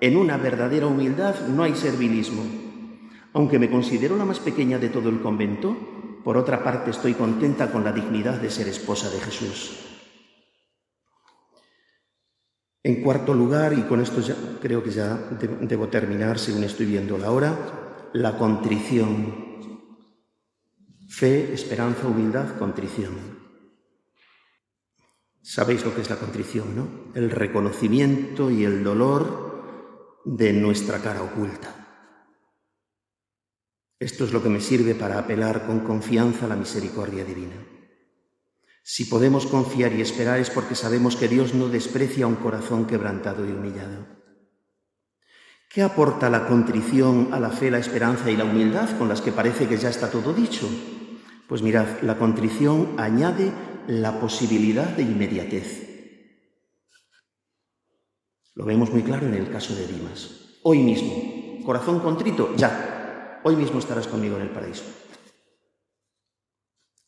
En 0.00 0.16
una 0.16 0.36
verdadera 0.36 0.86
humildad 0.86 1.34
no 1.48 1.64
hay 1.64 1.74
servilismo. 1.74 2.44
Aunque 3.32 3.58
me 3.58 3.68
considero 3.68 4.16
la 4.16 4.24
más 4.24 4.38
pequeña 4.38 4.78
de 4.78 4.90
todo 4.90 5.08
el 5.08 5.20
convento, 5.20 5.76
por 6.22 6.36
otra 6.36 6.62
parte, 6.62 6.90
estoy 6.90 7.14
contenta 7.14 7.70
con 7.70 7.84
la 7.84 7.92
dignidad 7.92 8.40
de 8.40 8.50
ser 8.50 8.68
esposa 8.68 9.10
de 9.10 9.18
Jesús. 9.18 9.78
En 12.82 13.02
cuarto 13.02 13.34
lugar, 13.34 13.72
y 13.72 13.82
con 13.82 14.00
esto 14.00 14.20
ya, 14.20 14.36
creo 14.60 14.82
que 14.82 14.90
ya 14.90 15.16
debo 15.60 15.88
terminar 15.88 16.38
según 16.38 16.62
estoy 16.62 16.86
viendo 16.86 17.18
la 17.18 17.32
hora, 17.32 18.10
la 18.12 18.38
contrición. 18.38 19.45
Fe, 21.16 21.54
esperanza, 21.54 22.08
humildad, 22.08 22.58
contrición. 22.58 23.14
Sabéis 25.40 25.82
lo 25.82 25.94
que 25.94 26.02
es 26.02 26.10
la 26.10 26.18
contrición, 26.18 26.76
¿no? 26.76 26.88
El 27.14 27.30
reconocimiento 27.30 28.50
y 28.50 28.64
el 28.64 28.84
dolor 28.84 30.20
de 30.26 30.52
nuestra 30.52 30.98
cara 30.98 31.22
oculta. 31.22 31.74
Esto 33.98 34.24
es 34.24 34.32
lo 34.34 34.42
que 34.42 34.50
me 34.50 34.60
sirve 34.60 34.94
para 34.94 35.18
apelar 35.18 35.64
con 35.64 35.80
confianza 35.80 36.44
a 36.44 36.48
la 36.50 36.56
misericordia 36.56 37.24
divina. 37.24 37.66
Si 38.82 39.06
podemos 39.06 39.46
confiar 39.46 39.94
y 39.94 40.02
esperar 40.02 40.38
es 40.38 40.50
porque 40.50 40.74
sabemos 40.74 41.16
que 41.16 41.28
Dios 41.28 41.54
no 41.54 41.70
desprecia 41.70 42.26
un 42.26 42.36
corazón 42.36 42.86
quebrantado 42.86 43.46
y 43.46 43.52
humillado. 43.52 44.06
¿Qué 45.70 45.82
aporta 45.82 46.28
la 46.28 46.46
contrición 46.46 47.30
a 47.32 47.40
la 47.40 47.48
fe, 47.48 47.70
la 47.70 47.78
esperanza 47.78 48.30
y 48.30 48.36
la 48.36 48.44
humildad 48.44 48.98
con 48.98 49.08
las 49.08 49.22
que 49.22 49.32
parece 49.32 49.66
que 49.66 49.78
ya 49.78 49.88
está 49.88 50.10
todo 50.10 50.34
dicho? 50.34 50.68
Pues 51.48 51.62
mirad, 51.62 52.02
la 52.02 52.18
contrición 52.18 52.94
añade 52.98 53.52
la 53.88 54.20
posibilidad 54.20 54.88
de 54.88 55.02
inmediatez. 55.02 55.86
Lo 58.54 58.64
vemos 58.64 58.90
muy 58.90 59.02
claro 59.02 59.26
en 59.26 59.34
el 59.34 59.50
caso 59.50 59.74
de 59.74 59.86
Dimas. 59.86 60.58
Hoy 60.62 60.78
mismo, 60.78 61.64
corazón 61.64 62.00
contrito, 62.00 62.54
ya, 62.56 62.96
Hoy 63.46 63.54
mismo 63.54 63.78
estarás 63.78 64.08
conmigo 64.08 64.34
en 64.34 64.42
el 64.42 64.50
paraíso. 64.50 64.82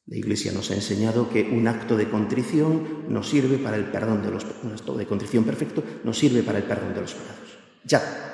La 0.07 0.17
Iglesia 0.17 0.53
nos 0.53 0.71
ha 0.71 0.75
enseñado 0.75 1.29
que 1.29 1.43
un 1.43 1.67
acto 1.67 1.97
de 1.97 2.09
contrición 2.09 3.07
nos 3.09 3.29
sirve 3.29 3.59
para 3.59 3.77
el 3.77 3.87
perdón 3.87 4.23
de 4.23 4.31
los 4.31 4.47
un 4.63 4.71
acto 4.71 4.95
de 4.97 5.05
contrición 5.05 5.43
perfecto 5.43 5.83
nos 6.05 6.17
sirve 6.17 6.45
para 6.45 6.59
el 6.59 6.65
perdón 6.65 6.95
de 6.95 7.01
los 7.01 7.13
pecados. 7.13 7.59
Ya. 7.83 8.28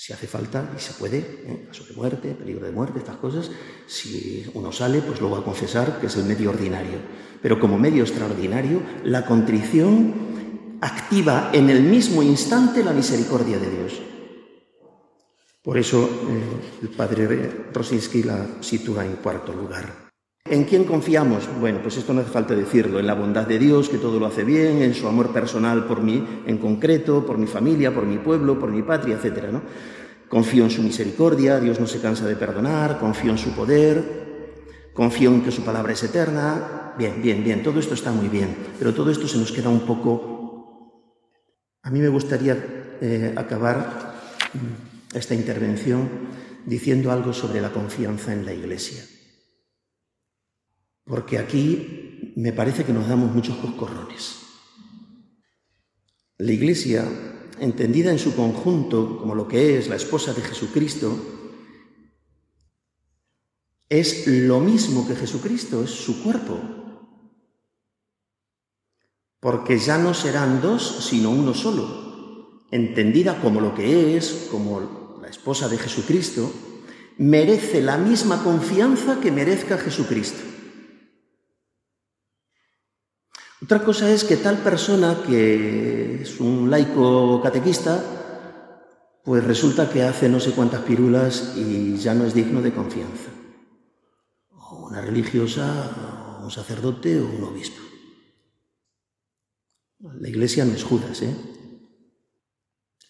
Si 0.00 0.12
hace 0.12 0.28
falta 0.28 0.72
y 0.76 0.80
se 0.80 0.92
puede, 0.92 1.18
¿eh? 1.18 1.64
caso 1.66 1.82
de 1.82 1.92
muerte, 1.94 2.32
peligro 2.32 2.64
de 2.66 2.70
muerte, 2.70 3.00
estas 3.00 3.16
cosas, 3.16 3.50
si 3.88 4.48
uno 4.54 4.70
sale, 4.70 5.00
pues 5.00 5.20
luego 5.20 5.34
a 5.34 5.44
confesar 5.44 5.98
que 5.98 6.06
es 6.06 6.14
el 6.14 6.24
medio 6.24 6.50
ordinario. 6.50 6.98
Pero 7.42 7.58
como 7.58 7.80
medio 7.80 8.04
extraordinario, 8.04 8.80
la 9.02 9.26
contrición 9.26 10.78
activa 10.80 11.50
en 11.52 11.68
el 11.68 11.82
mismo 11.82 12.22
instante 12.22 12.84
la 12.84 12.92
misericordia 12.92 13.58
de 13.58 13.70
Dios. 13.70 14.00
Por 15.62 15.76
eso 15.76 16.08
eh, 16.08 16.80
el 16.82 16.90
padre 16.90 17.66
Rosinski 17.72 18.22
la 18.22 18.46
sitúa 18.60 19.04
en 19.04 19.16
cuarto 19.16 19.52
lugar. 19.52 20.07
¿En 20.50 20.64
quién 20.64 20.84
confiamos? 20.84 21.46
Bueno, 21.60 21.80
pues 21.82 21.98
esto 21.98 22.14
no 22.14 22.22
hace 22.22 22.30
falta 22.30 22.54
decirlo, 22.54 22.98
en 22.98 23.06
la 23.06 23.14
bondad 23.14 23.46
de 23.46 23.58
Dios, 23.58 23.90
que 23.90 23.98
todo 23.98 24.18
lo 24.18 24.26
hace 24.26 24.44
bien, 24.44 24.80
en 24.80 24.94
su 24.94 25.06
amor 25.06 25.30
personal 25.30 25.84
por 25.84 26.02
mí 26.02 26.24
en 26.46 26.56
concreto, 26.56 27.26
por 27.26 27.36
mi 27.36 27.46
familia, 27.46 27.94
por 27.94 28.06
mi 28.06 28.16
pueblo, 28.16 28.58
por 28.58 28.70
mi 28.70 28.82
patria, 28.82 29.18
etc. 29.22 29.44
¿no? 29.52 29.60
Confío 30.28 30.64
en 30.64 30.70
su 30.70 30.82
misericordia, 30.82 31.60
Dios 31.60 31.78
no 31.78 31.86
se 31.86 32.00
cansa 32.00 32.26
de 32.26 32.36
perdonar, 32.36 32.98
confío 32.98 33.30
en 33.32 33.38
su 33.38 33.50
poder, 33.50 34.90
confío 34.94 35.30
en 35.30 35.42
que 35.42 35.50
su 35.50 35.62
palabra 35.62 35.92
es 35.92 36.02
eterna. 36.02 36.94
Bien, 36.96 37.20
bien, 37.22 37.44
bien, 37.44 37.62
todo 37.62 37.78
esto 37.78 37.92
está 37.92 38.10
muy 38.10 38.28
bien, 38.28 38.56
pero 38.78 38.94
todo 38.94 39.10
esto 39.10 39.28
se 39.28 39.36
nos 39.36 39.52
queda 39.52 39.68
un 39.68 39.80
poco... 39.80 41.04
A 41.82 41.90
mí 41.90 42.00
me 42.00 42.08
gustaría 42.08 42.96
eh, 43.00 43.34
acabar 43.36 44.14
esta 45.12 45.34
intervención 45.34 46.08
diciendo 46.64 47.12
algo 47.12 47.34
sobre 47.34 47.60
la 47.60 47.70
confianza 47.70 48.32
en 48.32 48.46
la 48.46 48.52
Iglesia. 48.52 49.17
Porque 51.08 51.38
aquí 51.38 52.32
me 52.36 52.52
parece 52.52 52.84
que 52.84 52.92
nos 52.92 53.08
damos 53.08 53.34
muchos 53.34 53.56
coscorrones. 53.56 54.36
La 56.36 56.52
Iglesia, 56.52 57.04
entendida 57.58 58.12
en 58.12 58.18
su 58.18 58.36
conjunto 58.36 59.18
como 59.18 59.34
lo 59.34 59.48
que 59.48 59.78
es 59.78 59.88
la 59.88 59.96
esposa 59.96 60.34
de 60.34 60.42
Jesucristo, 60.42 61.16
es 63.88 64.26
lo 64.26 64.60
mismo 64.60 65.08
que 65.08 65.16
Jesucristo, 65.16 65.82
es 65.82 65.90
su 65.90 66.22
cuerpo. 66.22 66.60
Porque 69.40 69.78
ya 69.78 69.98
no 69.98 70.14
serán 70.14 70.60
dos, 70.60 71.06
sino 71.08 71.30
uno 71.30 71.54
solo, 71.54 72.66
entendida 72.70 73.40
como 73.40 73.60
lo 73.60 73.74
que 73.74 74.16
es, 74.16 74.48
como 74.50 74.98
esposa 75.28 75.68
de 75.68 75.78
Jesucristo, 75.78 76.52
merece 77.18 77.80
la 77.80 77.98
misma 77.98 78.42
confianza 78.42 79.20
que 79.20 79.30
merezca 79.30 79.78
Jesucristo. 79.78 80.47
Otra 83.60 83.82
cosa 83.82 84.10
es 84.10 84.22
que 84.22 84.36
tal 84.36 84.58
persona 84.58 85.22
que 85.26 86.22
es 86.22 86.38
un 86.38 86.70
laico 86.70 87.40
catequista, 87.42 88.02
pues 89.24 89.42
resulta 89.42 89.90
que 89.90 90.04
hace 90.04 90.28
no 90.28 90.38
sé 90.38 90.52
cuántas 90.52 90.82
pirulas 90.82 91.54
y 91.56 91.96
ya 91.96 92.14
no 92.14 92.24
es 92.24 92.34
digno 92.34 92.62
de 92.62 92.72
confianza. 92.72 93.30
O 94.50 94.86
una 94.86 95.00
religiosa, 95.00 96.38
o 96.40 96.44
un 96.44 96.50
sacerdote 96.50 97.20
o 97.20 97.26
un 97.26 97.44
obispo. 97.44 97.82
La 100.20 100.28
iglesia 100.28 100.64
no 100.64 100.74
es 100.74 100.84
Judas, 100.84 101.22
¿eh? 101.22 101.34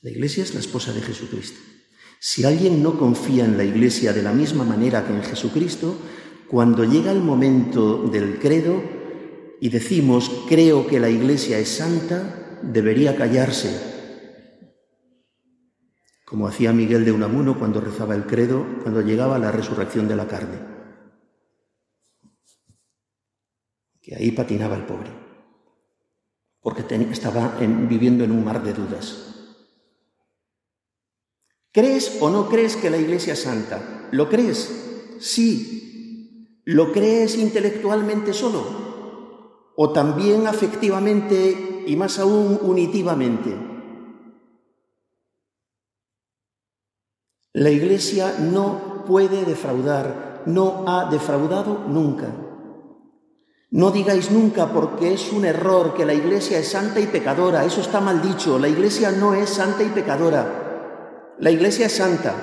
La 0.00 0.10
iglesia 0.10 0.42
es 0.42 0.54
la 0.54 0.60
esposa 0.60 0.92
de 0.92 1.02
Jesucristo. 1.02 1.60
Si 2.20 2.44
alguien 2.44 2.82
no 2.82 2.98
confía 2.98 3.44
en 3.44 3.56
la 3.56 3.64
Iglesia 3.64 4.12
de 4.12 4.22
la 4.22 4.32
misma 4.32 4.64
manera 4.64 5.06
que 5.06 5.12
en 5.12 5.22
Jesucristo, 5.22 5.96
cuando 6.48 6.84
llega 6.84 7.12
el 7.12 7.20
momento 7.20 8.04
del 8.04 8.38
credo 8.38 8.97
y 9.60 9.68
decimos 9.70 10.44
creo 10.48 10.86
que 10.86 11.00
la 11.00 11.10
Iglesia 11.10 11.58
es 11.58 11.68
santa, 11.68 12.60
debería 12.62 13.16
callarse, 13.16 13.96
como 16.24 16.46
hacía 16.46 16.72
Miguel 16.72 17.04
de 17.04 17.12
Unamuno 17.12 17.58
cuando 17.58 17.80
rezaba 17.80 18.14
el 18.14 18.26
credo, 18.26 18.64
cuando 18.82 19.00
llegaba 19.00 19.38
la 19.38 19.50
resurrección 19.50 20.06
de 20.08 20.16
la 20.16 20.28
carne. 20.28 20.58
Que 24.02 24.14
ahí 24.14 24.30
patinaba 24.30 24.76
el 24.76 24.84
pobre, 24.84 25.10
porque 26.60 26.84
estaba 27.10 27.56
viviendo 27.60 28.24
en 28.24 28.32
un 28.32 28.44
mar 28.44 28.62
de 28.62 28.74
dudas. 28.74 29.24
¿Crees 31.72 32.18
o 32.20 32.30
no 32.30 32.48
crees 32.48 32.76
que 32.76 32.90
la 32.90 32.96
Iglesia 32.96 33.34
es 33.34 33.42
santa? 33.42 34.08
¿Lo 34.10 34.28
crees? 34.28 35.16
Sí. 35.20 36.60
¿Lo 36.64 36.92
crees 36.92 37.36
intelectualmente 37.36 38.32
solo? 38.32 38.87
¿O 39.80 39.90
también 39.90 40.48
afectivamente 40.48 41.84
y 41.86 41.94
más 41.94 42.18
aún 42.18 42.58
unitivamente? 42.60 43.56
La 47.52 47.70
Iglesia 47.70 48.34
no 48.40 49.04
puede 49.06 49.44
defraudar, 49.44 50.42
no 50.46 50.82
ha 50.88 51.08
defraudado 51.08 51.84
nunca. 51.86 52.26
No 53.70 53.92
digáis 53.92 54.32
nunca 54.32 54.72
porque 54.72 55.12
es 55.12 55.30
un 55.32 55.44
error 55.44 55.94
que 55.94 56.04
la 56.04 56.14
Iglesia 56.14 56.58
es 56.58 56.66
santa 56.66 56.98
y 56.98 57.06
pecadora, 57.06 57.64
eso 57.64 57.80
está 57.80 58.00
mal 58.00 58.20
dicho, 58.20 58.58
la 58.58 58.68
Iglesia 58.68 59.12
no 59.12 59.32
es 59.34 59.48
santa 59.48 59.84
y 59.84 59.90
pecadora. 59.90 60.64
La 61.38 61.52
iglesia 61.52 61.86
es 61.86 61.92
santa 61.92 62.34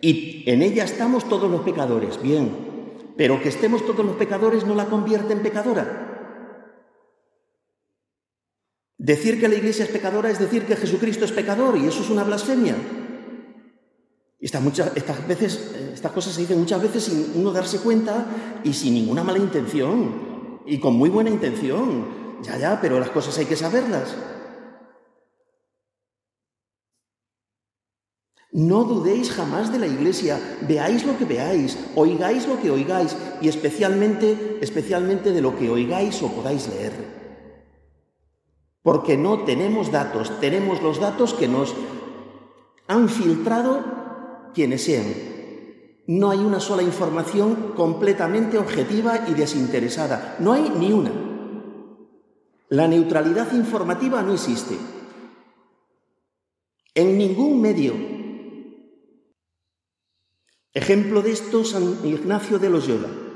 y 0.00 0.42
en 0.50 0.62
ella 0.62 0.82
estamos 0.82 1.28
todos 1.28 1.48
los 1.48 1.60
pecadores, 1.60 2.20
bien, 2.20 3.14
pero 3.16 3.40
que 3.40 3.50
estemos 3.50 3.86
todos 3.86 4.04
los 4.04 4.16
pecadores 4.16 4.66
no 4.66 4.74
la 4.74 4.86
convierte 4.86 5.32
en 5.32 5.42
pecadora. 5.44 6.07
Decir 9.08 9.40
que 9.40 9.48
la 9.48 9.54
Iglesia 9.54 9.86
es 9.86 9.90
pecadora 9.90 10.28
es 10.28 10.38
decir 10.38 10.66
que 10.66 10.76
Jesucristo 10.76 11.24
es 11.24 11.32
pecador 11.32 11.78
y 11.78 11.86
eso 11.86 12.02
es 12.02 12.10
una 12.10 12.24
blasfemia. 12.24 12.76
Y 14.38 14.44
estas, 14.44 14.62
estas, 14.94 15.26
veces, 15.26 15.74
estas 15.94 16.12
cosas 16.12 16.34
se 16.34 16.42
dicen 16.42 16.58
muchas 16.58 16.82
veces 16.82 17.04
sin 17.04 17.32
uno 17.34 17.50
darse 17.50 17.78
cuenta 17.78 18.26
y 18.62 18.74
sin 18.74 18.92
ninguna 18.92 19.24
mala 19.24 19.38
intención 19.38 20.60
y 20.66 20.78
con 20.78 20.92
muy 20.92 21.08
buena 21.08 21.30
intención. 21.30 22.42
Ya, 22.42 22.58
ya, 22.58 22.78
pero 22.82 23.00
las 23.00 23.08
cosas 23.08 23.38
hay 23.38 23.46
que 23.46 23.56
saberlas. 23.56 24.14
No 28.52 28.84
dudéis 28.84 29.30
jamás 29.30 29.72
de 29.72 29.78
la 29.78 29.86
iglesia, 29.86 30.38
veáis 30.68 31.06
lo 31.06 31.16
que 31.16 31.24
veáis, 31.24 31.78
oigáis 31.94 32.46
lo 32.46 32.60
que 32.60 32.70
oigáis 32.70 33.16
y 33.40 33.48
especialmente, 33.48 34.58
especialmente 34.60 35.32
de 35.32 35.40
lo 35.40 35.56
que 35.56 35.70
oigáis 35.70 36.22
o 36.22 36.30
podáis 36.30 36.68
leer. 36.68 37.17
Porque 38.88 39.18
no 39.18 39.40
tenemos 39.44 39.92
datos, 39.92 40.40
tenemos 40.40 40.80
los 40.82 40.98
datos 40.98 41.34
que 41.34 41.46
nos 41.46 41.74
han 42.86 43.10
filtrado 43.10 43.84
quienes 44.54 44.84
sean. 44.84 45.04
No 46.06 46.30
hay 46.30 46.38
una 46.38 46.58
sola 46.58 46.82
información 46.82 47.74
completamente 47.76 48.56
objetiva 48.56 49.28
y 49.28 49.34
desinteresada, 49.34 50.36
no 50.38 50.54
hay 50.54 50.72
ni 50.74 50.90
una. 50.90 51.10
La 52.70 52.88
neutralidad 52.88 53.52
informativa 53.52 54.22
no 54.22 54.32
existe. 54.32 54.78
En 56.94 57.18
ningún 57.18 57.60
medio 57.60 57.92
Ejemplo 60.72 61.20
de 61.20 61.32
esto, 61.32 61.62
San 61.62 62.06
Ignacio 62.06 62.58
de 62.58 62.70
Loyola. 62.70 63.27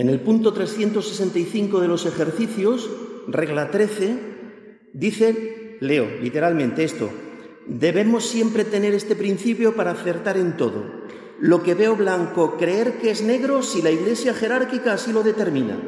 En 0.00 0.08
el 0.08 0.20
punto 0.20 0.54
365 0.54 1.78
de 1.78 1.86
los 1.86 2.06
ejercicios, 2.06 2.88
regla 3.28 3.70
13, 3.70 4.16
dice, 4.94 5.76
leo 5.82 6.08
literalmente 6.22 6.84
esto, 6.84 7.10
debemos 7.66 8.24
siempre 8.24 8.64
tener 8.64 8.94
este 8.94 9.14
principio 9.14 9.76
para 9.76 9.90
acertar 9.90 10.38
en 10.38 10.56
todo. 10.56 10.86
Lo 11.38 11.62
que 11.62 11.74
veo 11.74 11.96
blanco, 11.96 12.56
creer 12.56 12.96
que 12.96 13.10
es 13.10 13.20
negro 13.20 13.62
si 13.62 13.82
la 13.82 13.90
Iglesia 13.90 14.32
jerárquica 14.32 14.94
así 14.94 15.12
lo 15.12 15.22
determina 15.22 15.78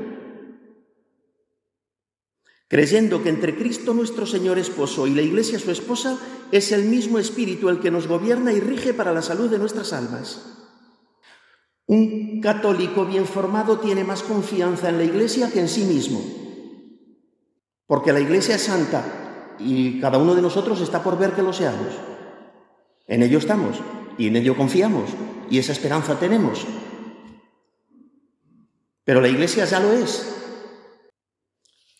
creyendo 2.68 3.22
que 3.22 3.28
entre 3.28 3.54
Cristo 3.54 3.92
nuestro 3.92 4.24
Señor 4.24 4.58
esposo 4.58 5.06
y 5.06 5.14
la 5.14 5.20
Iglesia 5.20 5.58
su 5.58 5.70
esposa 5.70 6.18
es 6.52 6.72
el 6.72 6.84
mismo 6.84 7.18
Espíritu 7.18 7.68
el 7.68 7.80
que 7.80 7.90
nos 7.90 8.08
gobierna 8.08 8.50
y 8.54 8.60
rige 8.60 8.94
para 8.94 9.12
la 9.12 9.20
salud 9.20 9.50
de 9.50 9.58
nuestras 9.58 9.92
almas. 9.92 10.61
Un 11.92 12.40
católico 12.40 13.04
bien 13.04 13.26
formado 13.26 13.78
tiene 13.78 14.02
más 14.02 14.22
confianza 14.22 14.88
en 14.88 14.96
la 14.96 15.04
Iglesia 15.04 15.50
que 15.52 15.60
en 15.60 15.68
sí 15.68 15.84
mismo, 15.84 16.24
porque 17.86 18.14
la 18.14 18.20
Iglesia 18.20 18.54
es 18.54 18.62
santa 18.62 19.56
y 19.58 20.00
cada 20.00 20.16
uno 20.16 20.34
de 20.34 20.40
nosotros 20.40 20.80
está 20.80 21.02
por 21.02 21.18
ver 21.18 21.32
que 21.32 21.42
lo 21.42 21.52
seamos. 21.52 21.92
En 23.06 23.22
ello 23.22 23.36
estamos 23.36 23.76
y 24.16 24.28
en 24.28 24.36
ello 24.36 24.56
confiamos 24.56 25.10
y 25.50 25.58
esa 25.58 25.72
esperanza 25.72 26.18
tenemos. 26.18 26.66
Pero 29.04 29.20
la 29.20 29.28
Iglesia 29.28 29.66
ya 29.66 29.78
lo 29.78 29.92
es. 29.92 30.34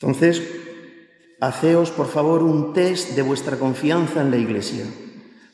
Entonces, 0.01 0.41
Haceos, 1.39 1.91
por 1.91 2.09
favor, 2.09 2.43
un 2.43 2.73
test 2.73 3.11
de 3.11 3.21
vuestra 3.21 3.59
confianza 3.59 4.23
en 4.23 4.31
la 4.31 4.39
Iglesia, 4.39 4.87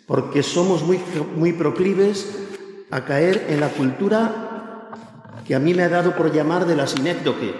porque 0.06 0.44
somos 0.44 0.84
muy, 0.84 1.00
muy 1.34 1.54
proclives 1.54 2.47
a 2.90 3.04
caer 3.04 3.46
en 3.48 3.60
la 3.60 3.68
cultura 3.68 4.90
que 5.46 5.54
a 5.54 5.58
mí 5.58 5.74
me 5.74 5.82
ha 5.82 5.88
dado 5.88 6.14
por 6.14 6.32
llamar 6.32 6.66
de 6.66 6.76
la 6.76 6.86
sinécdoque. 6.86 7.54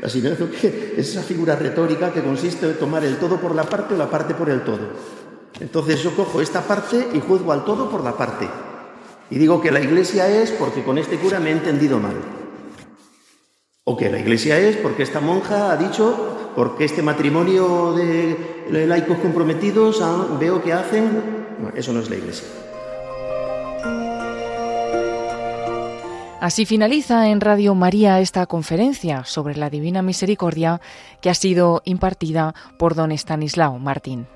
La 0.00 0.08
sinécdoque 0.08 0.94
es 0.96 1.10
esa 1.10 1.22
figura 1.22 1.56
retórica 1.56 2.12
que 2.12 2.22
consiste 2.22 2.66
en 2.66 2.78
tomar 2.78 3.04
el 3.04 3.16
todo 3.16 3.36
por 3.38 3.54
la 3.54 3.64
parte 3.64 3.94
o 3.94 3.96
la 3.96 4.10
parte 4.10 4.34
por 4.34 4.50
el 4.50 4.62
todo. 4.62 4.90
Entonces 5.60 6.02
yo 6.02 6.14
cojo 6.16 6.40
esta 6.40 6.62
parte 6.62 7.08
y 7.12 7.20
juzgo 7.20 7.52
al 7.52 7.64
todo 7.64 7.90
por 7.90 8.02
la 8.02 8.16
parte. 8.16 8.48
Y 9.30 9.38
digo 9.38 9.60
que 9.60 9.70
la 9.70 9.80
iglesia 9.80 10.28
es 10.28 10.50
porque 10.50 10.82
con 10.82 10.98
este 10.98 11.16
cura 11.16 11.40
me 11.40 11.50
he 11.50 11.52
entendido 11.52 11.98
mal. 11.98 12.14
O 13.84 13.96
que 13.96 14.10
la 14.10 14.18
iglesia 14.18 14.58
es 14.58 14.76
porque 14.76 15.02
esta 15.02 15.20
monja 15.20 15.72
ha 15.72 15.76
dicho 15.76 16.52
porque 16.54 16.84
este 16.84 17.02
matrimonio 17.02 17.94
de 17.94 18.86
laicos 18.86 19.18
comprometidos 19.18 20.00
ah, 20.02 20.36
veo 20.38 20.62
que 20.62 20.72
hacen. 20.72 21.08
eso 21.74 21.92
no 21.92 22.00
es 22.00 22.10
la 22.10 22.16
Iglesia. 22.16 22.61
Así 26.42 26.66
finaliza 26.66 27.28
en 27.28 27.40
Radio 27.40 27.76
María 27.76 28.18
esta 28.18 28.46
conferencia 28.46 29.24
sobre 29.24 29.54
la 29.54 29.70
Divina 29.70 30.02
Misericordia 30.02 30.80
que 31.20 31.30
ha 31.30 31.34
sido 31.34 31.82
impartida 31.84 32.52
por 32.78 32.96
don 32.96 33.12
Estanislao 33.12 33.78
Martín. 33.78 34.26